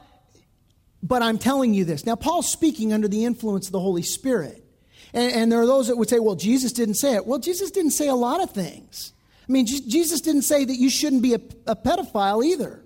but 1.02 1.20
I'm 1.20 1.38
telling 1.38 1.74
you 1.74 1.84
this. 1.84 2.06
Now, 2.06 2.14
Paul's 2.14 2.50
speaking 2.50 2.92
under 2.92 3.08
the 3.08 3.24
influence 3.24 3.66
of 3.66 3.72
the 3.72 3.80
Holy 3.80 4.02
Spirit. 4.02 4.61
And, 5.14 5.32
and 5.32 5.52
there 5.52 5.60
are 5.60 5.66
those 5.66 5.88
that 5.88 5.96
would 5.96 6.08
say, 6.08 6.18
well, 6.18 6.36
Jesus 6.36 6.72
didn't 6.72 6.94
say 6.94 7.14
it. 7.14 7.26
Well, 7.26 7.38
Jesus 7.38 7.70
didn't 7.70 7.92
say 7.92 8.08
a 8.08 8.14
lot 8.14 8.42
of 8.42 8.50
things. 8.50 9.12
I 9.48 9.52
mean, 9.52 9.66
Jesus 9.66 10.20
didn't 10.20 10.42
say 10.42 10.64
that 10.64 10.76
you 10.76 10.88
shouldn't 10.88 11.22
be 11.22 11.34
a, 11.34 11.40
a 11.66 11.76
pedophile 11.76 12.44
either. 12.44 12.82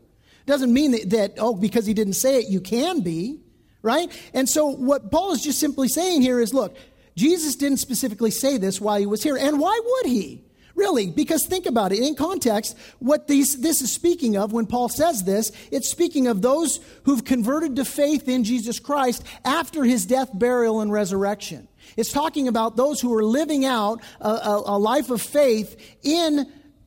Doesn't 0.47 0.73
mean 0.73 0.93
that, 0.93 1.11
that, 1.11 1.35
oh, 1.39 1.55
because 1.55 1.87
he 1.87 1.95
didn't 1.95 2.15
say 2.15 2.39
it, 2.39 2.49
you 2.49 2.61
can 2.61 3.01
be 3.01 3.41
right? 3.87 4.11
And 4.35 4.49
so 4.49 4.67
what 4.67 5.11
Paul 5.11 5.33
is 5.33 5.43
just 5.43 5.61
simply 5.61 5.89
saying 5.89 6.21
here 6.21 6.41
is 6.41 6.53
look, 6.53 6.77
Jesus 7.15 7.55
didn't 7.55 7.79
specifically 7.79 8.33
say 8.33 8.59
this 8.59 8.81
while 8.81 8.99
he 8.99 9.07
was 9.07 9.23
here. 9.23 9.37
And 9.37 9.59
why 9.61 9.81
would 9.83 10.07
he? 10.07 10.43
Really, 10.75 11.07
because 11.07 11.47
think 11.47 11.65
about 11.65 11.93
it. 11.93 12.01
In 12.01 12.15
context, 12.15 12.77
what 12.99 13.29
these, 13.29 13.63
this 13.63 13.81
is 13.81 13.91
speaking 13.91 14.37
of 14.37 14.53
when 14.53 14.67
Paul 14.67 14.91
says 14.91 15.25
this, 15.25 15.51
it's 15.71 15.89
speaking 15.89 16.27
of 16.27 16.43
those 16.43 16.81
who've 17.05 17.25
converted 17.25 17.77
to 17.77 17.85
faith 17.87 18.29
in 18.29 18.45
Jesus 18.45 18.79
Christ 18.79 19.25
after 19.43 19.85
his 19.85 20.05
death, 20.05 20.29
burial, 20.35 20.83
and 20.83 20.93
resurrection. 20.93 21.67
It's 21.97 22.13
talking 22.13 22.49
about 22.49 22.77
those 22.77 23.01
who 23.01 23.15
are 23.15 23.25
living 23.25 23.65
out 23.65 24.03
a, 24.21 24.29
a, 24.29 24.63
a 24.67 24.79
life 24.79 25.11
of 25.11 25.23
faith 25.23 25.77
in 26.03 26.47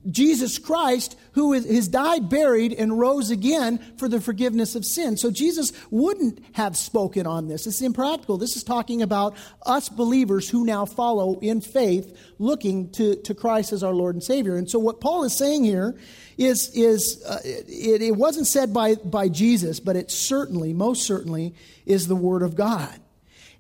Jesus 0.09 0.57
Christ, 0.57 1.17
who 1.33 1.51
has 1.51 1.89
died, 1.89 2.29
buried, 2.29 2.71
and 2.71 2.97
rose 2.97 3.31
again 3.31 3.79
for 3.97 4.07
the 4.07 4.21
forgiveness 4.21 4.73
of 4.75 4.85
sin. 4.85 5.17
So 5.17 5.29
Jesus 5.29 5.73
wouldn't 5.91 6.39
have 6.53 6.77
spoken 6.77 7.27
on 7.27 7.49
this. 7.49 7.67
It's 7.67 7.81
impractical. 7.81 8.38
This 8.38 8.55
is 8.55 8.63
talking 8.63 9.01
about 9.01 9.35
us 9.65 9.89
believers 9.89 10.49
who 10.49 10.65
now 10.65 10.85
follow 10.85 11.38
in 11.39 11.59
faith, 11.59 12.17
looking 12.39 12.91
to, 12.91 13.15
to 13.23 13.35
Christ 13.35 13.73
as 13.73 13.83
our 13.83 13.93
Lord 13.93 14.15
and 14.15 14.23
Savior. 14.23 14.55
And 14.55 14.69
so 14.69 14.79
what 14.79 15.01
Paul 15.01 15.25
is 15.25 15.38
saying 15.38 15.65
here 15.65 15.97
is, 16.38 16.71
is 16.73 17.21
uh, 17.27 17.39
it, 17.43 18.01
it 18.01 18.15
wasn't 18.15 18.47
said 18.47 18.73
by, 18.73 18.95
by 18.95 19.27
Jesus, 19.27 19.81
but 19.81 19.97
it 19.97 20.12
certainly, 20.12 20.71
most 20.71 21.05
certainly, 21.05 21.53
is 21.85 22.07
the 22.07 22.15
Word 22.15 22.41
of 22.41 22.55
God. 22.55 22.97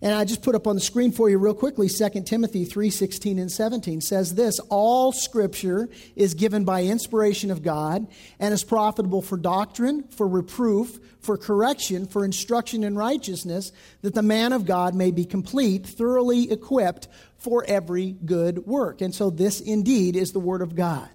And 0.01 0.13
I 0.13 0.23
just 0.23 0.41
put 0.41 0.55
up 0.55 0.65
on 0.65 0.75
the 0.75 0.81
screen 0.81 1.11
for 1.11 1.29
you 1.29 1.37
real 1.37 1.53
quickly 1.53 1.89
2 1.89 2.25
Timothy 2.25 2.63
3:16 2.63 3.37
and 3.37 3.51
17 3.51 3.99
says 3.99 4.33
this 4.35 4.59
All 4.69 5.11
scripture 5.11 5.89
is 6.15 6.35
given 6.35 6.63
by 6.63 6.83
inspiration 6.83 7.51
of 7.51 7.63
God 7.63 8.07
and 8.39 8.53
is 8.53 8.63
profitable 8.63 9.21
for 9.21 9.35
doctrine, 9.35 10.03
for 10.09 10.25
reproof, 10.25 10.99
for 11.19 11.37
correction, 11.37 12.05
for 12.05 12.23
instruction 12.23 12.85
in 12.85 12.95
righteousness, 12.95 13.73
that 14.01 14.13
the 14.13 14.21
man 14.21 14.53
of 14.53 14.65
God 14.65 14.95
may 14.95 15.11
be 15.11 15.25
complete, 15.25 15.85
thoroughly 15.85 16.49
equipped 16.49 17.09
for 17.37 17.65
every 17.67 18.11
good 18.11 18.65
work. 18.65 19.01
And 19.01 19.13
so 19.13 19.29
this 19.29 19.59
indeed 19.59 20.15
is 20.15 20.31
the 20.31 20.39
word 20.39 20.61
of 20.61 20.75
God. 20.75 21.09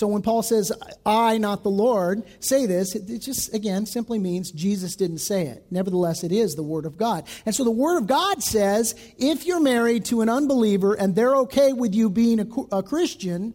So 0.00 0.06
when 0.06 0.22
Paul 0.22 0.42
says, 0.42 0.72
I, 1.04 1.36
not 1.36 1.62
the 1.62 1.68
Lord, 1.68 2.22
say 2.42 2.64
this, 2.64 2.94
it 2.94 3.18
just, 3.18 3.52
again, 3.52 3.84
simply 3.84 4.18
means 4.18 4.50
Jesus 4.50 4.96
didn't 4.96 5.18
say 5.18 5.48
it. 5.48 5.66
Nevertheless, 5.70 6.24
it 6.24 6.32
is 6.32 6.54
the 6.54 6.62
Word 6.62 6.86
of 6.86 6.96
God. 6.96 7.28
And 7.44 7.54
so 7.54 7.64
the 7.64 7.70
Word 7.70 7.98
of 7.98 8.06
God 8.06 8.42
says, 8.42 8.94
if 9.18 9.44
you're 9.44 9.60
married 9.60 10.06
to 10.06 10.22
an 10.22 10.30
unbeliever 10.30 10.94
and 10.94 11.14
they're 11.14 11.36
okay 11.40 11.74
with 11.74 11.94
you 11.94 12.08
being 12.08 12.40
a, 12.40 12.76
a 12.78 12.82
Christian, 12.82 13.52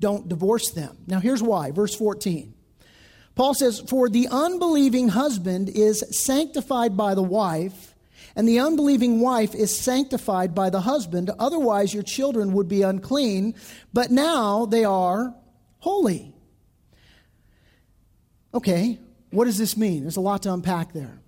don't 0.00 0.30
divorce 0.30 0.70
them. 0.70 0.96
Now 1.06 1.20
here's 1.20 1.42
why. 1.42 1.72
Verse 1.72 1.94
14. 1.94 2.54
Paul 3.34 3.52
says, 3.52 3.80
For 3.80 4.08
the 4.08 4.28
unbelieving 4.30 5.10
husband 5.10 5.68
is 5.68 6.02
sanctified 6.10 6.96
by 6.96 7.14
the 7.14 7.22
wife, 7.22 7.94
and 8.34 8.48
the 8.48 8.60
unbelieving 8.60 9.20
wife 9.20 9.54
is 9.54 9.78
sanctified 9.78 10.54
by 10.54 10.70
the 10.70 10.80
husband. 10.80 11.30
Otherwise, 11.38 11.92
your 11.92 12.02
children 12.02 12.54
would 12.54 12.66
be 12.66 12.80
unclean, 12.80 13.54
but 13.92 14.10
now 14.10 14.64
they 14.64 14.86
are 14.86 15.34
holy. 15.82 16.32
Okay, 18.54 19.00
what 19.30 19.46
does 19.46 19.58
this 19.58 19.76
mean? 19.76 20.02
There's 20.02 20.16
a 20.16 20.20
lot 20.20 20.44
to 20.44 20.52
unpack 20.52 20.92
there. 20.92 21.18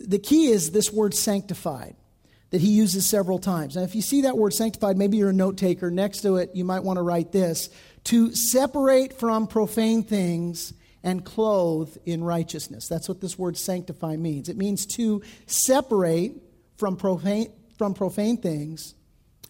The 0.00 0.18
key 0.18 0.46
is 0.46 0.70
this 0.70 0.90
word 0.90 1.12
sanctified 1.12 1.94
that 2.48 2.62
he 2.62 2.68
uses 2.68 3.04
several 3.04 3.38
times. 3.38 3.76
Now, 3.76 3.82
if 3.82 3.94
you 3.94 4.00
see 4.00 4.22
that 4.22 4.38
word 4.38 4.54
sanctified, 4.54 4.96
maybe 4.96 5.18
you're 5.18 5.28
a 5.28 5.34
note 5.34 5.58
taker. 5.58 5.90
Next 5.90 6.22
to 6.22 6.36
it, 6.36 6.52
you 6.54 6.64
might 6.64 6.84
want 6.84 6.96
to 6.96 7.02
write 7.02 7.32
this 7.32 7.68
to 8.04 8.34
separate 8.34 9.18
from 9.18 9.46
profane 9.46 10.02
things 10.02 10.72
and 11.02 11.22
clothe 11.22 11.94
in 12.06 12.24
righteousness. 12.24 12.88
That's 12.88 13.10
what 13.10 13.20
this 13.20 13.38
word 13.38 13.58
sanctify 13.58 14.16
means. 14.16 14.48
It 14.48 14.56
means 14.56 14.86
to 14.86 15.20
separate 15.46 16.32
from 16.78 16.96
profane, 16.96 17.52
from 17.76 17.92
profane 17.92 18.38
things 18.38 18.94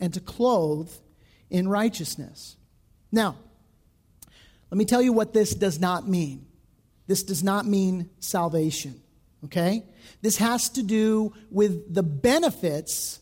and 0.00 0.12
to 0.14 0.20
clothe 0.20 0.90
in 1.48 1.68
righteousness. 1.68 2.56
Now, 3.12 3.36
let 4.70 4.78
me 4.78 4.84
tell 4.84 5.02
you 5.02 5.12
what 5.12 5.32
this 5.32 5.54
does 5.54 5.80
not 5.80 6.08
mean. 6.08 6.46
This 7.06 7.22
does 7.22 7.42
not 7.42 7.64
mean 7.66 8.10
salvation, 8.20 9.00
okay? 9.46 9.82
This 10.20 10.36
has 10.36 10.68
to 10.70 10.82
do 10.82 11.32
with 11.50 11.92
the 11.92 12.02
benefits 12.02 13.20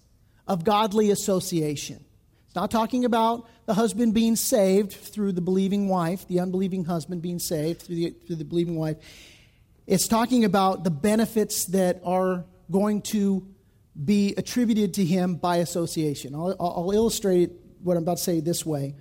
of 0.49 0.65
godly 0.65 1.11
association. 1.11 2.05
It's 2.47 2.57
not 2.57 2.71
talking 2.71 3.05
about 3.05 3.49
the 3.67 3.75
husband 3.75 4.15
being 4.15 4.35
saved 4.35 4.93
through 4.93 5.33
the 5.33 5.41
believing 5.41 5.89
wife, 5.89 6.27
the 6.27 6.41
unbelieving 6.41 6.85
husband 6.85 7.23
being 7.23 7.39
saved 7.39 7.83
through 7.83 7.97
the, 7.97 8.11
through 8.27 8.37
the 8.37 8.45
believing 8.45 8.77
wife. 8.77 8.97
It's 9.87 10.09
talking 10.09 10.45
about 10.45 10.83
the 10.83 10.91
benefits 10.91 11.67
that 11.67 12.01
are 12.05 12.45
going 12.71 13.03
to 13.03 13.47
be 14.05 14.35
attributed 14.37 14.95
to 14.95 15.05
him 15.05 15.37
by 15.37 15.57
association. 15.57 16.35
I'll, 16.35 16.57
I'll 16.59 16.91
illustrate 16.93 17.53
what 17.83 17.97
I'm 17.97 18.03
about 18.03 18.19
to 18.19 18.23
say 18.23 18.41
this 18.41 18.67
way 18.67 18.97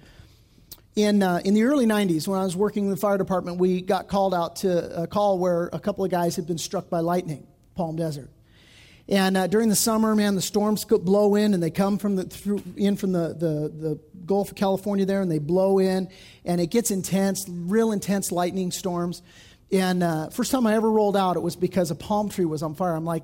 in, 0.96 1.22
uh, 1.22 1.42
in 1.44 1.54
the 1.54 1.64
early 1.64 1.86
90s, 1.86 2.28
when 2.28 2.40
I 2.40 2.44
was 2.44 2.56
working 2.56 2.86
in 2.86 2.90
the 2.90 2.98
fire 2.98 3.18
department, 3.18 3.58
we 3.58 3.82
got 3.82 4.08
called 4.08 4.34
out 4.34 4.58
to 4.58 5.04
a 5.04 5.08
call 5.08 5.40
where 5.40 5.70
a 5.74 5.80
couple 5.80 6.06
of 6.06 6.12
guys 6.12 6.36
had 6.36 6.48
been 6.48 6.58
struck 6.58 6.90
by 6.90 7.00
lightning, 7.00 7.46
Palm 7.76 7.98
Desert. 7.98 8.30
And 9.08 9.38
uh, 9.38 9.48
during 9.48 9.70
the 9.70 9.76
summer, 9.76 10.16
man, 10.16 10.36
the 10.36 10.42
storms 10.42 10.84
blow 10.86 11.36
in 11.36 11.54
and 11.54 11.62
they 11.62 11.70
come 11.70 11.98
from 11.98 12.16
the, 12.16 12.24
through, 12.24 12.64
in 12.76 12.96
from 12.96 13.12
the, 13.12 13.30
the, 13.30 13.70
the 13.70 14.00
Gulf 14.26 14.50
of 14.50 14.56
California 14.56 15.06
there 15.06 15.22
and 15.22 15.30
they 15.30 15.38
blow 15.38 15.78
in 15.80 16.10
and 16.44 16.60
it 16.60 16.68
gets 16.68 16.90
intense, 16.90 17.46
real 17.48 17.92
intense 17.92 18.32
lightning 18.32 18.72
storms. 18.72 19.22
And 19.72 20.02
uh, 20.02 20.30
first 20.30 20.52
time 20.52 20.66
I 20.66 20.76
ever 20.76 20.90
rolled 20.90 21.18
out, 21.18 21.36
it 21.36 21.42
was 21.42 21.56
because 21.56 21.92
a 21.92 21.96
palm 21.96 22.30
tree 22.30 22.46
was 22.46 22.64
on 22.64 22.74
fire. 22.74 22.96
I'm 22.96 23.06
like, 23.06 23.24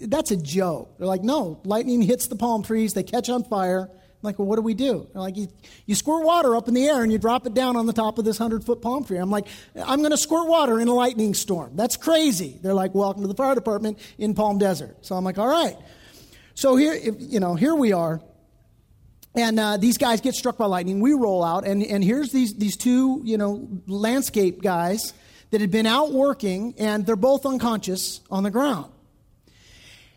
that's 0.00 0.30
a 0.30 0.36
joke. 0.36 0.98
They're 0.98 1.06
like, 1.06 1.22
no, 1.22 1.60
lightning 1.64 2.02
hits 2.02 2.26
the 2.26 2.36
palm 2.36 2.62
trees, 2.62 2.94
they 2.94 3.02
catch 3.02 3.28
on 3.28 3.44
fire, 3.44 3.90
like, 4.22 4.38
well, 4.38 4.46
what 4.46 4.56
do 4.56 4.62
we 4.62 4.74
do? 4.74 5.08
They're 5.12 5.22
like, 5.22 5.36
you, 5.36 5.48
you 5.86 5.94
squirt 5.94 6.24
water 6.24 6.54
up 6.54 6.68
in 6.68 6.74
the 6.74 6.86
air 6.86 7.02
and 7.02 7.10
you 7.10 7.18
drop 7.18 7.46
it 7.46 7.54
down 7.54 7.76
on 7.76 7.86
the 7.86 7.92
top 7.92 8.18
of 8.18 8.24
this 8.24 8.38
100 8.38 8.64
foot 8.64 8.82
palm 8.82 9.04
tree. 9.04 9.16
I'm 9.16 9.30
like, 9.30 9.46
I'm 9.74 10.00
going 10.00 10.10
to 10.10 10.18
squirt 10.18 10.46
water 10.46 10.78
in 10.78 10.88
a 10.88 10.94
lightning 10.94 11.34
storm. 11.34 11.74
That's 11.74 11.96
crazy. 11.96 12.58
They're 12.60 12.74
like, 12.74 12.94
welcome 12.94 13.22
to 13.22 13.28
the 13.28 13.34
fire 13.34 13.54
department 13.54 13.98
in 14.18 14.34
Palm 14.34 14.58
Desert. 14.58 14.96
So 15.00 15.14
I'm 15.14 15.24
like, 15.24 15.38
all 15.38 15.48
right. 15.48 15.76
So 16.54 16.76
here, 16.76 16.94
you 16.94 17.40
know, 17.40 17.54
here 17.54 17.74
we 17.74 17.92
are. 17.92 18.20
And 19.34 19.60
uh, 19.60 19.76
these 19.76 19.96
guys 19.96 20.20
get 20.20 20.34
struck 20.34 20.58
by 20.58 20.66
lightning. 20.66 21.00
We 21.00 21.12
roll 21.14 21.44
out, 21.44 21.64
and, 21.64 21.84
and 21.84 22.02
here's 22.02 22.32
these, 22.32 22.54
these 22.54 22.76
two, 22.76 23.20
you 23.24 23.38
know, 23.38 23.68
landscape 23.86 24.60
guys 24.60 25.14
that 25.50 25.60
had 25.60 25.70
been 25.70 25.86
out 25.86 26.12
working, 26.12 26.74
and 26.78 27.06
they're 27.06 27.14
both 27.16 27.46
unconscious 27.46 28.20
on 28.30 28.42
the 28.42 28.50
ground. 28.50 28.90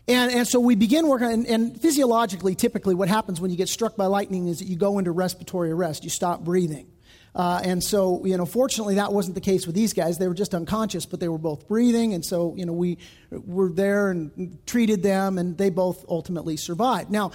And, 0.06 0.30
and 0.32 0.46
so 0.46 0.60
we 0.60 0.74
begin 0.74 1.08
working, 1.08 1.28
and, 1.28 1.46
and, 1.46 1.80
physiologically, 1.80 2.54
typically, 2.54 2.94
what 2.94 3.08
happens 3.08 3.40
when 3.40 3.50
you 3.50 3.56
get 3.56 3.70
struck 3.70 3.96
by 3.96 4.04
lightning 4.06 4.48
is 4.48 4.58
that 4.58 4.66
you 4.66 4.76
go 4.76 4.98
into 4.98 5.10
respiratory 5.12 5.70
arrest. 5.70 6.04
You 6.04 6.10
stop 6.10 6.44
breathing. 6.44 6.88
Uh, 7.34 7.60
and 7.64 7.82
so, 7.82 8.24
you 8.24 8.36
know, 8.36 8.46
fortunately, 8.46 8.96
that 8.96 9.12
wasn't 9.12 9.34
the 9.34 9.40
case 9.40 9.66
with 9.66 9.74
these 9.74 9.92
guys. 9.92 10.18
They 10.18 10.28
were 10.28 10.34
just 10.34 10.54
unconscious, 10.54 11.04
but 11.06 11.20
they 11.20 11.28
were 11.28 11.38
both 11.38 11.66
breathing. 11.66 12.14
And 12.14 12.24
so, 12.24 12.54
you 12.54 12.64
know, 12.64 12.72
we 12.72 12.98
were 13.30 13.70
there 13.70 14.10
and 14.10 14.58
treated 14.66 15.02
them, 15.02 15.38
and 15.38 15.56
they 15.56 15.70
both 15.70 16.04
ultimately 16.08 16.56
survived. 16.56 17.10
Now, 17.10 17.32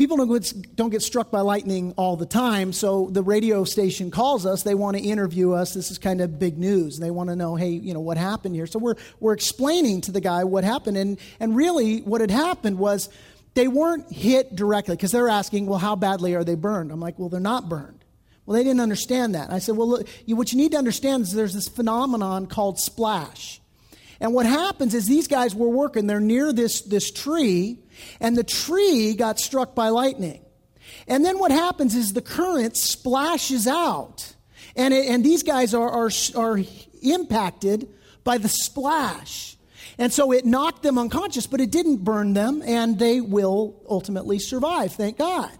people 0.00 0.16
don't 0.16 0.32
get, 0.32 0.76
don't 0.76 0.88
get 0.88 1.02
struck 1.02 1.30
by 1.30 1.42
lightning 1.42 1.92
all 1.98 2.16
the 2.16 2.24
time. 2.24 2.72
So 2.72 3.10
the 3.12 3.22
radio 3.22 3.64
station 3.64 4.10
calls 4.10 4.46
us. 4.46 4.62
They 4.62 4.74
want 4.74 4.96
to 4.96 5.02
interview 5.02 5.52
us. 5.52 5.74
This 5.74 5.90
is 5.90 5.98
kind 5.98 6.22
of 6.22 6.38
big 6.38 6.56
news. 6.56 6.98
They 6.98 7.10
want 7.10 7.28
to 7.28 7.36
know, 7.36 7.54
hey, 7.54 7.68
you 7.68 7.92
know, 7.92 8.00
what 8.00 8.16
happened 8.16 8.54
here? 8.54 8.66
So 8.66 8.78
we're, 8.78 8.94
we're 9.20 9.34
explaining 9.34 10.00
to 10.02 10.12
the 10.12 10.22
guy 10.22 10.44
what 10.44 10.64
happened. 10.64 10.96
And, 10.96 11.18
and 11.38 11.54
really, 11.54 11.98
what 11.98 12.22
had 12.22 12.30
happened 12.30 12.78
was 12.78 13.10
they 13.52 13.68
weren't 13.68 14.10
hit 14.10 14.56
directly 14.56 14.96
because 14.96 15.12
they're 15.12 15.28
asking, 15.28 15.66
well, 15.66 15.78
how 15.78 15.96
badly 15.96 16.34
are 16.34 16.44
they 16.44 16.54
burned? 16.54 16.90
I'm 16.90 17.00
like, 17.00 17.18
well, 17.18 17.28
they're 17.28 17.38
not 17.38 17.68
burned. 17.68 18.02
Well, 18.46 18.56
they 18.56 18.64
didn't 18.64 18.80
understand 18.80 19.34
that. 19.34 19.52
I 19.52 19.58
said, 19.58 19.76
well, 19.76 19.88
look, 19.88 20.08
you, 20.24 20.34
what 20.34 20.50
you 20.50 20.56
need 20.56 20.72
to 20.72 20.78
understand 20.78 21.24
is 21.24 21.32
there's 21.32 21.52
this 21.52 21.68
phenomenon 21.68 22.46
called 22.46 22.80
splash. 22.80 23.60
And 24.20 24.34
what 24.34 24.44
happens 24.44 24.94
is 24.94 25.06
these 25.06 25.26
guys 25.26 25.54
were 25.54 25.68
working, 25.68 26.06
they're 26.06 26.20
near 26.20 26.52
this, 26.52 26.82
this 26.82 27.10
tree, 27.10 27.78
and 28.20 28.36
the 28.36 28.44
tree 28.44 29.14
got 29.14 29.38
struck 29.38 29.74
by 29.74 29.88
lightning. 29.88 30.44
And 31.08 31.24
then 31.24 31.38
what 31.38 31.50
happens 31.50 31.94
is 31.94 32.12
the 32.12 32.22
current 32.22 32.76
splashes 32.76 33.66
out. 33.66 34.34
And, 34.76 34.92
it, 34.92 35.06
and 35.06 35.24
these 35.24 35.42
guys 35.42 35.74
are, 35.74 35.90
are, 35.90 36.10
are 36.36 36.60
impacted 37.02 37.88
by 38.22 38.38
the 38.38 38.48
splash. 38.48 39.56
And 39.98 40.12
so 40.12 40.32
it 40.32 40.44
knocked 40.44 40.82
them 40.82 40.98
unconscious, 40.98 41.46
but 41.46 41.60
it 41.60 41.70
didn't 41.70 41.98
burn 41.98 42.32
them, 42.32 42.62
and 42.64 42.98
they 42.98 43.20
will 43.20 43.82
ultimately 43.88 44.38
survive, 44.38 44.92
thank 44.92 45.18
God. 45.18 45.50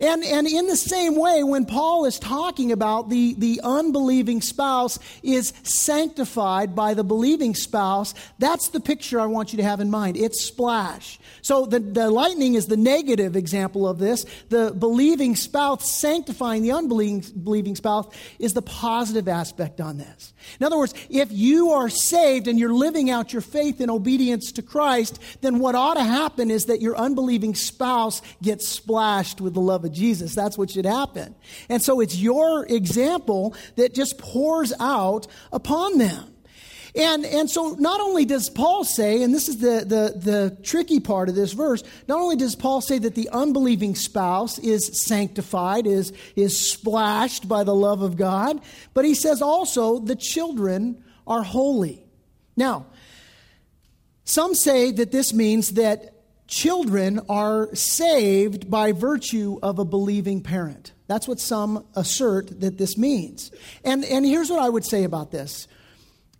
And, 0.00 0.24
and 0.24 0.46
in 0.46 0.68
the 0.68 0.76
same 0.76 1.16
way, 1.16 1.42
when 1.42 1.66
Paul 1.66 2.04
is 2.04 2.18
talking 2.20 2.70
about 2.70 3.08
the, 3.08 3.34
the 3.34 3.60
unbelieving 3.64 4.40
spouse 4.40 4.98
is 5.24 5.52
sanctified 5.64 6.76
by 6.76 6.94
the 6.94 7.02
believing 7.02 7.54
spouse, 7.54 8.14
that's 8.38 8.68
the 8.68 8.78
picture 8.78 9.18
I 9.18 9.26
want 9.26 9.52
you 9.52 9.56
to 9.56 9.64
have 9.64 9.80
in 9.80 9.90
mind. 9.90 10.16
It's 10.16 10.44
splash. 10.44 11.18
So 11.42 11.66
the, 11.66 11.80
the 11.80 12.10
lightning 12.10 12.54
is 12.54 12.66
the 12.66 12.76
negative 12.76 13.34
example 13.34 13.88
of 13.88 13.98
this. 13.98 14.24
The 14.50 14.72
believing 14.72 15.34
spouse 15.34 15.90
sanctifying 15.90 16.62
the 16.62 16.72
unbelieving 16.72 17.24
believing 17.42 17.74
spouse 17.74 18.06
is 18.38 18.54
the 18.54 18.62
positive 18.62 19.28
aspect 19.28 19.80
on 19.80 19.98
this. 19.98 20.32
In 20.60 20.66
other 20.66 20.78
words, 20.78 20.94
if 21.10 21.30
you 21.30 21.70
are 21.72 21.88
saved 21.88 22.48
and 22.48 22.58
you're 22.58 22.72
living 22.72 23.10
out 23.10 23.32
your 23.32 23.42
faith 23.42 23.80
in 23.80 23.90
obedience 23.90 24.52
to 24.52 24.62
Christ, 24.62 25.18
then 25.40 25.58
what 25.58 25.74
ought 25.74 25.94
to 25.94 26.04
happen 26.04 26.50
is 26.50 26.66
that 26.66 26.80
your 26.80 26.96
unbelieving 26.96 27.54
spouse 27.54 28.22
gets 28.42 28.66
splashed 28.66 29.40
with 29.40 29.54
the 29.54 29.60
love 29.60 29.84
of 29.84 29.92
Jesus. 29.92 30.34
That's 30.34 30.58
what 30.58 30.70
should 30.70 30.86
happen. 30.86 31.34
And 31.68 31.82
so 31.82 32.00
it's 32.00 32.16
your 32.16 32.66
example 32.66 33.54
that 33.76 33.94
just 33.94 34.18
pours 34.18 34.72
out 34.80 35.26
upon 35.52 35.98
them. 35.98 36.34
And, 36.98 37.24
and 37.24 37.48
so 37.48 37.76
not 37.78 38.00
only 38.00 38.24
does 38.24 38.50
Paul 38.50 38.82
say, 38.82 39.22
and 39.22 39.32
this 39.32 39.48
is 39.48 39.58
the, 39.58 39.84
the, 39.86 40.18
the 40.18 40.56
tricky 40.64 40.98
part 40.98 41.28
of 41.28 41.36
this 41.36 41.52
verse, 41.52 41.84
not 42.08 42.18
only 42.18 42.34
does 42.34 42.56
Paul 42.56 42.80
say 42.80 42.98
that 42.98 43.14
the 43.14 43.28
unbelieving 43.28 43.94
spouse 43.94 44.58
is 44.58 45.00
sanctified, 45.06 45.86
is, 45.86 46.12
is 46.34 46.58
splashed 46.72 47.46
by 47.46 47.62
the 47.62 47.74
love 47.74 48.02
of 48.02 48.16
God, 48.16 48.60
but 48.94 49.04
he 49.04 49.14
says 49.14 49.40
also 49.40 50.00
the 50.00 50.16
children 50.16 51.04
are 51.24 51.44
holy. 51.44 52.04
Now, 52.56 52.86
some 54.24 54.56
say 54.56 54.90
that 54.90 55.12
this 55.12 55.32
means 55.32 55.74
that 55.74 56.14
children 56.48 57.20
are 57.28 57.72
saved 57.76 58.68
by 58.68 58.90
virtue 58.90 59.60
of 59.62 59.78
a 59.78 59.84
believing 59.84 60.42
parent. 60.42 60.92
That's 61.06 61.28
what 61.28 61.38
some 61.38 61.86
assert 61.94 62.60
that 62.60 62.76
this 62.76 62.98
means. 62.98 63.52
And, 63.84 64.04
and 64.04 64.26
here's 64.26 64.50
what 64.50 64.60
I 64.60 64.68
would 64.68 64.84
say 64.84 65.04
about 65.04 65.30
this 65.30 65.68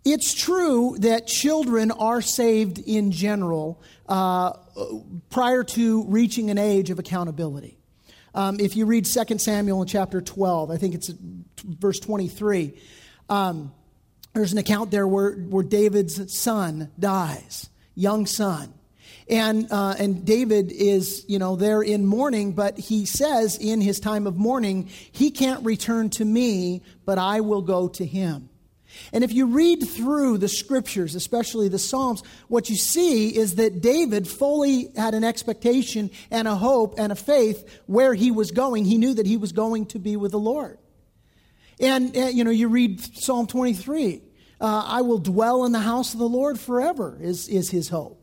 it's 0.05 0.33
true 0.33 0.95
that 0.99 1.27
children 1.27 1.91
are 1.91 2.21
saved 2.21 2.79
in 2.79 3.11
general 3.11 3.81
uh, 4.07 4.53
prior 5.29 5.63
to 5.63 6.05
reaching 6.05 6.49
an 6.49 6.57
age 6.57 6.89
of 6.89 6.99
accountability. 6.99 7.77
Um, 8.33 8.59
if 8.59 8.75
you 8.75 8.85
read 8.85 9.05
2 9.05 9.37
Samuel 9.39 9.81
in 9.81 9.87
chapter 9.87 10.21
12, 10.21 10.71
I 10.71 10.77
think 10.77 10.95
it's 10.95 11.09
verse 11.63 11.99
23, 11.99 12.73
um, 13.29 13.73
there's 14.33 14.51
an 14.51 14.57
account 14.57 14.91
there 14.91 15.07
where, 15.07 15.33
where 15.33 15.63
David's 15.63 16.33
son 16.33 16.91
dies, 16.97 17.69
young 17.95 18.25
son. 18.25 18.73
And, 19.27 19.71
uh, 19.71 19.95
and 19.99 20.25
David 20.25 20.71
is, 20.71 21.23
you 21.27 21.37
know, 21.37 21.55
there 21.55 21.81
in 21.81 22.05
mourning, 22.05 22.53
but 22.53 22.79
he 22.79 23.05
says 23.05 23.57
in 23.57 23.79
his 23.79 23.99
time 23.99 24.25
of 24.25 24.37
mourning, 24.37 24.89
he 25.11 25.29
can't 25.29 25.63
return 25.63 26.09
to 26.11 26.25
me, 26.25 26.81
but 27.05 27.17
I 27.19 27.41
will 27.41 27.61
go 27.61 27.87
to 27.89 28.05
him. 28.05 28.48
And 29.13 29.23
if 29.23 29.31
you 29.31 29.47
read 29.47 29.87
through 29.87 30.39
the 30.39 30.47
scriptures, 30.47 31.15
especially 31.15 31.67
the 31.67 31.79
Psalms, 31.79 32.23
what 32.47 32.69
you 32.69 32.75
see 32.75 33.35
is 33.35 33.55
that 33.55 33.81
David 33.81 34.27
fully 34.27 34.89
had 34.95 35.13
an 35.13 35.23
expectation 35.23 36.11
and 36.31 36.47
a 36.47 36.55
hope 36.55 36.95
and 36.97 37.11
a 37.11 37.15
faith 37.15 37.81
where 37.85 38.13
he 38.13 38.31
was 38.31 38.51
going. 38.51 38.85
He 38.85 38.97
knew 38.97 39.13
that 39.13 39.25
he 39.25 39.37
was 39.37 39.51
going 39.51 39.87
to 39.87 39.99
be 39.99 40.15
with 40.15 40.31
the 40.31 40.39
Lord. 40.39 40.77
And, 41.79 42.15
uh, 42.15 42.25
you 42.25 42.43
know, 42.43 42.51
you 42.51 42.67
read 42.67 42.99
Psalm 43.17 43.47
23 43.47 44.23
uh, 44.61 44.83
I 44.85 45.01
will 45.01 45.19
dwell 45.19 45.65
in 45.65 45.71
the 45.71 45.79
house 45.79 46.13
of 46.13 46.19
the 46.19 46.27
Lord 46.27 46.59
forever, 46.59 47.17
is, 47.21 47.47
is 47.47 47.69
his 47.69 47.89
hope. 47.89 48.18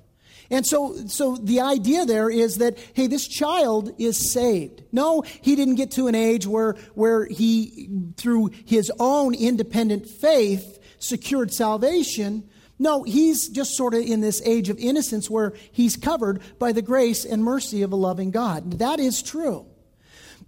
And 0.51 0.67
so, 0.67 0.95
so 1.07 1.37
the 1.37 1.61
idea 1.61 2.05
there 2.05 2.31
is 2.31 2.59
that, 2.59 2.79
hey, 2.95 3.07
this 3.07 3.27
child 3.27 3.93
is 3.99 4.33
saved. 4.33 4.83
No, 4.93 5.23
he 5.23 5.57
didn't 5.57 5.75
get 5.75 5.91
to 5.93 6.07
an 6.07 6.15
age 6.15 6.47
where, 6.47 6.75
where 6.95 7.27
he, 7.27 7.89
through 8.17 8.51
his 8.65 8.93
own 8.99 9.35
independent 9.35 10.09
faith, 10.09 10.79
secured 10.99 11.53
salvation. 11.53 12.49
No, 12.79 13.03
he's 13.03 13.49
just 13.49 13.77
sort 13.77 13.95
of 13.95 14.01
in 14.01 14.21
this 14.21 14.43
age 14.45 14.69
of 14.69 14.79
innocence 14.79 15.31
where 15.31 15.55
he's 15.73 15.97
covered 15.97 16.41
by 16.59 16.73
the 16.73 16.83
grace 16.83 17.25
and 17.25 17.43
mercy 17.43 17.83
of 17.83 17.93
a 17.93 17.97
loving 17.97 18.31
God. 18.31 18.79
That 18.79 19.01
is 19.01 19.23
true. 19.23 19.67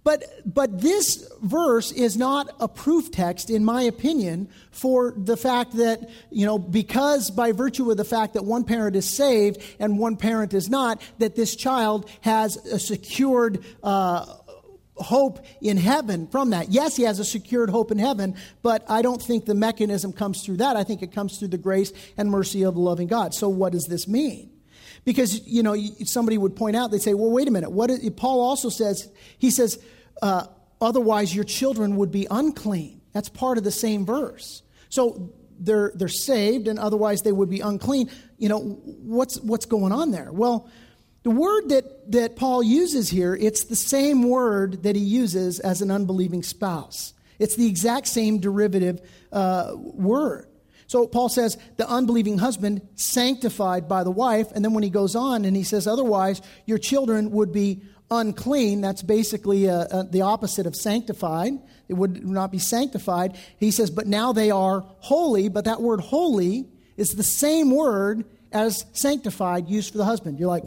But, 0.03 0.23
but 0.45 0.81
this 0.81 1.29
verse 1.41 1.91
is 1.91 2.17
not 2.17 2.49
a 2.59 2.67
proof 2.67 3.11
text, 3.11 3.49
in 3.49 3.65
my 3.65 3.83
opinion, 3.83 4.49
for 4.71 5.13
the 5.15 5.35
fact 5.35 5.73
that, 5.77 6.09
you 6.31 6.45
know, 6.45 6.57
because 6.57 7.29
by 7.31 7.51
virtue 7.51 7.91
of 7.91 7.97
the 7.97 8.05
fact 8.05 8.33
that 8.33 8.45
one 8.45 8.63
parent 8.63 8.95
is 8.95 9.09
saved 9.09 9.61
and 9.77 9.99
one 9.99 10.15
parent 10.15 10.53
is 10.53 10.69
not, 10.69 11.01
that 11.19 11.35
this 11.35 11.55
child 11.55 12.09
has 12.21 12.55
a 12.57 12.79
secured 12.79 13.63
uh, 13.83 14.25
hope 14.95 15.45
in 15.61 15.77
heaven 15.77 16.27
from 16.27 16.51
that. 16.51 16.69
Yes, 16.69 16.95
he 16.95 17.03
has 17.03 17.19
a 17.19 17.25
secured 17.25 17.69
hope 17.69 17.91
in 17.91 17.97
heaven, 17.97 18.35
but 18.61 18.83
I 18.89 19.01
don't 19.01 19.21
think 19.21 19.45
the 19.45 19.55
mechanism 19.55 20.13
comes 20.13 20.45
through 20.45 20.57
that. 20.57 20.75
I 20.75 20.83
think 20.83 21.01
it 21.01 21.11
comes 21.11 21.39
through 21.39 21.49
the 21.49 21.57
grace 21.57 21.91
and 22.17 22.29
mercy 22.29 22.63
of 22.63 22.75
the 22.75 22.81
loving 22.81 23.07
God. 23.07 23.33
So, 23.33 23.49
what 23.49 23.73
does 23.73 23.85
this 23.85 24.07
mean? 24.07 24.48
Because, 25.05 25.47
you 25.47 25.63
know, 25.63 25.75
somebody 26.05 26.37
would 26.37 26.55
point 26.55 26.75
out, 26.75 26.91
they'd 26.91 27.01
say, 27.01 27.13
well, 27.13 27.31
wait 27.31 27.47
a 27.47 27.51
minute. 27.51 27.71
What 27.71 27.89
is, 27.89 28.07
Paul 28.11 28.41
also 28.41 28.69
says, 28.69 29.09
he 29.37 29.49
says, 29.49 29.79
uh, 30.21 30.45
otherwise 30.81 31.33
your 31.33 31.45
children 31.45 31.95
would 31.95 32.11
be 32.11 32.27
unclean. 32.29 33.01
That's 33.13 33.29
part 33.29 33.57
of 33.57 33.63
the 33.63 33.71
same 33.71 34.05
verse. 34.05 34.61
So 34.89 35.33
they're, 35.59 35.91
they're 35.95 36.07
saved, 36.07 36.67
and 36.67 36.77
otherwise 36.77 37.21
they 37.21 37.31
would 37.31 37.49
be 37.49 37.61
unclean. 37.61 38.09
You 38.37 38.49
know, 38.49 38.59
what's, 38.59 39.39
what's 39.39 39.65
going 39.65 39.91
on 39.91 40.11
there? 40.11 40.31
Well, 40.31 40.69
the 41.23 41.31
word 41.31 41.69
that, 41.69 42.11
that 42.11 42.35
Paul 42.35 42.63
uses 42.63 43.09
here, 43.09 43.35
it's 43.35 43.65
the 43.65 43.75
same 43.75 44.23
word 44.23 44.83
that 44.83 44.95
he 44.95 45.01
uses 45.01 45.59
as 45.59 45.81
an 45.81 45.91
unbelieving 45.91 46.43
spouse. 46.43 47.13
It's 47.39 47.55
the 47.55 47.67
exact 47.67 48.07
same 48.07 48.39
derivative 48.39 49.01
uh, 49.31 49.71
word. 49.75 50.48
So 50.89 51.05
Paul 51.05 51.29
says, 51.29 51.55
the 51.77 51.87
unbelieving 51.87 52.39
husband 52.39 52.81
sanctified 52.95 53.87
by 53.87 54.03
the 54.03 54.09
wife. 54.09 54.51
And 54.51 54.65
then 54.65 54.73
when 54.73 54.83
he 54.83 54.89
goes 54.89 55.15
on 55.15 55.45
and 55.45 55.55
he 55.55 55.61
says, 55.61 55.85
otherwise, 55.85 56.41
your 56.65 56.79
children 56.79 57.29
would 57.29 57.51
be 57.51 57.83
unclean. 58.09 58.81
That's 58.81 59.03
basically 59.03 59.69
uh, 59.69 59.75
uh, 59.75 60.03
the 60.09 60.23
opposite 60.23 60.65
of 60.65 60.75
sanctified. 60.75 61.53
It 61.89 61.93
would 61.93 62.27
not 62.27 62.51
be 62.51 62.57
sanctified. 62.57 63.37
He 63.59 63.69
says, 63.69 63.91
but 63.91 64.07
now 64.07 64.33
they 64.33 64.49
are 64.49 64.83
holy. 64.97 65.47
But 65.47 65.65
that 65.65 65.79
word 65.79 66.01
holy 66.01 66.67
is 66.97 67.11
the 67.11 67.21
same 67.21 67.69
word 67.69 68.25
as 68.51 68.83
sanctified 68.93 69.69
used 69.69 69.91
for 69.91 69.99
the 69.99 70.05
husband. 70.05 70.39
You're 70.39 70.49
like, 70.49 70.63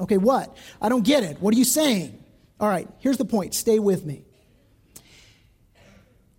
okay, 0.00 0.16
what? 0.16 0.56
I 0.82 0.88
don't 0.88 1.04
get 1.04 1.22
it. 1.22 1.40
What 1.40 1.54
are 1.54 1.58
you 1.58 1.64
saying? 1.64 2.18
All 2.58 2.68
right, 2.68 2.88
here's 2.98 3.18
the 3.18 3.24
point. 3.24 3.54
Stay 3.54 3.78
with 3.78 4.04
me 4.04 4.24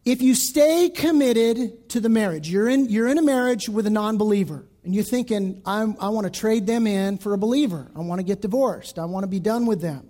if 0.05 0.21
you 0.21 0.35
stay 0.35 0.89
committed 0.89 1.89
to 1.89 1.99
the 1.99 2.09
marriage, 2.09 2.47
you're 2.47 2.69
in, 2.69 2.89
you're 2.89 3.07
in 3.07 3.17
a 3.17 3.23
marriage 3.23 3.67
with 3.67 3.87
a 3.87 3.89
non 3.89 4.17
believer, 4.17 4.63
and 4.83 4.93
you're 4.93 5.03
thinking, 5.03 5.61
i 5.65 5.83
want 5.83 6.31
to 6.31 6.39
trade 6.39 6.67
them 6.67 6.85
in 6.85 7.17
for 7.17 7.33
a 7.33 7.37
believer. 7.39 7.91
I 7.95 8.01
want 8.01 8.19
to 8.19 8.23
get 8.23 8.41
divorced. 8.41 8.99
I 8.99 9.05
want 9.05 9.23
to 9.23 9.27
be 9.27 9.39
done 9.39 9.65
with 9.65 9.81
them. 9.81 10.07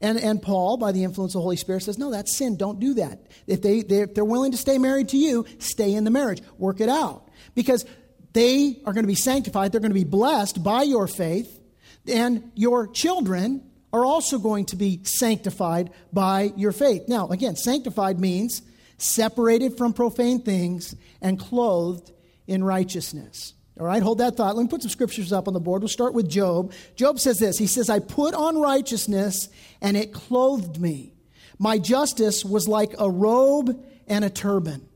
And, 0.00 0.18
and 0.18 0.40
Paul, 0.42 0.78
by 0.78 0.92
the 0.92 1.04
influence 1.04 1.34
of 1.34 1.40
the 1.40 1.42
Holy 1.42 1.56
Spirit, 1.56 1.82
says, 1.82 1.98
No, 1.98 2.10
that's 2.10 2.36
sin. 2.36 2.56
Don't 2.56 2.80
do 2.80 2.94
that. 2.94 3.26
If, 3.46 3.60
they, 3.60 3.82
they, 3.82 4.00
if 4.00 4.14
they're 4.14 4.24
willing 4.24 4.52
to 4.52 4.58
stay 4.58 4.78
married 4.78 5.10
to 5.10 5.18
you, 5.18 5.44
stay 5.58 5.92
in 5.92 6.04
the 6.04 6.10
marriage. 6.10 6.42
Work 6.58 6.80
it 6.80 6.88
out. 6.88 7.28
Because 7.54 7.84
they 8.32 8.80
are 8.84 8.92
going 8.92 9.04
to 9.04 9.08
be 9.08 9.14
sanctified, 9.14 9.72
they're 9.72 9.80
going 9.80 9.90
to 9.90 9.94
be 9.94 10.04
blessed 10.04 10.62
by 10.62 10.82
your 10.82 11.06
faith, 11.06 11.58
and 12.06 12.50
your 12.54 12.86
children 12.86 13.62
are 13.92 14.04
also 14.04 14.38
going 14.38 14.66
to 14.66 14.76
be 14.76 15.00
sanctified 15.04 15.90
by 16.12 16.52
your 16.56 16.72
faith. 16.72 17.08
Now, 17.08 17.28
again, 17.28 17.56
sanctified 17.56 18.20
means 18.20 18.62
separated 18.98 19.76
from 19.76 19.92
profane 19.92 20.40
things, 20.40 20.94
and 21.20 21.38
clothed 21.38 22.12
in 22.46 22.62
righteousness. 22.64 23.54
All 23.78 23.86
right, 23.86 24.02
hold 24.02 24.18
that 24.18 24.36
thought. 24.36 24.56
Let 24.56 24.62
me 24.62 24.68
put 24.68 24.82
some 24.82 24.90
scriptures 24.90 25.32
up 25.32 25.48
on 25.48 25.54
the 25.54 25.60
board. 25.60 25.82
We'll 25.82 25.88
start 25.88 26.14
with 26.14 26.28
Job. 26.30 26.72
Job 26.94 27.20
says 27.20 27.38
this 27.38 27.58
He 27.58 27.66
says, 27.66 27.90
I 27.90 27.98
put 27.98 28.34
on 28.34 28.58
righteousness, 28.58 29.48
and 29.80 29.96
it 29.96 30.12
clothed 30.12 30.80
me. 30.80 31.12
My 31.58 31.78
justice 31.78 32.44
was 32.44 32.68
like 32.68 32.94
a 32.98 33.10
robe 33.10 33.84
and 34.06 34.24
a 34.24 34.30
turban. 34.30 34.88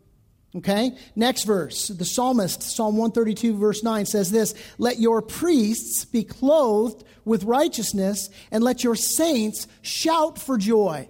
Okay? 0.56 0.96
Next 1.14 1.44
verse. 1.44 1.88
The 1.88 2.04
psalmist, 2.04 2.62
Psalm 2.62 2.96
132, 2.96 3.56
verse 3.56 3.82
9, 3.82 4.06
says 4.06 4.30
this 4.30 4.54
Let 4.78 4.98
your 4.98 5.22
priests 5.22 6.04
be 6.04 6.24
clothed 6.24 7.04
with 7.24 7.44
righteousness, 7.44 8.30
and 8.50 8.64
let 8.64 8.82
your 8.82 8.96
saints 8.96 9.66
shout 9.82 10.38
for 10.38 10.56
joy. 10.56 11.08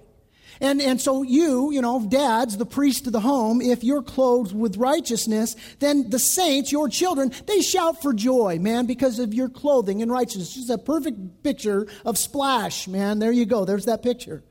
And, 0.60 0.82
and 0.82 1.00
so 1.00 1.22
you, 1.22 1.72
you 1.72 1.80
know, 1.80 2.04
dads, 2.06 2.56
the 2.56 2.66
priest 2.66 3.06
of 3.06 3.12
the 3.12 3.20
home, 3.20 3.62
if 3.62 3.82
you're 3.82 4.02
clothed 4.02 4.54
with 4.54 4.76
righteousness, 4.76 5.56
then 5.78 6.10
the 6.10 6.18
saints, 6.18 6.70
your 6.70 6.88
children, 6.88 7.32
they 7.46 7.62
shout 7.62 8.02
for 8.02 8.12
joy, 8.12 8.58
man, 8.60 8.86
because 8.86 9.18
of 9.18 9.32
your 9.32 9.48
clothing 9.48 10.00
in 10.00 10.10
righteousness. 10.10 10.54
Just 10.54 10.70
a 10.70 10.78
perfect 10.78 11.42
picture 11.42 11.86
of 12.04 12.18
splash, 12.18 12.86
man. 12.88 13.18
There 13.18 13.32
you 13.32 13.46
go. 13.46 13.64
There's 13.64 13.86
that 13.86 14.02
picture. 14.02 14.42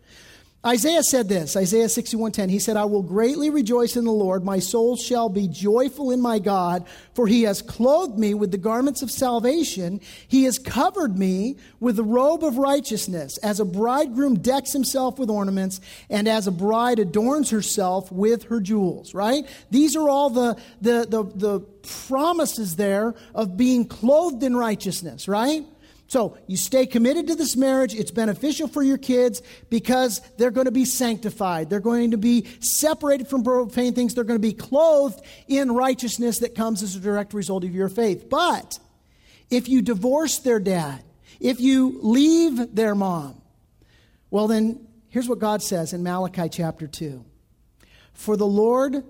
Isaiah 0.66 1.04
said 1.04 1.30
this, 1.30 1.56
Isaiah 1.56 1.88
61:10. 1.88 2.50
He 2.50 2.60
said, 2.60 2.76
"I 2.76 2.84
will 2.84 3.02
greatly 3.02 3.50
rejoice 3.50 3.96
in 3.96 4.04
the 4.04 4.12
Lord; 4.12 4.44
my 4.44 4.60
soul 4.60 4.98
shall 4.98 5.30
be 5.30 5.48
joyful 5.48 6.12
in 6.12 6.20
my 6.20 6.38
God, 6.38 6.84
for 7.14 7.28
he 7.28 7.44
has 7.44 7.62
clothed 7.62 8.20
me 8.20 8.34
with 8.34 8.52
the 8.52 8.58
garments 8.58 9.02
of 9.02 9.10
salvation; 9.10 10.02
he 10.28 10.44
has 10.44 10.60
covered 10.60 11.18
me 11.18 11.56
with 11.80 11.96
the 11.96 12.04
robe 12.04 12.44
of 12.44 12.58
righteousness, 12.58 13.38
as 13.38 13.62
a 13.62 13.66
bridegroom 13.66 14.40
decks 14.40 14.74
himself 14.74 15.18
with 15.18 15.30
ornaments, 15.30 15.80
and 16.10 16.28
as 16.28 16.46
a 16.46 16.52
bride 16.52 17.00
adorns 17.00 17.52
herself 17.52 18.12
with 18.12 18.44
her 18.44 18.60
jewels." 18.60 19.14
Right? 19.14 19.46
These 19.72 19.96
are 19.96 20.10
all 20.10 20.30
the 20.30 20.58
the 20.82 21.08
the, 21.10 21.24
the 21.36 21.60
promises 22.10 22.76
there 22.76 23.16
of 23.34 23.56
being 23.56 23.86
clothed 23.86 24.44
in 24.44 24.58
righteousness, 24.58 25.30
right? 25.30 25.66
So 26.10 26.36
you 26.48 26.58
stay 26.58 26.88
committed 26.88 27.28
to 27.28 27.36
this 27.36 27.56
marriage. 27.56 27.94
It's 27.94 28.10
beneficial 28.10 28.68
for 28.68 28.82
your 28.82 28.98
kids 28.98 29.44
because 29.70 30.22
they're 30.38 30.50
going 30.50 30.66
to 30.66 30.72
be 30.72 30.84
sanctified. 30.84 31.70
They're 31.70 31.80
going 31.80 32.12
to 32.12 32.18
be 32.18 32.48
separated 32.62 33.28
from 33.28 33.44
profane 33.44 33.94
things. 33.94 34.16
They're 34.16 34.24
going 34.24 34.42
to 34.42 34.48
be 34.48 34.54
clothed 34.54 35.24
in 35.48 35.72
righteousness 35.72 36.40
that 36.40 36.56
comes 36.56 36.82
as 36.82 36.96
a 36.96 37.00
direct 37.00 37.36
result 37.36 37.64
of 37.64 37.76
your 37.76 37.90
faith. 37.90 38.28
But 38.28 38.80
if 39.52 39.70
you 39.70 39.84
divorce 39.84 40.40
their 40.40 40.60
dad, 40.60 41.04
if 41.40 41.60
you 41.62 42.00
leave 42.02 42.76
their 42.76 42.96
mom, 42.96 43.40
well, 44.32 44.48
then 44.48 44.88
here's 45.10 45.30
what 45.30 45.38
God 45.38 45.62
says 45.62 45.94
in 45.94 46.02
Malachi 46.02 46.50
chapter 46.50 46.88
2 46.88 47.24
For 48.14 48.36
the 48.36 48.48
Lord 48.48 49.04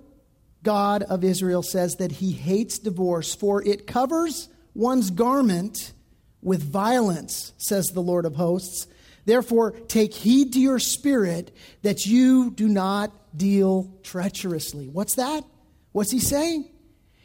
God 0.63 1.03
of 1.03 1.23
Israel 1.23 1.63
says 1.63 1.95
that 1.95 2.11
he 2.11 2.33
hates 2.33 2.77
divorce, 2.77 3.33
for 3.33 3.63
it 3.63 3.87
covers 3.87 4.49
one's 4.73 5.11
garment 5.11 5.93
with 6.41 6.63
violence, 6.63 7.53
says 7.57 7.87
the 7.87 8.01
Lord 8.01 8.25
of 8.25 8.35
hosts. 8.35 8.87
Therefore, 9.25 9.71
take 9.71 10.13
heed 10.13 10.53
to 10.53 10.59
your 10.59 10.79
spirit 10.79 11.55
that 11.81 12.05
you 12.05 12.51
do 12.51 12.67
not 12.67 13.11
deal 13.35 13.93
treacherously. 14.03 14.87
What's 14.87 15.15
that? 15.15 15.43
What's 15.91 16.11
he 16.11 16.19
saying? 16.19 16.63
He 16.63 16.69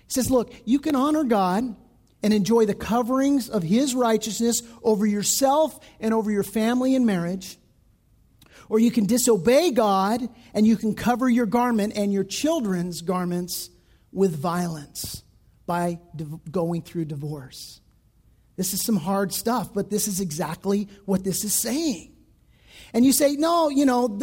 says, 0.08 0.30
Look, 0.30 0.52
you 0.64 0.78
can 0.80 0.96
honor 0.96 1.24
God 1.24 1.76
and 2.22 2.32
enjoy 2.32 2.66
the 2.66 2.74
coverings 2.74 3.48
of 3.48 3.62
his 3.62 3.94
righteousness 3.94 4.62
over 4.82 5.06
yourself 5.06 5.78
and 6.00 6.14
over 6.14 6.30
your 6.30 6.42
family 6.42 6.94
and 6.94 7.06
marriage. 7.06 7.58
Or 8.68 8.78
you 8.78 8.90
can 8.90 9.04
disobey 9.04 9.70
God 9.70 10.26
and 10.54 10.66
you 10.66 10.76
can 10.76 10.94
cover 10.94 11.28
your 11.28 11.46
garment 11.46 11.92
and 11.96 12.12
your 12.12 12.24
children's 12.24 13.02
garments 13.02 13.68
with 14.10 14.34
violence 14.34 15.22
by 15.66 15.98
going 16.50 16.82
through 16.82 17.04
divorce. 17.06 17.80
This 18.56 18.72
is 18.72 18.82
some 18.82 18.96
hard 18.96 19.32
stuff, 19.32 19.74
but 19.74 19.90
this 19.90 20.06
is 20.06 20.20
exactly 20.20 20.88
what 21.04 21.24
this 21.24 21.44
is 21.44 21.54
saying. 21.54 22.12
And 22.92 23.04
you 23.04 23.12
say, 23.12 23.34
no, 23.34 23.68
you 23.68 23.84
know, 23.84 24.20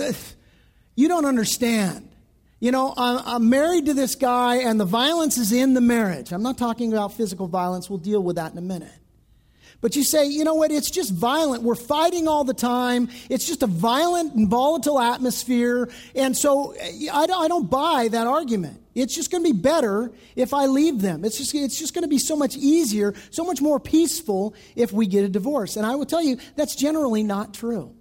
you 0.96 1.08
don't 1.08 1.26
understand. 1.26 2.10
You 2.60 2.72
know, 2.72 2.94
I'm 2.96 3.50
married 3.50 3.88
to 3.88 3.94
this 3.94 4.16
guy 4.16 4.58
and 4.58 4.80
the 4.80 4.86
violence 4.86 5.38
is 5.38 5.52
in 5.52 5.74
the 5.74 5.82
marriage. 5.82 6.32
I'm 6.32 6.44
not 6.44 6.58
talking 6.58 6.94
about 6.94 7.14
physical 7.14 7.48
violence. 7.48 7.90
We'll 7.90 8.00
deal 8.00 8.22
with 8.22 8.36
that 8.38 8.52
in 8.52 8.58
a 8.58 8.62
minute. 8.62 8.94
But 9.82 9.96
you 9.96 10.04
say, 10.04 10.28
you 10.28 10.44
know 10.44 10.54
what, 10.54 10.72
it's 10.72 10.92
just 10.92 11.12
violent. 11.12 11.64
We're 11.64 11.74
fighting 11.74 12.28
all 12.28 12.44
the 12.44 12.54
time. 12.54 13.10
It's 13.30 13.48
just 13.48 13.64
a 13.64 13.68
violent 13.68 14.36
and 14.36 14.48
volatile 14.48 15.00
atmosphere. 15.00 15.90
And 16.16 16.38
so 16.38 16.76
I 17.12 17.26
don't, 17.26 17.44
I 17.44 17.48
don't 17.48 17.70
buy 17.70 18.08
that 18.12 18.28
argument. 18.28 18.81
It's 18.94 19.16
just 19.16 19.32
going 19.32 19.44
to 19.44 19.54
be 19.54 19.60
better 19.60 20.12
if 20.36 20.54
I 20.54 20.66
leave 20.66 21.02
them. 21.02 21.24
It's 21.24 21.38
just, 21.38 21.56
it's 21.56 21.80
just 21.80 21.94
going 21.94 22.04
to 22.04 22.10
be 22.10 22.18
so 22.18 22.36
much 22.36 22.56
easier, 22.58 23.14
so 23.30 23.44
much 23.44 23.62
more 23.62 23.80
peaceful 23.80 24.54
if 24.76 24.92
we 24.92 25.08
get 25.08 25.24
a 25.24 25.30
divorce. 25.30 25.78
And 25.78 25.86
I 25.86 25.96
will 25.96 26.06
tell 26.06 26.22
you, 26.22 26.38
that's 26.56 26.76
generally 26.76 27.24
not 27.24 27.54
true. 27.54 27.96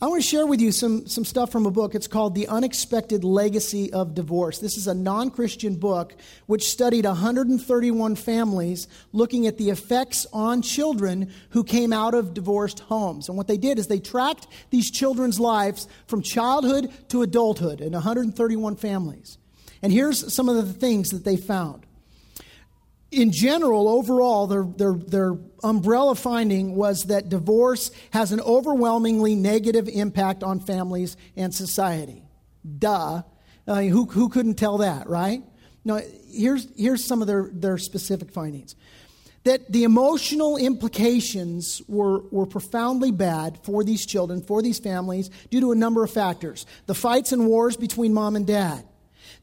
I 0.00 0.06
want 0.06 0.22
to 0.22 0.28
share 0.28 0.46
with 0.46 0.60
you 0.60 0.70
some, 0.70 1.08
some 1.08 1.24
stuff 1.24 1.50
from 1.50 1.66
a 1.66 1.72
book. 1.72 1.96
It's 1.96 2.06
called 2.06 2.36
The 2.36 2.46
Unexpected 2.46 3.24
Legacy 3.24 3.92
of 3.92 4.14
Divorce. 4.14 4.60
This 4.60 4.76
is 4.76 4.86
a 4.86 4.94
non 4.94 5.30
Christian 5.30 5.74
book 5.74 6.14
which 6.46 6.68
studied 6.68 7.04
131 7.04 8.14
families 8.14 8.86
looking 9.12 9.48
at 9.48 9.58
the 9.58 9.70
effects 9.70 10.24
on 10.32 10.62
children 10.62 11.32
who 11.50 11.64
came 11.64 11.92
out 11.92 12.14
of 12.14 12.32
divorced 12.32 12.78
homes. 12.78 13.28
And 13.28 13.36
what 13.36 13.48
they 13.48 13.56
did 13.56 13.76
is 13.80 13.88
they 13.88 13.98
tracked 13.98 14.46
these 14.70 14.88
children's 14.88 15.40
lives 15.40 15.88
from 16.06 16.22
childhood 16.22 16.92
to 17.08 17.22
adulthood 17.22 17.80
in 17.80 17.92
131 17.92 18.76
families. 18.76 19.36
And 19.82 19.92
here's 19.92 20.32
some 20.32 20.48
of 20.48 20.56
the 20.56 20.72
things 20.72 21.10
that 21.10 21.24
they 21.24 21.36
found 21.36 21.86
in 23.10 23.32
general, 23.32 23.88
overall, 23.88 24.46
their, 24.46 24.64
their, 24.64 24.92
their 24.92 25.34
umbrella 25.64 26.14
finding 26.14 26.74
was 26.74 27.04
that 27.04 27.28
divorce 27.28 27.90
has 28.10 28.32
an 28.32 28.40
overwhelmingly 28.40 29.34
negative 29.34 29.88
impact 29.88 30.42
on 30.42 30.60
families 30.60 31.16
and 31.36 31.54
society. 31.54 32.22
Duh. 32.78 33.22
Uh, 33.66 33.82
who, 33.82 34.06
who 34.06 34.28
couldn't 34.28 34.54
tell 34.54 34.78
that, 34.78 35.08
right? 35.08 35.42
Now, 35.84 36.00
here's, 36.30 36.66
here's 36.76 37.04
some 37.04 37.20
of 37.20 37.26
their, 37.26 37.50
their 37.52 37.78
specific 37.78 38.30
findings 38.30 38.74
that 39.44 39.70
the 39.70 39.84
emotional 39.84 40.56
implications 40.56 41.80
were, 41.86 42.20
were 42.30 42.44
profoundly 42.44 43.10
bad 43.10 43.58
for 43.62 43.84
these 43.84 44.04
children, 44.04 44.42
for 44.42 44.60
these 44.60 44.78
families, 44.78 45.30
due 45.50 45.60
to 45.60 45.72
a 45.72 45.76
number 45.76 46.02
of 46.04 46.10
factors. 46.10 46.66
The 46.86 46.94
fights 46.94 47.32
and 47.32 47.46
wars 47.46 47.76
between 47.76 48.12
mom 48.12 48.36
and 48.36 48.46
dad, 48.46 48.84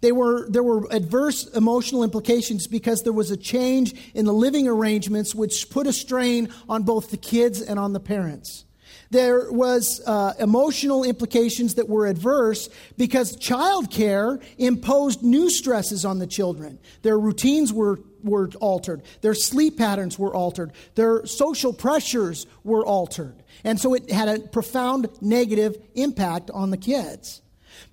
they 0.06 0.12
were, 0.12 0.48
there 0.48 0.62
were 0.62 0.88
adverse 0.92 1.48
emotional 1.56 2.04
implications 2.04 2.68
because 2.68 3.02
there 3.02 3.12
was 3.12 3.32
a 3.32 3.38
change 3.38 3.96
in 4.14 4.26
the 4.26 4.34
living 4.34 4.68
arrangements 4.68 5.34
which 5.34 5.68
put 5.72 5.88
a 5.88 5.94
strain 5.94 6.50
on 6.70 6.84
both 6.84 7.10
the 7.10 7.18
kids 7.18 7.60
and 7.60 7.80
on 7.80 7.94
the 7.94 8.00
parents. 8.00 8.66
There 9.10 9.52
was 9.52 10.04
uh, 10.06 10.34
emotional 10.38 11.04
implications 11.04 11.74
that 11.74 11.90
were 11.90 12.06
adverse 12.06 12.70
because 12.98 13.36
childcare 13.36 14.44
imposed 14.60 15.24
new 15.24 15.50
stresses 15.50 16.06
on 16.06 16.20
the 16.20 16.28
children. 16.28 16.78
Their 17.02 17.18
routines 17.18 17.74
were, 17.74 18.00
were 18.24 18.52
altered. 18.62 19.02
Their 19.22 19.34
sleep 19.34 19.76
patterns 19.76 20.20
were 20.20 20.36
altered. 20.36 20.72
Their 20.94 21.26
social 21.26 21.74
pressures 21.74 22.46
were 22.64 22.86
altered. 22.86 23.42
And 23.64 23.82
so 23.82 23.96
it 23.96 24.12
had 24.12 24.28
a 24.28 24.40
profound 24.50 25.10
negative 25.20 25.78
impact 25.96 26.52
on 26.52 26.70
the 26.70 26.78
kids. 26.78 27.42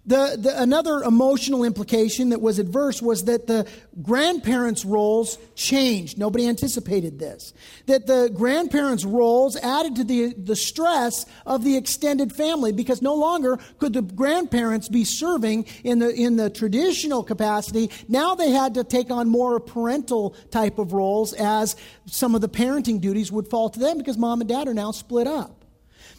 The, 0.04 0.36
the, 0.36 0.60
another 0.60 1.04
emotional 1.04 1.62
implication 1.62 2.30
that 2.30 2.40
was 2.40 2.58
adverse 2.58 3.00
was 3.00 3.26
that 3.26 3.46
the 3.46 3.68
grandparents' 4.02 4.84
roles 4.84 5.38
changed. 5.54 6.18
Nobody 6.18 6.48
anticipated 6.48 7.20
this. 7.20 7.54
That 7.86 8.08
the 8.08 8.28
grandparents' 8.34 9.04
roles 9.04 9.54
added 9.54 9.94
to 9.96 10.04
the, 10.04 10.34
the 10.34 10.56
stress 10.56 11.24
of 11.46 11.62
the 11.62 11.76
extended 11.76 12.32
family 12.32 12.72
because 12.72 13.00
no 13.00 13.14
longer 13.14 13.60
could 13.78 13.92
the 13.92 14.02
grandparents 14.02 14.88
be 14.88 15.04
serving 15.04 15.66
in 15.84 16.00
the, 16.00 16.12
in 16.12 16.34
the 16.34 16.50
traditional 16.50 17.22
capacity. 17.22 17.88
Now 18.08 18.34
they 18.34 18.50
had 18.50 18.74
to 18.74 18.82
take 18.82 19.12
on 19.12 19.28
more 19.28 19.60
parental 19.60 20.30
type 20.50 20.80
of 20.80 20.92
roles 20.92 21.32
as 21.32 21.76
some 22.06 22.34
of 22.34 22.40
the 22.40 22.48
parenting 22.48 23.00
duties 23.00 23.30
would 23.30 23.46
fall 23.46 23.70
to 23.70 23.78
them 23.78 23.98
because 23.98 24.18
mom 24.18 24.40
and 24.40 24.48
dad 24.48 24.66
are 24.66 24.74
now 24.74 24.90
split 24.90 25.28
up. 25.28 25.61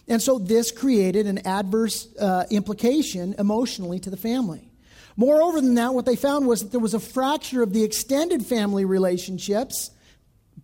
And 0.08 0.22
so 0.22 0.38
this 0.38 0.72
created 0.72 1.28
an 1.28 1.46
adverse 1.48 2.08
uh, 2.20 2.46
implication 2.50 3.36
emotionally 3.38 4.00
to 4.00 4.10
the 4.10 4.18
family. 4.18 4.70
Moreover 5.16 5.62
than 5.62 5.76
that, 5.76 5.94
what 5.94 6.06
they 6.06 6.16
found 6.16 6.48
was 6.48 6.62
that 6.62 6.72
there 6.72 6.80
was 6.80 6.94
a 6.94 7.00
fracture 7.00 7.62
of 7.62 7.72
the 7.72 7.84
extended 7.84 8.46
family 8.46 8.84
relationships 8.84 9.92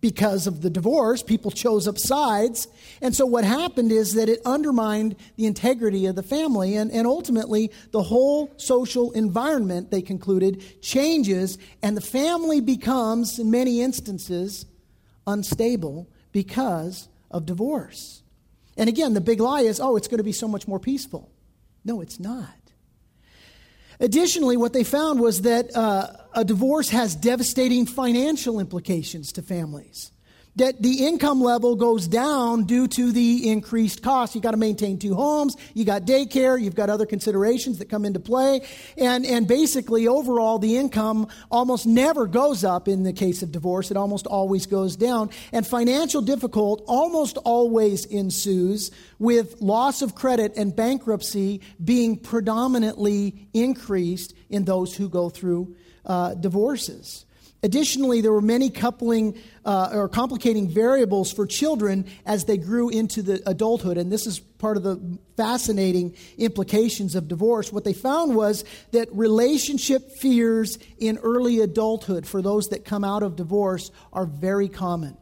because 0.00 0.46
of 0.46 0.62
the 0.62 0.70
divorce. 0.70 1.22
People 1.22 1.50
chose 1.50 1.86
up 1.86 1.98
sides. 1.98 2.68
And 3.00 3.14
so 3.14 3.26
what 3.26 3.44
happened 3.44 3.92
is 3.92 4.14
that 4.14 4.28
it 4.28 4.40
undermined 4.44 5.16
the 5.36 5.46
integrity 5.46 6.06
of 6.06 6.16
the 6.16 6.22
family. 6.22 6.74
And, 6.76 6.90
and 6.90 7.06
ultimately, 7.06 7.70
the 7.90 8.02
whole 8.02 8.52
social 8.56 9.12
environment, 9.12 9.90
they 9.90 10.02
concluded, 10.02 10.82
changes. 10.82 11.58
And 11.82 11.96
the 11.96 12.02
family 12.02 12.60
becomes, 12.60 13.38
in 13.38 13.50
many 13.50 13.82
instances, 13.82 14.66
unstable 15.26 16.08
because 16.32 17.08
of 17.30 17.46
divorce. 17.46 18.19
And 18.76 18.88
again, 18.88 19.14
the 19.14 19.20
big 19.20 19.40
lie 19.40 19.62
is, 19.62 19.80
oh, 19.80 19.96
it's 19.96 20.08
going 20.08 20.18
to 20.18 20.24
be 20.24 20.32
so 20.32 20.48
much 20.48 20.66
more 20.66 20.78
peaceful. 20.78 21.30
No, 21.84 22.00
it's 22.00 22.20
not. 22.20 22.48
Additionally, 23.98 24.56
what 24.56 24.72
they 24.72 24.84
found 24.84 25.20
was 25.20 25.42
that 25.42 25.74
uh, 25.76 26.08
a 26.34 26.44
divorce 26.44 26.88
has 26.88 27.14
devastating 27.14 27.84
financial 27.86 28.58
implications 28.58 29.32
to 29.32 29.42
families 29.42 30.10
that 30.56 30.82
the 30.82 31.06
income 31.06 31.40
level 31.40 31.76
goes 31.76 32.08
down 32.08 32.64
due 32.64 32.88
to 32.88 33.12
the 33.12 33.48
increased 33.48 34.02
cost. 34.02 34.34
You 34.34 34.40
got 34.40 34.50
to 34.50 34.56
maintain 34.56 34.98
two 34.98 35.14
homes, 35.14 35.56
you 35.74 35.84
got 35.84 36.02
daycare, 36.02 36.60
you've 36.60 36.74
got 36.74 36.90
other 36.90 37.06
considerations 37.06 37.78
that 37.78 37.88
come 37.88 38.04
into 38.04 38.20
play, 38.20 38.66
and, 38.96 39.24
and 39.24 39.46
basically 39.46 40.06
overall 40.08 40.58
the 40.58 40.76
income 40.76 41.28
almost 41.50 41.86
never 41.86 42.26
goes 42.26 42.64
up 42.64 42.88
in 42.88 43.02
the 43.02 43.12
case 43.12 43.42
of 43.42 43.52
divorce. 43.52 43.90
It 43.90 43.96
almost 43.96 44.26
always 44.26 44.66
goes 44.66 44.96
down. 44.96 45.30
And 45.52 45.66
financial 45.66 46.22
difficult 46.22 46.82
almost 46.86 47.36
always 47.38 48.04
ensues 48.04 48.90
with 49.18 49.60
loss 49.60 50.02
of 50.02 50.14
credit 50.14 50.54
and 50.56 50.74
bankruptcy 50.74 51.60
being 51.82 52.18
predominantly 52.18 53.48
increased 53.52 54.34
in 54.48 54.64
those 54.64 54.96
who 54.96 55.08
go 55.08 55.28
through 55.28 55.76
uh, 56.04 56.34
divorces. 56.34 57.24
Additionally, 57.62 58.22
there 58.22 58.32
were 58.32 58.40
many 58.40 58.70
coupling 58.70 59.36
uh, 59.66 59.90
or 59.92 60.08
complicating 60.08 60.68
variables 60.68 61.30
for 61.30 61.46
children 61.46 62.06
as 62.24 62.46
they 62.46 62.56
grew 62.56 62.88
into 62.88 63.20
the 63.20 63.42
adulthood. 63.46 63.98
And 63.98 64.10
this 64.10 64.26
is 64.26 64.38
part 64.38 64.78
of 64.78 64.82
the 64.82 65.18
fascinating 65.36 66.16
implications 66.38 67.14
of 67.14 67.28
divorce. 67.28 67.70
What 67.70 67.84
they 67.84 67.92
found 67.92 68.34
was 68.34 68.64
that 68.92 69.08
relationship 69.12 70.10
fears 70.12 70.78
in 70.98 71.18
early 71.18 71.60
adulthood 71.60 72.26
for 72.26 72.40
those 72.40 72.68
that 72.68 72.86
come 72.86 73.04
out 73.04 73.22
of 73.22 73.36
divorce 73.36 73.90
are 74.12 74.24
very 74.24 74.68
common. 74.68 75.18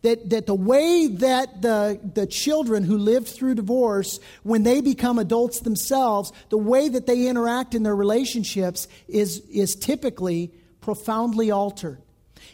That, 0.00 0.30
that 0.30 0.46
the 0.46 0.54
way 0.54 1.08
that 1.08 1.60
the, 1.60 2.00
the 2.14 2.26
children 2.26 2.84
who 2.84 2.96
lived 2.96 3.28
through 3.28 3.56
divorce, 3.56 4.20
when 4.42 4.62
they 4.62 4.80
become 4.80 5.18
adults 5.18 5.60
themselves, 5.60 6.32
the 6.48 6.56
way 6.56 6.88
that 6.88 7.06
they 7.06 7.26
interact 7.26 7.74
in 7.74 7.82
their 7.82 7.94
relationships 7.94 8.88
is, 9.06 9.40
is 9.50 9.76
typically 9.76 10.50
profoundly 10.84 11.50
altered 11.50 11.98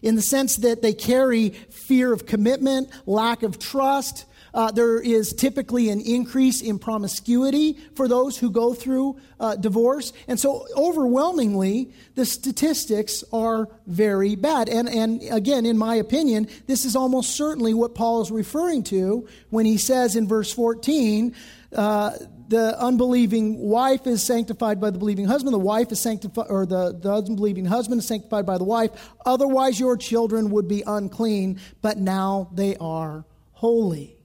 in 0.03 0.15
the 0.15 0.23
sense 0.23 0.57
that 0.59 0.83
they 0.83 0.93
carry 0.93 1.51
fear 1.51 2.13
of 2.13 2.27
commitment, 2.27 2.89
lack 3.07 3.43
of 3.43 3.59
trust. 3.59 4.25
Uh, 4.55 4.71
there 4.71 5.01
is 5.01 5.33
typically 5.33 5.91
an 5.91 6.01
increase 6.01 6.61
in 6.61 6.79
promiscuity 6.79 7.77
for 7.97 8.07
those 8.07 8.39
who 8.39 8.51
go 8.51 8.73
through 8.73 9.17
uh, 9.41 9.57
divorce. 9.57 10.13
And 10.29 10.39
so, 10.39 10.65
overwhelmingly, 10.77 11.93
the 12.15 12.25
statistics 12.25 13.25
are 13.33 13.69
very 13.89 14.37
bad. 14.37 14.69
And, 14.69 14.89
and 14.89 15.23
again, 15.31 15.67
in 15.67 15.77
my 15.77 15.97
opinion, 15.97 16.49
this 16.69 16.85
is 16.85 16.95
almost 16.95 17.37
certainly 17.37 17.75
what 17.75 17.97
Paul 17.97 18.23
is 18.23 18.31
referring 18.31 18.85
to 18.85 19.27
when 19.51 19.67
he 19.67 19.77
says 19.77 20.15
in 20.15 20.29
verse 20.29 20.53
14, 20.53 21.35
uh, 21.75 22.13
the 22.51 22.77
unbelieving 22.81 23.59
wife 23.61 24.09
is 24.09 24.25
sanctified 24.25 24.81
by 24.81 24.91
the 24.91 24.99
believing 24.99 25.25
husband. 25.25 25.55
The 25.55 25.59
wife 25.59 25.93
is 25.93 26.01
sanctified, 26.01 26.47
or 26.49 26.67
the, 26.67 26.99
the 27.01 27.13
unbelieving 27.13 27.65
husband 27.65 28.01
is 28.01 28.09
sanctified 28.09 28.45
by 28.45 28.59
the 28.59 28.65
wife. 28.65 28.91
Otherwise, 29.25 29.79
your 29.79 29.97
children 29.97 30.51
would 30.51 30.67
be 30.67 30.83
unclean, 30.85 31.61
but 31.81 31.97
now 31.97 32.51
they 32.53 32.75
are 32.79 33.25
holy. 33.53 34.17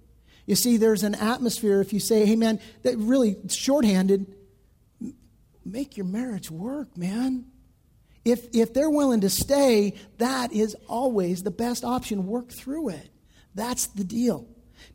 You 0.47 0.55
see, 0.55 0.77
there's 0.77 1.03
an 1.03 1.13
atmosphere 1.13 1.81
if 1.81 1.93
you 1.93 1.99
say, 1.99 2.25
hey, 2.25 2.35
man, 2.35 2.59
that 2.81 2.97
really 2.97 3.35
shorthanded, 3.47 4.25
make 5.63 5.95
your 5.95 6.07
marriage 6.07 6.49
work, 6.49 6.97
man. 6.97 7.45
If, 8.23 8.55
if 8.55 8.73
they're 8.73 8.89
willing 8.89 9.21
to 9.21 9.29
stay, 9.29 9.93
that 10.17 10.51
is 10.51 10.75
always 10.87 11.43
the 11.43 11.51
best 11.51 11.83
option. 11.83 12.25
Work 12.25 12.51
through 12.51 12.89
it. 12.89 13.09
That's 13.53 13.85
the 13.85 14.03
deal. 14.03 14.47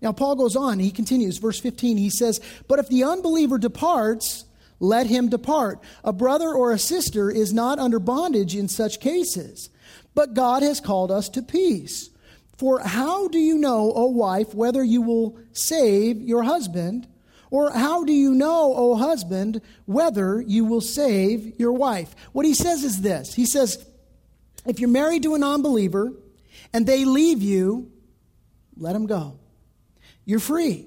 Now, 0.03 0.12
Paul 0.12 0.36
goes 0.36 0.57
on, 0.57 0.78
he 0.78 0.90
continues, 0.90 1.38
verse 1.38 1.61
15, 1.61 1.96
he 1.96 2.11
says, 2.11 2.40
But 2.68 2.78
if 2.78 2.88
the 2.88 3.05
unbeliever 3.05 3.59
departs, 3.59 4.44
let 4.78 5.07
him 5.07 5.28
depart. 5.28 5.80
A 6.03 6.12
brother 6.12 6.48
or 6.48 6.72
a 6.72 6.78
sister 6.78 7.30
is 7.30 7.53
not 7.53 7.78
under 7.78 7.98
bondage 7.98 8.57
in 8.57 8.68
such 8.68 9.01
cases, 9.01 9.68
but 10.14 10.34
God 10.34 10.62
has 10.62 10.80
called 10.80 11.11
us 11.11 11.28
to 11.30 11.42
peace. 11.42 12.09
For 12.57 12.80
how 12.80 13.28
do 13.28 13.38
you 13.38 13.59
know, 13.59 13.92
O 13.94 14.07
wife, 14.07 14.55
whether 14.55 14.82
you 14.82 15.03
will 15.03 15.38
save 15.53 16.20
your 16.20 16.42
husband? 16.42 17.07
Or 17.51 17.70
how 17.72 18.05
do 18.05 18.12
you 18.12 18.32
know, 18.32 18.74
O 18.76 18.94
husband, 18.94 19.61
whether 19.84 20.40
you 20.40 20.64
will 20.64 20.80
save 20.80 21.59
your 21.59 21.72
wife? 21.72 22.14
What 22.32 22.46
he 22.46 22.55
says 22.55 22.84
is 22.84 23.01
this 23.01 23.34
He 23.34 23.44
says, 23.44 23.84
if 24.66 24.78
you're 24.78 24.90
married 24.90 25.22
to 25.24 25.34
a 25.34 25.38
non 25.38 25.62
believer 25.62 26.12
and 26.72 26.86
they 26.86 27.05
leave 27.05 27.42
you, 27.42 27.90
let 28.76 28.92
them 28.92 29.07
go. 29.07 29.39
You're 30.31 30.39
free. 30.39 30.87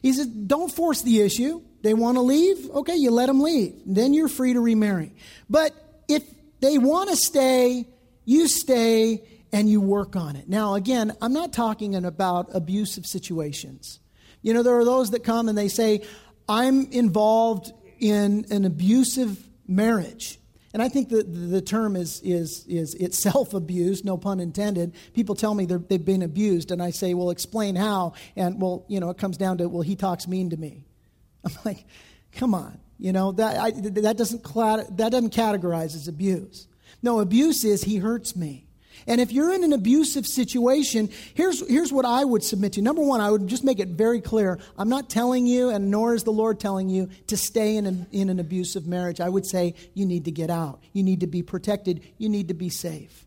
He 0.00 0.14
says, 0.14 0.26
don't 0.26 0.72
force 0.72 1.02
the 1.02 1.20
issue. 1.20 1.60
They 1.82 1.92
want 1.92 2.16
to 2.16 2.22
leave? 2.22 2.70
Okay, 2.70 2.96
you 2.96 3.10
let 3.10 3.26
them 3.26 3.42
leave. 3.42 3.74
Then 3.84 4.14
you're 4.14 4.28
free 4.28 4.54
to 4.54 4.60
remarry. 4.60 5.12
But 5.50 5.74
if 6.08 6.22
they 6.60 6.78
want 6.78 7.10
to 7.10 7.16
stay, 7.16 7.86
you 8.24 8.48
stay 8.48 9.22
and 9.52 9.68
you 9.68 9.82
work 9.82 10.16
on 10.16 10.36
it. 10.36 10.48
Now, 10.48 10.76
again, 10.76 11.12
I'm 11.20 11.34
not 11.34 11.52
talking 11.52 11.94
about 11.94 12.54
abusive 12.54 13.04
situations. 13.04 14.00
You 14.40 14.54
know, 14.54 14.62
there 14.62 14.78
are 14.78 14.84
those 14.86 15.10
that 15.10 15.24
come 15.24 15.50
and 15.50 15.58
they 15.58 15.68
say, 15.68 16.00
I'm 16.48 16.90
involved 16.90 17.70
in 17.98 18.46
an 18.50 18.64
abusive 18.64 19.46
marriage. 19.68 20.38
And 20.74 20.82
I 20.82 20.88
think 20.88 21.08
that 21.10 21.32
the 21.32 21.62
term 21.62 21.94
is, 21.94 22.20
is, 22.22 22.66
is 22.66 22.94
itself 22.96 23.54
abused, 23.54 24.04
no 24.04 24.18
pun 24.18 24.40
intended. 24.40 24.92
People 25.14 25.36
tell 25.36 25.54
me 25.54 25.66
they've 25.66 26.04
been 26.04 26.22
abused, 26.22 26.72
and 26.72 26.82
I 26.82 26.90
say, 26.90 27.14
well, 27.14 27.30
explain 27.30 27.76
how. 27.76 28.14
And, 28.34 28.60
well, 28.60 28.84
you 28.88 28.98
know, 28.98 29.08
it 29.10 29.16
comes 29.16 29.36
down 29.36 29.58
to, 29.58 29.68
well, 29.68 29.82
he 29.82 29.94
talks 29.94 30.26
mean 30.26 30.50
to 30.50 30.56
me. 30.56 30.84
I'm 31.44 31.52
like, 31.64 31.84
come 32.32 32.54
on. 32.54 32.80
You 32.98 33.12
know, 33.12 33.30
that, 33.32 33.56
I, 33.56 33.70
that, 33.70 34.16
doesn't, 34.16 34.42
that 34.42 35.12
doesn't 35.12 35.32
categorize 35.32 35.94
as 35.94 36.08
abuse. 36.08 36.66
No, 37.02 37.20
abuse 37.20 37.64
is 37.64 37.84
he 37.84 37.98
hurts 37.98 38.34
me. 38.34 38.66
And 39.06 39.20
if 39.20 39.32
you're 39.32 39.52
in 39.52 39.64
an 39.64 39.72
abusive 39.72 40.26
situation, 40.26 41.10
here's, 41.34 41.66
here's 41.68 41.92
what 41.92 42.04
I 42.04 42.24
would 42.24 42.42
submit 42.42 42.74
to 42.74 42.80
you. 42.80 42.84
Number 42.84 43.02
one, 43.02 43.20
I 43.20 43.30
would 43.30 43.46
just 43.46 43.64
make 43.64 43.78
it 43.78 43.88
very 43.88 44.20
clear 44.20 44.58
I'm 44.78 44.88
not 44.88 45.10
telling 45.10 45.46
you, 45.46 45.70
and 45.70 45.90
nor 45.90 46.14
is 46.14 46.24
the 46.24 46.32
Lord 46.32 46.58
telling 46.58 46.88
you, 46.88 47.10
to 47.26 47.36
stay 47.36 47.76
in 47.76 47.86
an, 47.86 48.06
in 48.12 48.30
an 48.30 48.40
abusive 48.40 48.86
marriage. 48.86 49.20
I 49.20 49.28
would 49.28 49.46
say 49.46 49.74
you 49.94 50.06
need 50.06 50.24
to 50.24 50.30
get 50.30 50.50
out. 50.50 50.82
You 50.92 51.02
need 51.02 51.20
to 51.20 51.26
be 51.26 51.42
protected. 51.42 52.02
You 52.18 52.28
need 52.28 52.48
to 52.48 52.54
be 52.54 52.70
safe. 52.70 53.24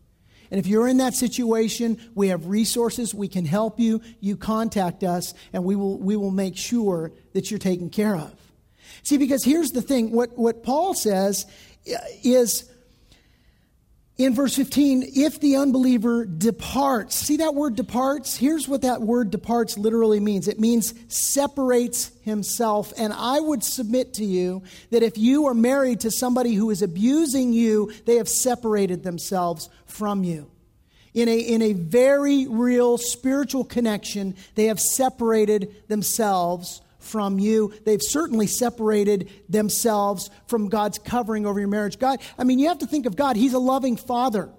And 0.50 0.58
if 0.58 0.66
you're 0.66 0.88
in 0.88 0.96
that 0.98 1.14
situation, 1.14 2.00
we 2.14 2.28
have 2.28 2.46
resources. 2.46 3.14
We 3.14 3.28
can 3.28 3.44
help 3.44 3.78
you. 3.78 4.00
You 4.20 4.36
contact 4.36 5.04
us, 5.04 5.34
and 5.52 5.64
we 5.64 5.76
will, 5.76 5.98
we 5.98 6.16
will 6.16 6.30
make 6.30 6.56
sure 6.56 7.12
that 7.34 7.50
you're 7.50 7.58
taken 7.58 7.90
care 7.90 8.16
of. 8.16 8.32
See, 9.02 9.18
because 9.18 9.44
here's 9.44 9.70
the 9.70 9.82
thing 9.82 10.10
what, 10.10 10.36
what 10.38 10.62
Paul 10.62 10.94
says 10.94 11.46
uh, 11.86 11.98
is 12.24 12.70
in 14.18 14.34
verse 14.34 14.56
15, 14.56 15.12
if 15.14 15.38
the 15.38 15.56
unbeliever 15.56 16.26
departs, 16.26 17.14
see 17.14 17.36
that 17.36 17.54
word 17.54 17.76
departs? 17.76 18.36
Here's 18.36 18.66
what 18.66 18.82
that 18.82 19.00
word 19.00 19.30
departs 19.30 19.78
literally 19.78 20.18
means 20.18 20.48
it 20.48 20.58
means 20.58 20.92
separates 21.06 22.10
himself. 22.22 22.92
And 22.98 23.12
I 23.12 23.38
would 23.38 23.62
submit 23.62 24.14
to 24.14 24.24
you 24.24 24.64
that 24.90 25.04
if 25.04 25.16
you 25.16 25.46
are 25.46 25.54
married 25.54 26.00
to 26.00 26.10
somebody 26.10 26.54
who 26.54 26.70
is 26.70 26.82
abusing 26.82 27.52
you, 27.52 27.92
they 28.06 28.16
have 28.16 28.28
separated 28.28 29.04
themselves 29.04 29.70
from 29.86 30.24
you. 30.24 30.50
In 31.14 31.28
a, 31.28 31.38
in 31.38 31.62
a 31.62 31.72
very 31.72 32.48
real 32.48 32.98
spiritual 32.98 33.62
connection, 33.62 34.34
they 34.56 34.64
have 34.64 34.80
separated 34.80 35.74
themselves 35.86 36.80
from 37.08 37.38
you. 37.38 37.72
They've 37.84 38.02
certainly 38.02 38.46
separated 38.46 39.30
themselves 39.48 40.30
from 40.46 40.68
God's 40.68 40.98
covering 40.98 41.46
over 41.46 41.58
your 41.58 41.68
marriage. 41.68 41.98
God, 41.98 42.20
I 42.38 42.44
mean, 42.44 42.58
you 42.58 42.68
have 42.68 42.78
to 42.78 42.86
think 42.86 43.06
of 43.06 43.16
God. 43.16 43.36
He's 43.36 43.54
a 43.54 43.58
loving 43.58 43.96
father. 43.96 44.50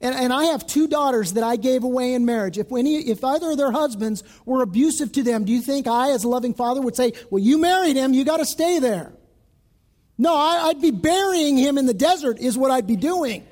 And, 0.00 0.14
and 0.14 0.32
I 0.32 0.44
have 0.46 0.66
two 0.66 0.86
daughters 0.86 1.32
that 1.32 1.44
I 1.44 1.56
gave 1.56 1.82
away 1.82 2.14
in 2.14 2.24
marriage. 2.24 2.58
If, 2.58 2.70
any, 2.72 2.96
if 2.96 3.24
either 3.24 3.52
of 3.52 3.56
their 3.56 3.72
husbands 3.72 4.22
were 4.44 4.62
abusive 4.62 5.12
to 5.12 5.22
them, 5.22 5.44
do 5.44 5.52
you 5.52 5.62
think 5.62 5.86
I, 5.86 6.10
as 6.10 6.24
a 6.24 6.28
loving 6.28 6.52
father, 6.52 6.80
would 6.80 6.96
say, 6.96 7.12
Well, 7.30 7.42
you 7.42 7.58
married 7.58 7.96
him, 7.96 8.12
you 8.12 8.24
got 8.24 8.36
to 8.38 8.44
stay 8.44 8.78
there? 8.80 9.12
No, 10.18 10.36
I, 10.36 10.66
I'd 10.68 10.80
be 10.80 10.90
burying 10.90 11.56
him 11.56 11.78
in 11.78 11.86
the 11.86 11.94
desert, 11.94 12.38
is 12.38 12.58
what 12.58 12.70
I'd 12.70 12.86
be 12.86 12.96
doing. 12.96 13.46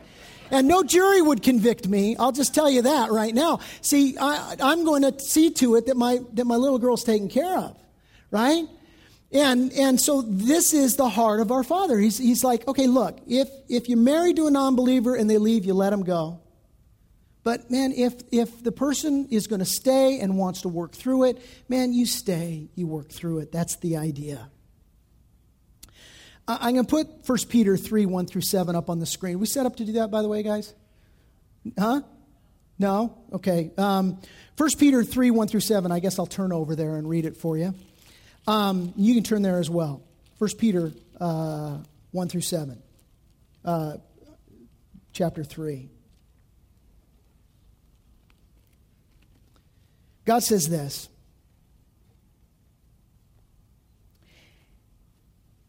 And 0.51 0.69
no 0.69 0.83
jury 0.83 1.23
would 1.23 1.43
convict 1.43 1.89
me. 1.89 2.15
I'll 2.17 2.33
just 2.33 2.55
tell 2.55 2.69
you 2.69 2.83
that 2.83 3.11
right 3.11 3.35
now. 3.35 3.61
See, 3.81 4.19
I, 4.19 4.57
am 4.61 4.85
going 4.85 5.03
to 5.03 5.19
see 5.19 5.51
to 5.53 5.77
it 5.77 5.87
that 5.87 5.97
my, 5.97 6.21
that 6.35 6.45
my 6.45 6.57
little 6.57 6.79
girl's 6.79 7.05
taken 7.05 7.29
care 7.29 7.57
of 7.57 7.77
right? 8.33 8.67
And, 9.31 9.73
and 9.73 10.01
so 10.01 10.23
this 10.23 10.75
is 10.75 10.97
the 10.97 11.09
heart 11.09 11.41
of 11.41 11.53
our 11.53 11.63
Father. 11.63 11.99
He's, 11.99 12.19
he's 12.19 12.43
like, 12.43 12.67
okay, 12.67 12.87
look, 12.87 13.21
if, 13.29 13.49
if 13.69 13.89
you're 13.89 13.99
married 13.99 14.37
to 14.37 14.49
a 14.49 14.51
non 14.51 14.75
believer 14.75 15.15
and 15.15 15.31
they 15.31 15.39
leave, 15.39 15.65
you 15.65 15.75
let 15.75 15.91
them 15.91 16.03
go. 16.03 16.41
But 17.45 17.71
man, 17.71 17.93
if, 17.93 18.15
if 18.31 18.63
the 18.63 18.73
person 18.73 19.29
is 19.31 19.47
going 19.47 19.61
to 19.61 19.67
stay 19.67 20.21
and 20.21 20.37
wants 20.37 20.63
to 20.63 20.69
work 20.69 20.93
through 20.93 21.25
it, 21.25 21.43
man, 21.69 21.93
you 21.93 22.07
stay, 22.07 22.69
you 22.75 22.87
work 22.87 23.11
through 23.11 23.39
it. 23.39 23.53
That's 23.53 23.77
the 23.77 23.97
idea. 23.97 24.51
I'm 26.47 26.75
going 26.75 26.85
to 26.85 26.91
put 26.91 27.09
1 27.27 27.39
Peter 27.49 27.77
3 27.77 28.07
1 28.07 28.27
through 28.27 28.43
7 28.43 28.77
up 28.77 28.91
on 28.91 28.99
the 28.99 29.07
screen. 29.07 29.39
We 29.39 29.47
set 29.47 29.65
up 29.65 29.77
to 29.77 29.85
do 29.85 29.93
that, 29.93 30.11
by 30.11 30.23
the 30.23 30.29
way, 30.29 30.43
guys? 30.43 30.75
Huh? 31.79 32.03
No? 32.79 33.17
Okay. 33.33 33.71
Um, 33.79 34.19
1 34.57 34.71
Peter 34.79 35.05
3 35.05 35.31
1 35.31 35.49
through 35.49 35.61
7. 35.61 35.91
I 35.91 36.01
guess 36.01 36.19
I'll 36.19 36.27
turn 36.27 36.53
over 36.53 36.77
there 36.77 36.97
and 36.97 37.09
read 37.09 37.25
it 37.25 37.37
for 37.37 37.57
you. 37.57 37.75
Um, 38.47 38.93
you 38.97 39.15
can 39.15 39.23
turn 39.23 39.43
there 39.43 39.59
as 39.59 39.71
well. 39.71 40.03
1 40.39 40.51
Peter 40.59 40.93
uh, 41.21 41.79
1 42.11 42.29
through 42.29 42.41
7, 42.41 42.83
uh, 43.65 43.97
chapter 45.13 45.45
3. 45.45 45.89
God 50.25 50.43
says 50.43 50.69
this. 50.69 51.09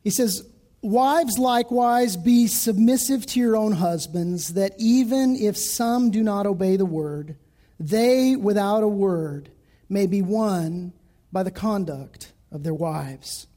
He 0.03 0.09
says, 0.09 0.45
Wives 0.81 1.37
likewise 1.37 2.17
be 2.17 2.47
submissive 2.47 3.25
to 3.27 3.39
your 3.39 3.55
own 3.55 3.71
husbands, 3.71 4.55
that 4.55 4.73
even 4.77 5.37
if 5.37 5.55
some 5.55 6.11
do 6.11 6.21
not 6.21 6.45
obey 6.45 6.75
the 6.75 6.85
word, 6.85 7.37
they 7.79 8.35
without 8.35 8.83
a 8.83 8.87
word 8.87 9.49
may 9.87 10.07
be 10.07 10.21
won 10.21 10.91
by 11.31 11.41
the 11.43 11.51
conduct 11.51 12.32
of 12.53 12.63
their 12.63 12.73
wives. 12.73 13.47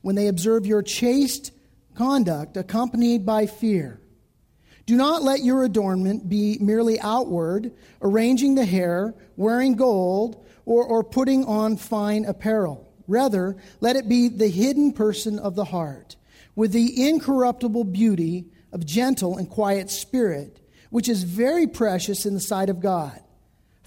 When 0.00 0.14
they 0.14 0.28
observe 0.28 0.64
your 0.64 0.82
chaste 0.82 1.52
conduct 1.94 2.56
accompanied 2.56 3.26
by 3.26 3.46
fear, 3.46 4.00
do 4.86 4.96
not 4.96 5.22
let 5.22 5.42
your 5.42 5.64
adornment 5.64 6.30
be 6.30 6.56
merely 6.62 6.98
outward, 6.98 7.72
arranging 8.00 8.54
the 8.54 8.64
hair, 8.64 9.14
wearing 9.36 9.76
gold, 9.76 10.46
or, 10.64 10.82
or 10.82 11.04
putting 11.04 11.44
on 11.44 11.76
fine 11.76 12.24
apparel. 12.24 12.90
Rather, 13.06 13.56
let 13.80 13.96
it 13.96 14.08
be 14.08 14.28
the 14.28 14.48
hidden 14.48 14.92
person 14.92 15.38
of 15.38 15.56
the 15.56 15.66
heart, 15.66 16.16
with 16.56 16.72
the 16.72 17.06
incorruptible 17.06 17.84
beauty 17.84 18.46
of 18.72 18.86
gentle 18.86 19.36
and 19.36 19.50
quiet 19.50 19.90
spirit, 19.90 20.58
which 20.88 21.08
is 21.08 21.22
very 21.22 21.66
precious 21.66 22.24
in 22.24 22.32
the 22.32 22.40
sight 22.40 22.70
of 22.70 22.80
God. 22.80 23.20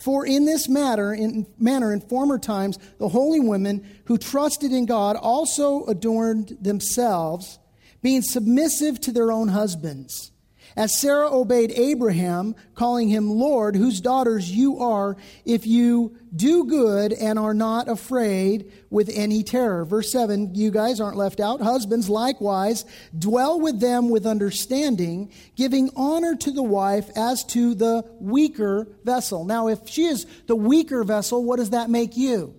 For 0.02 0.26
in 0.26 0.45
this 0.45 0.68
matter, 0.68 1.14
in 1.14 1.45
manner, 1.60 1.93
in 1.93 2.02
former 2.02 2.39
times, 2.39 2.80
the 2.97 3.10
holy 3.10 3.39
women 3.39 3.88
who 4.06 4.18
trusted 4.18 4.72
in 4.72 4.88
God 4.88 5.16
also 5.16 5.86
adorned 5.86 6.58
themselves, 6.60 7.60
being 8.02 8.24
submissive 8.24 8.99
to 9.02 9.12
their 9.12 9.32
own 9.32 9.49
husbands 9.49 10.30
as 10.76 10.99
Sarah 10.99 11.30
obeyed 11.30 11.72
Abraham, 11.72 12.55
calling 12.76 13.09
him 13.09 13.30
Lord, 13.30 13.76
whose 13.76 14.01
daughters 14.01 14.51
you 14.51 14.80
are, 14.80 15.17
if 15.45 15.67
you 15.67 16.17
do 16.36 16.65
good 16.65 17.13
and 17.13 17.38
are 17.38 17.53
not 17.53 17.89
afraid 17.89 18.72
with 18.89 19.09
any 19.13 19.43
terror. 19.43 19.84
Verse 19.86 20.11
7, 20.11 20.55
you 20.55 20.72
guys 20.72 20.99
aren't 20.99 21.17
left 21.17 21.39
out. 21.39 21.61
Husbands, 21.61 22.09
likewise, 22.09 22.86
dwell 23.17 23.59
with 23.59 23.80
them 23.80 24.09
with 24.09 24.26
understanding, 24.26 25.32
giving 25.55 25.89
honor 25.95 26.36
to 26.36 26.51
the 26.51 26.63
wife 26.63 27.09
as 27.15 27.43
to 27.45 27.76
the 27.76 28.05
weaker 28.19 28.88
vessel. 29.03 29.43
Now, 29.45 29.67
if 29.67 29.88
she 29.88 30.05
is 30.05 30.26
the 30.47 30.55
weaker 30.55 31.03
vessel, 31.03 31.43
what 31.43 31.57
does 31.57 31.72
that 31.72 31.89
make 31.89 32.15
you? 32.15 32.55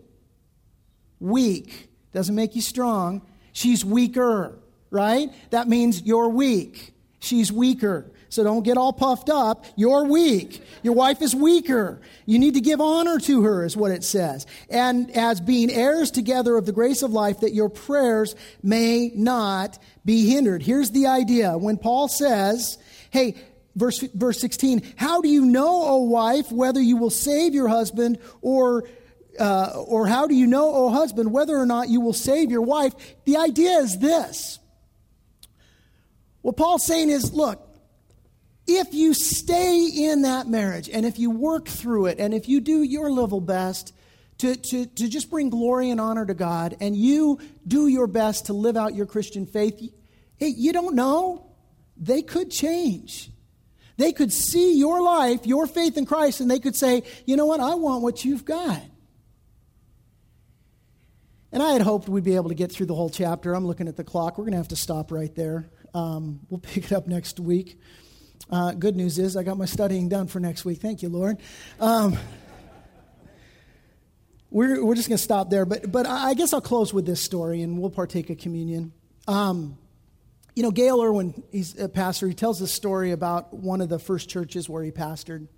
Weak. 1.19 1.89
Doesn't 2.13 2.35
make 2.35 2.55
you 2.55 2.63
strong. 2.63 3.23
She's 3.53 3.85
weaker, 3.85 4.59
right? 4.91 5.31
That 5.51 5.69
means 5.69 6.03
you're 6.03 6.29
weak. 6.29 6.95
She's 7.23 7.53
weaker. 7.53 8.11
So 8.31 8.43
don't 8.43 8.65
get 8.65 8.77
all 8.77 8.93
puffed 8.93 9.31
up. 9.31 9.65
You're 9.77 10.07
weak. 10.07 10.61
Your 10.83 10.95
wife 10.95 11.23
is 11.23 11.37
weaker. 11.37 12.01
You 12.27 12.41
need 12.41 12.55
to 12.55 12.61
give 12.61 12.81
honor 12.81 13.21
to 13.21 13.43
her, 13.45 13.65
is 13.65 13.77
what 13.77 13.93
it 13.93 14.03
says. 14.03 14.45
And 14.69 15.09
as 15.17 15.41
being 15.41 15.71
heirs 15.71 16.11
together 16.11 16.57
of 16.57 16.67
the 16.67 16.73
grace 16.73 17.03
of 17.03 17.13
life, 17.13 17.41
that 17.41 17.55
your 17.55 17.69
prayers 17.69 18.35
may 18.61 19.13
not 19.15 19.79
be 20.05 20.29
hindered. 20.29 20.65
Here's 20.65 20.91
the 20.91 21.07
idea. 21.07 21.57
When 21.57 21.77
Paul 21.77 22.09
says, 22.09 22.77
hey, 23.11 23.37
verse, 23.77 24.01
verse 24.01 24.41
16, 24.41 24.83
how 24.97 25.21
do 25.21 25.29
you 25.29 25.45
know, 25.45 25.85
O 25.85 25.99
wife, 26.03 26.51
whether 26.51 26.81
you 26.81 26.97
will 26.97 27.11
save 27.11 27.55
your 27.55 27.69
husband 27.69 28.19
or 28.41 28.83
uh, 29.39 29.85
or 29.87 30.07
how 30.07 30.27
do 30.27 30.35
you 30.35 30.47
know, 30.47 30.75
O 30.75 30.91
husband, 30.91 31.33
whether 31.33 31.57
or 31.57 31.65
not 31.65 31.89
you 31.89 32.01
will 32.01 32.13
save 32.13 32.51
your 32.51 32.63
wife? 32.63 32.95
The 33.25 33.39
idea 33.39 33.79
is 33.79 33.99
this. 33.99 34.59
What 36.43 36.57
Paul's 36.57 36.85
saying 36.85 37.11
is 37.11 37.33
look, 37.33 37.69
if 38.67 38.95
you 38.95 39.15
stay 39.15 39.87
in 39.87 40.23
that 40.23 40.47
marriage 40.47 40.89
and 40.89 41.05
if 41.07 41.19
you 41.19 41.31
work 41.31 41.67
through 41.67 42.07
it 42.07 42.19
and 42.19 42.35
if 42.35 42.49
you 42.49 42.61
do 42.61 42.83
your 42.83 43.11
level 43.11 43.41
best 43.41 43.95
to, 44.39 44.55
to, 44.57 44.87
to 44.87 45.09
just 45.09 45.31
bring 45.31 45.51
glory 45.51 45.91
and 45.91 46.01
honor 46.01 46.27
to 46.27 46.35
God 46.35 46.77
and 46.81 46.97
you 46.97 47.41
do 47.67 47.87
your 47.87 48.07
best 48.07 48.47
to 48.47 48.53
live 48.53 48.77
out 48.77 48.95
your 48.95 49.07
Christian 49.07 49.47
faith, 49.47 49.81
hey, 50.37 50.49
you 50.49 50.73
don't 50.73 50.95
know. 50.95 51.49
They 51.97 52.23
could 52.23 52.51
change. 52.51 53.31
They 53.97 54.13
could 54.13 54.33
see 54.33 54.79
your 54.79 55.03
life, 55.03 55.47
your 55.47 55.67
faith 55.67 55.97
in 55.97 56.07
Christ, 56.07 56.41
and 56.41 56.51
they 56.51 56.59
could 56.59 56.75
say, 56.75 57.03
you 57.27 57.37
know 57.37 57.47
what, 57.47 57.61
I 57.61 57.75
want 57.75 58.03
what 58.03 58.25
you've 58.25 58.45
got. 58.45 58.83
And 61.53 61.63
I 61.63 61.73
had 61.73 61.83
hoped 61.83 62.09
we'd 62.09 62.25
be 62.25 62.35
able 62.35 62.49
to 62.49 62.55
get 62.55 62.73
through 62.73 62.87
the 62.87 62.95
whole 62.95 63.11
chapter. 63.11 63.53
I'm 63.55 63.67
looking 63.67 63.87
at 63.87 63.97
the 63.97 64.05
clock. 64.05 64.39
We're 64.39 64.45
going 64.45 64.53
to 64.53 64.59
have 64.59 64.69
to 64.69 64.77
stop 64.77 65.13
right 65.13 65.33
there. 65.35 65.69
Um, 65.95 66.41
we'll 66.49 66.61
pick 66.63 66.85
it 66.85 66.93
up 66.93 67.07
next 67.07 67.41
week. 67.41 67.79
Uh, 68.51 68.73
good 68.73 68.97
news 68.97 69.19
is 69.19 69.37
I 69.37 69.43
got 69.43 69.57
my 69.57 69.65
studying 69.65 70.09
done 70.09 70.27
for 70.27 70.41
next 70.41 70.65
week. 70.65 70.79
Thank 70.79 71.03
you, 71.03 71.09
Lord. 71.09 71.39
Um, 71.81 72.19
we're, 74.51 74.85
we're 74.85 74.95
just 74.95 75.09
going 75.09 75.17
to 75.17 75.23
stop 75.23 75.49
there, 75.49 75.65
but, 75.65 75.91
but 75.91 76.07
I 76.07 76.35
guess 76.35 76.53
I'll 76.53 76.61
close 76.61 76.93
with 76.93 77.07
this 77.07 77.21
story 77.21 77.63
and 77.63 77.79
we'll 77.79 77.91
partake 77.91 78.29
of 78.29 78.37
communion. 78.37 78.93
Um, 79.27 79.79
you 80.55 80.63
know, 80.63 80.71
Gayle 80.71 81.03
Erwin, 81.03 81.43
he's 81.51 81.79
a 81.79 81.89
pastor, 81.89 82.29
he 82.29 82.35
tells 82.35 82.61
this 82.61 82.73
story 82.73 83.13
about 83.13 83.55
one 83.55 83.81
of 83.81 83.89
the 83.89 83.99
first 83.99 84.29
churches 84.29 84.69
where 84.69 84.83
he 84.83 84.91
pastored. 84.91 85.49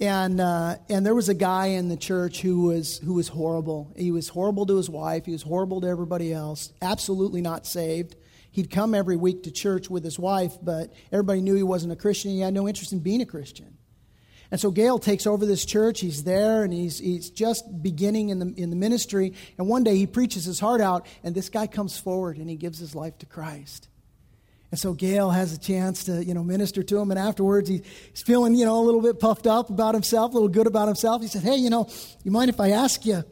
And, 0.00 0.40
uh, 0.40 0.76
and 0.88 1.06
there 1.06 1.14
was 1.14 1.28
a 1.28 1.34
guy 1.34 1.66
in 1.66 1.88
the 1.88 1.96
church 1.96 2.40
who 2.40 2.62
was, 2.62 2.98
who 2.98 3.14
was 3.14 3.28
horrible. 3.28 3.92
He 3.96 4.10
was 4.10 4.28
horrible 4.28 4.66
to 4.66 4.76
his 4.76 4.90
wife, 4.90 5.26
he 5.26 5.32
was 5.32 5.42
horrible 5.42 5.80
to 5.82 5.86
everybody 5.86 6.32
else, 6.32 6.72
absolutely 6.82 7.42
not 7.42 7.66
saved. 7.66 8.16
He'd 8.52 8.70
come 8.70 8.94
every 8.94 9.16
week 9.16 9.44
to 9.44 9.50
church 9.50 9.88
with 9.88 10.04
his 10.04 10.18
wife, 10.18 10.56
but 10.60 10.92
everybody 11.12 11.40
knew 11.40 11.54
he 11.54 11.62
wasn't 11.62 11.92
a 11.92 11.96
Christian. 11.96 12.32
He 12.32 12.40
had 12.40 12.54
no 12.54 12.66
interest 12.68 12.92
in 12.92 12.98
being 12.98 13.20
a 13.20 13.26
Christian. 13.26 13.76
And 14.50 14.60
so 14.60 14.70
Gayle 14.70 14.98
takes 14.98 15.26
over 15.26 15.46
this 15.46 15.64
church. 15.64 16.00
He's 16.00 16.24
there 16.24 16.64
and 16.64 16.72
he's, 16.72 16.98
he's 16.98 17.30
just 17.30 17.64
beginning 17.82 18.30
in 18.30 18.40
the, 18.40 18.52
in 18.56 18.70
the 18.70 18.76
ministry. 18.76 19.34
And 19.58 19.68
one 19.68 19.84
day 19.84 19.96
he 19.96 20.06
preaches 20.06 20.44
his 20.44 20.58
heart 20.58 20.80
out, 20.80 21.06
and 21.22 21.34
this 21.34 21.48
guy 21.48 21.68
comes 21.68 21.96
forward 21.96 22.38
and 22.38 22.50
he 22.50 22.56
gives 22.56 22.78
his 22.78 22.94
life 22.94 23.16
to 23.18 23.26
Christ. 23.26 23.88
And 24.72 24.78
so 24.78 24.92
Gayle 24.92 25.30
has 25.30 25.52
a 25.52 25.58
chance 25.58 26.04
to, 26.04 26.24
you 26.24 26.34
know, 26.34 26.44
minister 26.44 26.82
to 26.82 26.98
him. 26.98 27.10
And 27.10 27.18
afterwards, 27.18 27.68
he's 27.68 27.82
feeling, 28.24 28.54
you 28.54 28.64
know, 28.64 28.80
a 28.80 28.84
little 28.84 29.02
bit 29.02 29.18
puffed 29.18 29.46
up 29.46 29.68
about 29.68 29.94
himself, 29.94 30.30
a 30.30 30.34
little 30.34 30.48
good 30.48 30.68
about 30.68 30.86
himself. 30.86 31.22
He 31.22 31.28
said, 31.28 31.42
Hey, 31.42 31.56
you 31.56 31.70
know, 31.70 31.88
you 32.22 32.30
mind 32.30 32.50
if 32.50 32.60
I 32.60 32.70
ask 32.70 33.04
you 33.04 33.24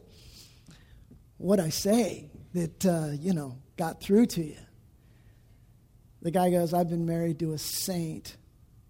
what 1.36 1.60
I 1.60 1.68
say 1.68 2.30
that, 2.54 2.86
uh, 2.86 3.10
you 3.12 3.34
know, 3.34 3.58
got 3.76 4.00
through 4.00 4.26
to 4.26 4.44
you? 4.44 4.56
The 6.22 6.30
guy 6.30 6.50
goes, 6.50 6.74
I've 6.74 6.88
been 6.88 7.06
married 7.06 7.38
to 7.40 7.52
a 7.52 7.58
saint 7.58 8.36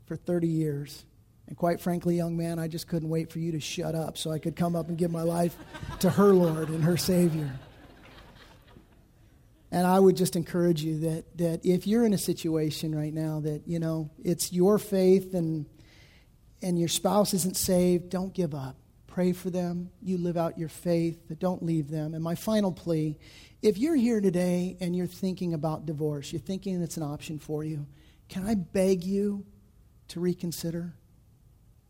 for 0.06 0.16
30 0.16 0.48
years. 0.48 1.04
And 1.46 1.56
quite 1.56 1.80
frankly, 1.80 2.16
young 2.16 2.36
man, 2.36 2.58
I 2.58 2.68
just 2.68 2.88
couldn't 2.88 3.08
wait 3.08 3.30
for 3.30 3.38
you 3.38 3.52
to 3.52 3.60
shut 3.60 3.94
up 3.94 4.18
so 4.18 4.30
I 4.30 4.38
could 4.38 4.56
come 4.56 4.76
up 4.76 4.88
and 4.88 4.98
give 4.98 5.10
my 5.10 5.22
life 5.22 5.56
to 6.00 6.10
her 6.10 6.32
Lord 6.32 6.68
and 6.68 6.84
her 6.84 6.96
Savior. 6.96 7.50
And 9.70 9.86
I 9.86 9.98
would 9.98 10.16
just 10.16 10.36
encourage 10.36 10.82
you 10.82 11.00
that, 11.00 11.38
that 11.38 11.64
if 11.64 11.86
you're 11.86 12.04
in 12.06 12.14
a 12.14 12.18
situation 12.18 12.94
right 12.94 13.12
now 13.12 13.40
that, 13.40 13.62
you 13.66 13.78
know, 13.78 14.10
it's 14.24 14.52
your 14.52 14.78
faith 14.78 15.34
and, 15.34 15.66
and 16.62 16.78
your 16.78 16.88
spouse 16.88 17.34
isn't 17.34 17.56
saved, 17.56 18.08
don't 18.08 18.32
give 18.32 18.54
up. 18.54 18.76
Pray 19.06 19.32
for 19.32 19.50
them. 19.50 19.90
You 20.02 20.16
live 20.16 20.36
out 20.36 20.58
your 20.58 20.68
faith, 20.68 21.18
don't 21.38 21.62
leave 21.62 21.90
them. 21.90 22.14
And 22.14 22.22
my 22.22 22.34
final 22.34 22.72
plea 22.72 23.18
if 23.62 23.78
you're 23.78 23.96
here 23.96 24.20
today 24.20 24.76
and 24.80 24.94
you're 24.94 25.06
thinking 25.06 25.54
about 25.54 25.86
divorce, 25.86 26.32
you're 26.32 26.40
thinking 26.40 26.80
it's 26.82 26.96
an 26.96 27.02
option 27.02 27.38
for 27.38 27.64
you, 27.64 27.86
can 28.28 28.46
I 28.46 28.54
beg 28.54 29.04
you 29.04 29.44
to 30.08 30.20
reconsider? 30.20 30.94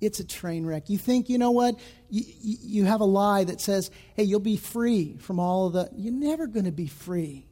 It's 0.00 0.20
a 0.20 0.24
train 0.24 0.64
wreck. 0.64 0.88
You 0.88 0.96
think, 0.96 1.28
you 1.28 1.38
know 1.38 1.50
what? 1.50 1.74
You, 2.08 2.22
you 2.40 2.84
have 2.84 3.00
a 3.00 3.04
lie 3.04 3.44
that 3.44 3.60
says, 3.60 3.90
hey, 4.14 4.22
you'll 4.22 4.40
be 4.40 4.56
free 4.56 5.16
from 5.18 5.40
all 5.40 5.66
of 5.66 5.72
the. 5.72 5.90
You're 5.96 6.12
never 6.12 6.46
going 6.46 6.66
to 6.66 6.72
be 6.72 6.86
free. 6.86 7.46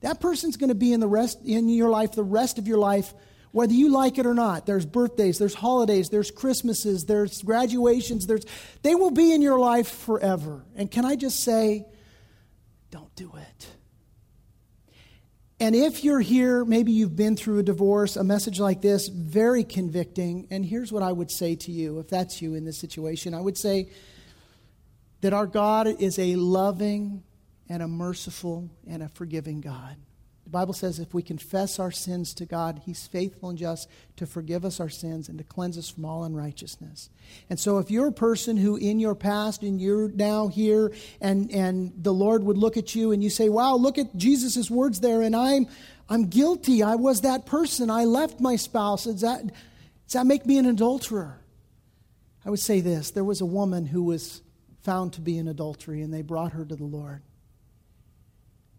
That 0.00 0.18
person's 0.18 0.56
going 0.56 0.70
to 0.70 0.74
be 0.74 0.94
in 0.94 1.00
the 1.00 1.08
rest 1.08 1.38
in 1.44 1.68
your 1.68 1.90
life 1.90 2.12
the 2.12 2.22
rest 2.22 2.58
of 2.58 2.66
your 2.66 2.78
life, 2.78 3.12
whether 3.52 3.74
you 3.74 3.90
like 3.90 4.16
it 4.16 4.24
or 4.24 4.32
not. 4.32 4.64
There's 4.64 4.86
birthdays, 4.86 5.38
there's 5.38 5.54
holidays, 5.54 6.08
there's 6.08 6.30
Christmases, 6.30 7.04
there's 7.04 7.42
graduations, 7.42 8.26
there's 8.26 8.46
they 8.82 8.94
will 8.94 9.10
be 9.10 9.34
in 9.34 9.42
your 9.42 9.58
life 9.58 9.88
forever. 9.88 10.64
And 10.74 10.90
can 10.90 11.04
I 11.04 11.16
just 11.16 11.44
say, 11.44 11.84
don't 12.90 13.14
do 13.16 13.32
it. 13.36 13.68
And 15.62 15.76
if 15.76 16.04
you're 16.04 16.20
here, 16.20 16.64
maybe 16.64 16.90
you've 16.90 17.16
been 17.16 17.36
through 17.36 17.58
a 17.58 17.62
divorce, 17.62 18.16
a 18.16 18.24
message 18.24 18.58
like 18.58 18.80
this, 18.80 19.08
very 19.08 19.62
convicting. 19.62 20.46
And 20.50 20.64
here's 20.64 20.90
what 20.90 21.02
I 21.02 21.12
would 21.12 21.30
say 21.30 21.54
to 21.54 21.70
you 21.70 21.98
if 21.98 22.08
that's 22.08 22.40
you 22.40 22.54
in 22.54 22.64
this 22.64 22.78
situation 22.78 23.34
I 23.34 23.40
would 23.40 23.58
say 23.58 23.90
that 25.20 25.34
our 25.34 25.46
God 25.46 25.86
is 25.86 26.18
a 26.18 26.36
loving 26.36 27.22
and 27.68 27.82
a 27.82 27.88
merciful 27.88 28.70
and 28.88 29.02
a 29.02 29.08
forgiving 29.08 29.60
God. 29.60 29.96
The 30.50 30.58
Bible 30.58 30.74
says 30.74 30.98
if 30.98 31.14
we 31.14 31.22
confess 31.22 31.78
our 31.78 31.92
sins 31.92 32.34
to 32.34 32.44
God, 32.44 32.82
He's 32.84 33.06
faithful 33.06 33.50
and 33.50 33.58
just 33.58 33.88
to 34.16 34.26
forgive 34.26 34.64
us 34.64 34.80
our 34.80 34.88
sins 34.88 35.28
and 35.28 35.38
to 35.38 35.44
cleanse 35.44 35.78
us 35.78 35.88
from 35.88 36.04
all 36.04 36.24
unrighteousness. 36.24 37.08
And 37.48 37.60
so, 37.60 37.78
if 37.78 37.88
you're 37.88 38.08
a 38.08 38.12
person 38.12 38.56
who 38.56 38.74
in 38.74 38.98
your 38.98 39.14
past 39.14 39.62
and 39.62 39.80
you're 39.80 40.08
now 40.08 40.48
here 40.48 40.90
and, 41.20 41.52
and 41.52 41.92
the 41.96 42.12
Lord 42.12 42.42
would 42.42 42.58
look 42.58 42.76
at 42.76 42.96
you 42.96 43.12
and 43.12 43.22
you 43.22 43.30
say, 43.30 43.48
Wow, 43.48 43.76
look 43.76 43.96
at 43.96 44.16
Jesus' 44.16 44.68
words 44.68 44.98
there, 44.98 45.22
and 45.22 45.36
I'm, 45.36 45.68
I'm 46.08 46.26
guilty. 46.26 46.82
I 46.82 46.96
was 46.96 47.20
that 47.20 47.46
person. 47.46 47.88
I 47.88 48.02
left 48.02 48.40
my 48.40 48.56
spouse. 48.56 49.04
Does 49.04 49.20
that, 49.20 49.46
does 49.46 50.14
that 50.14 50.26
make 50.26 50.46
me 50.46 50.58
an 50.58 50.66
adulterer? 50.66 51.38
I 52.44 52.50
would 52.50 52.58
say 52.58 52.80
this 52.80 53.12
there 53.12 53.22
was 53.22 53.40
a 53.40 53.46
woman 53.46 53.86
who 53.86 54.02
was 54.02 54.42
found 54.82 55.12
to 55.12 55.20
be 55.20 55.38
in 55.38 55.46
adultery, 55.46 56.02
and 56.02 56.12
they 56.12 56.22
brought 56.22 56.54
her 56.54 56.64
to 56.64 56.74
the 56.74 56.82
Lord. 56.82 57.22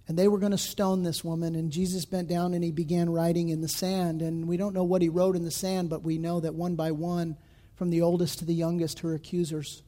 And 0.08 0.18
they 0.18 0.28
were 0.28 0.40
going 0.40 0.52
to 0.52 0.58
stone 0.58 1.04
this 1.04 1.24
woman. 1.24 1.56
And 1.56 1.72
Jesus 1.72 2.06
bent 2.06 2.28
down 2.28 2.54
and 2.54 2.64
he 2.64 2.72
began 2.72 3.10
writing 3.10 3.50
in 3.50 3.62
the 3.62 3.68
sand. 3.68 4.22
And 4.22 4.48
we 4.48 4.58
don't 4.58 4.74
know 4.74 4.84
what 4.84 5.02
he 5.02 5.10
wrote 5.10 5.36
in 5.36 5.46
the 5.46 5.52
sand, 5.52 5.90
but 5.90 6.04
we 6.04 6.18
know 6.18 6.40
that 6.40 6.56
one 6.56 6.76
by 6.76 6.92
one, 6.92 7.38
from 7.76 7.90
the 7.90 8.02
oldest 8.02 8.40
to 8.40 8.46
the 8.46 8.54
youngest, 8.54 9.00
her 9.00 9.14
accusers 9.14 9.84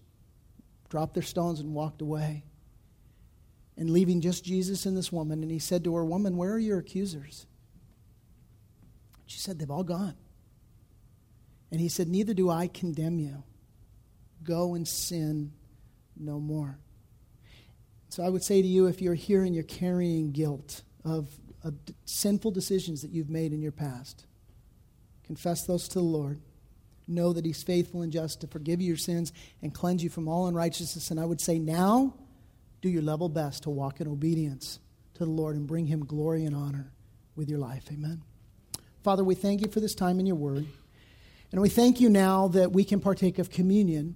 dropped 0.90 1.14
their 1.14 1.24
stones 1.24 1.60
and 1.60 1.74
walked 1.74 2.02
away. 2.02 2.44
And 3.76 3.90
leaving 3.90 4.22
just 4.22 4.46
Jesus 4.46 4.86
and 4.86 4.96
this 4.96 5.12
woman. 5.12 5.42
And 5.42 5.52
he 5.52 5.60
said 5.60 5.84
to 5.84 5.96
her, 5.96 6.06
Woman, 6.06 6.38
where 6.38 6.54
are 6.54 6.60
your 6.60 6.80
accusers? 6.80 7.48
She 9.26 9.40
said, 9.40 9.58
They've 9.58 9.72
all 9.72 9.84
gone. 9.84 10.16
And 11.72 11.82
he 11.82 11.90
said, 11.90 12.08
Neither 12.08 12.36
do 12.36 12.52
I 12.52 12.68
condemn 12.68 13.18
you. 13.18 13.44
Go 14.44 14.76
and 14.76 14.88
sin 14.88 15.54
no 16.16 16.40
more. 16.40 16.78
So 18.14 18.22
I 18.22 18.30
would 18.30 18.44
say 18.44 18.62
to 18.62 18.68
you, 18.68 18.86
if 18.86 19.02
you're 19.02 19.16
here 19.16 19.44
and 19.44 19.56
you're 19.56 19.64
carrying 19.64 20.34
guilt 20.34 20.84
of, 21.04 21.30
of 21.64 21.74
sinful 22.06 22.52
decisions 22.52 23.02
that 23.02 23.10
you've 23.10 23.32
made 23.32 23.54
in 23.54 23.60
your 23.60 23.72
past, 23.72 24.28
confess 25.24 25.66
those 25.66 25.88
to 25.88 25.96
the 25.96 26.06
Lord. 26.06 26.40
Know 27.08 27.34
that 27.34 27.44
He's 27.44 27.64
faithful 27.64 28.04
and 28.04 28.12
just 28.12 28.42
to 28.42 28.48
forgive 28.48 28.82
you 28.82 28.90
your 28.90 28.98
sins 28.98 29.34
and 29.64 29.74
cleanse 29.74 30.04
you 30.04 30.12
from 30.12 30.28
all 30.28 30.46
unrighteousness. 30.46 31.10
And 31.10 31.20
I 31.20 31.26
would 31.26 31.42
say 31.42 31.58
now, 31.58 32.14
do 32.84 32.90
your 32.90 33.02
level 33.02 33.30
best 33.30 33.64
to 33.64 33.72
walk 33.72 34.00
in 34.00 34.08
obedience 34.08 34.78
to 35.16 35.26
the 35.26 35.32
Lord 35.32 35.56
and 35.56 35.66
bring 35.66 35.88
Him 35.88 36.06
glory 36.06 36.46
and 36.46 36.56
honor 36.56 36.92
with 37.36 37.50
your 37.50 37.58
life. 37.58 37.86
Amen. 37.92 38.22
Father, 39.04 39.24
we 39.24 39.34
thank 39.34 39.62
you 39.62 39.72
for 39.72 39.80
this 39.80 39.96
time 39.96 40.20
in 40.20 40.28
your 40.28 40.36
word. 40.36 40.68
And 41.52 41.62
we 41.62 41.70
thank 41.70 42.00
you 42.00 42.10
now 42.10 42.50
that 42.50 42.74
we 42.74 42.84
can 42.84 43.00
partake 43.00 43.40
of 43.40 43.50
communion 43.50 44.14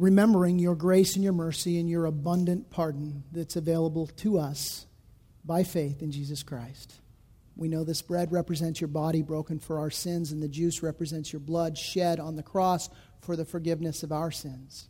remembering 0.00 0.58
your 0.58 0.74
grace 0.74 1.14
and 1.14 1.22
your 1.22 1.34
mercy 1.34 1.78
and 1.78 1.88
your 1.88 2.06
abundant 2.06 2.70
pardon 2.70 3.22
that's 3.32 3.56
available 3.56 4.06
to 4.06 4.38
us 4.38 4.86
by 5.44 5.62
faith 5.62 6.00
in 6.00 6.10
Jesus 6.10 6.42
Christ. 6.42 6.94
We 7.54 7.68
know 7.68 7.84
this 7.84 8.00
bread 8.00 8.32
represents 8.32 8.80
your 8.80 8.88
body 8.88 9.20
broken 9.20 9.58
for 9.58 9.78
our 9.78 9.90
sins, 9.90 10.32
and 10.32 10.42
the 10.42 10.48
juice 10.48 10.82
represents 10.82 11.34
your 11.34 11.40
blood 11.40 11.76
shed 11.76 12.18
on 12.18 12.34
the 12.34 12.42
cross 12.42 12.88
for 13.20 13.36
the 13.36 13.44
forgiveness 13.44 14.02
of 14.02 14.10
our 14.10 14.30
sins. 14.30 14.88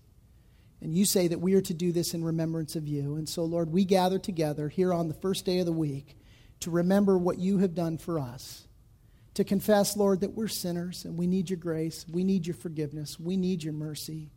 And 0.80 0.94
you 0.94 1.04
say 1.04 1.26
that 1.26 1.40
we 1.40 1.54
are 1.54 1.60
to 1.62 1.74
do 1.74 1.90
this 1.90 2.14
in 2.14 2.22
remembrance 2.22 2.76
of 2.76 2.86
you. 2.86 3.16
And 3.16 3.28
so, 3.28 3.42
Lord, 3.42 3.72
we 3.72 3.84
gather 3.84 4.20
together 4.20 4.68
here 4.68 4.94
on 4.94 5.08
the 5.08 5.14
first 5.14 5.44
day 5.44 5.58
of 5.58 5.66
the 5.66 5.72
week 5.72 6.16
to 6.60 6.70
remember 6.70 7.18
what 7.18 7.40
you 7.40 7.58
have 7.58 7.74
done 7.74 7.98
for 7.98 8.20
us. 8.20 8.68
To 9.34 9.42
confess, 9.42 9.96
Lord, 9.96 10.20
that 10.20 10.34
we're 10.34 10.46
sinners 10.46 11.04
and 11.04 11.18
we 11.18 11.26
need 11.26 11.50
your 11.50 11.56
grace. 11.58 12.06
We 12.08 12.22
need 12.22 12.46
your 12.46 12.54
forgiveness. 12.54 13.18
We 13.18 13.36
need 13.36 13.64
your 13.64 13.74
mercy. 13.74 14.30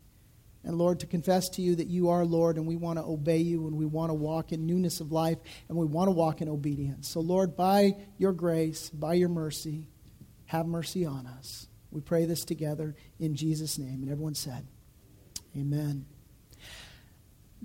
And 0.63 0.77
Lord, 0.77 1.01
to 1.01 1.07
confess 1.07 1.49
to 1.49 1.61
you 1.61 1.75
that 1.75 1.87
you 1.87 2.09
are 2.09 2.23
Lord 2.23 2.57
and 2.57 2.65
we 2.65 2.77
want 2.77 2.97
to 2.97 3.03
obey 3.03 3.39
you 3.39 3.67
and 3.67 3.75
we 3.75 3.85
want 3.85 4.09
to 4.09 4.13
walk 4.13 4.53
in 4.53 4.65
newness 4.65 5.01
of 5.01 5.11
life 5.11 5.37
and 5.67 5.77
we 5.77 5.85
want 5.85 6.07
to 6.07 6.11
walk 6.11 6.41
in 6.41 6.47
obedience. 6.47 7.09
So, 7.09 7.19
Lord, 7.19 7.55
by 7.57 7.97
your 8.17 8.31
grace, 8.31 8.89
by 8.89 9.15
your 9.15 9.29
mercy, 9.29 9.87
have 10.45 10.65
mercy 10.65 11.05
on 11.05 11.27
us. 11.27 11.67
We 11.91 12.01
pray 12.01 12.25
this 12.25 12.45
together 12.45 12.95
in 13.19 13.35
Jesus' 13.35 13.77
name. 13.77 14.03
And 14.03 14.11
everyone 14.11 14.35
said, 14.35 14.65
Amen. 15.55 16.05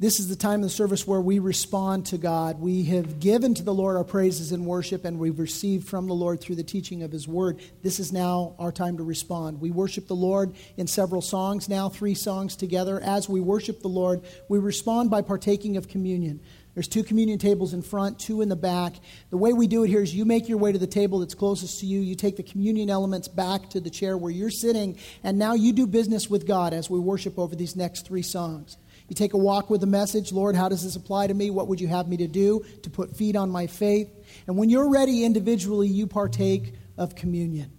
This 0.00 0.20
is 0.20 0.28
the 0.28 0.36
time 0.36 0.60
of 0.60 0.62
the 0.62 0.68
service 0.68 1.08
where 1.08 1.20
we 1.20 1.40
respond 1.40 2.06
to 2.06 2.18
God. 2.18 2.60
We 2.60 2.84
have 2.84 3.18
given 3.18 3.52
to 3.54 3.64
the 3.64 3.74
Lord 3.74 3.96
our 3.96 4.04
praises 4.04 4.52
and 4.52 4.64
worship, 4.64 5.04
and 5.04 5.18
we've 5.18 5.40
received 5.40 5.88
from 5.88 6.06
the 6.06 6.14
Lord 6.14 6.40
through 6.40 6.54
the 6.54 6.62
teaching 6.62 7.02
of 7.02 7.10
His 7.10 7.26
Word. 7.26 7.60
This 7.82 7.98
is 7.98 8.12
now 8.12 8.54
our 8.60 8.70
time 8.70 8.98
to 8.98 9.02
respond. 9.02 9.60
We 9.60 9.72
worship 9.72 10.06
the 10.06 10.14
Lord 10.14 10.54
in 10.76 10.86
several 10.86 11.20
songs, 11.20 11.68
now 11.68 11.88
three 11.88 12.14
songs 12.14 12.54
together. 12.54 13.00
As 13.00 13.28
we 13.28 13.40
worship 13.40 13.80
the 13.80 13.88
Lord, 13.88 14.22
we 14.48 14.60
respond 14.60 15.10
by 15.10 15.20
partaking 15.20 15.76
of 15.76 15.88
communion. 15.88 16.38
There's 16.74 16.86
two 16.86 17.02
communion 17.02 17.40
tables 17.40 17.74
in 17.74 17.82
front, 17.82 18.20
two 18.20 18.40
in 18.40 18.48
the 18.48 18.54
back. 18.54 18.94
The 19.30 19.36
way 19.36 19.52
we 19.52 19.66
do 19.66 19.82
it 19.82 19.88
here 19.88 20.02
is 20.02 20.14
you 20.14 20.24
make 20.24 20.48
your 20.48 20.58
way 20.58 20.70
to 20.70 20.78
the 20.78 20.86
table 20.86 21.18
that's 21.18 21.34
closest 21.34 21.80
to 21.80 21.86
you. 21.86 21.98
You 21.98 22.14
take 22.14 22.36
the 22.36 22.44
communion 22.44 22.88
elements 22.88 23.26
back 23.26 23.70
to 23.70 23.80
the 23.80 23.90
chair 23.90 24.16
where 24.16 24.30
you're 24.30 24.48
sitting, 24.48 24.96
and 25.24 25.40
now 25.40 25.54
you 25.54 25.72
do 25.72 25.88
business 25.88 26.30
with 26.30 26.46
God 26.46 26.72
as 26.72 26.88
we 26.88 27.00
worship 27.00 27.36
over 27.36 27.56
these 27.56 27.74
next 27.74 28.06
three 28.06 28.22
songs. 28.22 28.76
You 29.08 29.14
take 29.14 29.32
a 29.32 29.38
walk 29.38 29.70
with 29.70 29.80
the 29.80 29.86
message 29.86 30.32
Lord, 30.32 30.54
how 30.54 30.68
does 30.68 30.84
this 30.84 30.96
apply 30.96 31.26
to 31.28 31.34
me? 31.34 31.50
What 31.50 31.68
would 31.68 31.80
you 31.80 31.88
have 31.88 32.08
me 32.08 32.18
to 32.18 32.28
do 32.28 32.64
to 32.82 32.90
put 32.90 33.16
feet 33.16 33.36
on 33.36 33.50
my 33.50 33.66
faith? 33.66 34.10
And 34.46 34.56
when 34.56 34.68
you're 34.68 34.90
ready 34.90 35.24
individually, 35.24 35.88
you 35.88 36.06
partake 36.06 36.74
of 36.96 37.14
communion. 37.14 37.72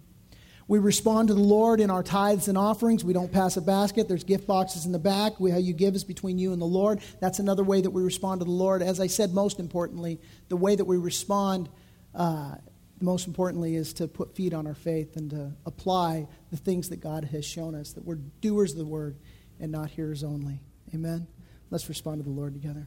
We 0.66 0.78
respond 0.78 1.28
to 1.28 1.34
the 1.34 1.40
Lord 1.40 1.80
in 1.80 1.90
our 1.90 2.04
tithes 2.04 2.46
and 2.46 2.56
offerings. 2.56 3.04
We 3.04 3.12
don't 3.12 3.32
pass 3.32 3.56
a 3.56 3.60
basket. 3.60 4.06
There's 4.06 4.22
gift 4.22 4.46
boxes 4.46 4.86
in 4.86 4.92
the 4.92 5.00
back. 5.00 5.40
We, 5.40 5.50
how 5.50 5.58
you 5.58 5.72
give 5.72 5.96
is 5.96 6.04
between 6.04 6.38
you 6.38 6.52
and 6.52 6.62
the 6.62 6.66
Lord. 6.66 7.00
That's 7.20 7.40
another 7.40 7.64
way 7.64 7.80
that 7.80 7.90
we 7.90 8.02
respond 8.02 8.40
to 8.40 8.44
the 8.44 8.52
Lord. 8.52 8.80
As 8.80 9.00
I 9.00 9.08
said, 9.08 9.34
most 9.34 9.58
importantly, 9.58 10.20
the 10.48 10.56
way 10.56 10.76
that 10.76 10.84
we 10.84 10.96
respond, 10.96 11.68
uh, 12.14 12.54
most 13.00 13.26
importantly, 13.26 13.74
is 13.74 13.92
to 13.94 14.06
put 14.06 14.36
feet 14.36 14.54
on 14.54 14.68
our 14.68 14.74
faith 14.74 15.16
and 15.16 15.30
to 15.30 15.52
apply 15.66 16.28
the 16.52 16.56
things 16.56 16.88
that 16.90 17.00
God 17.00 17.24
has 17.24 17.44
shown 17.44 17.74
us, 17.74 17.92
that 17.94 18.04
we're 18.04 18.20
doers 18.40 18.70
of 18.70 18.78
the 18.78 18.86
word 18.86 19.16
and 19.58 19.72
not 19.72 19.90
hearers 19.90 20.22
only. 20.22 20.60
Amen. 20.94 21.26
Let's 21.70 21.88
respond 21.88 22.18
to 22.18 22.24
the 22.24 22.30
Lord 22.30 22.54
together. 22.54 22.86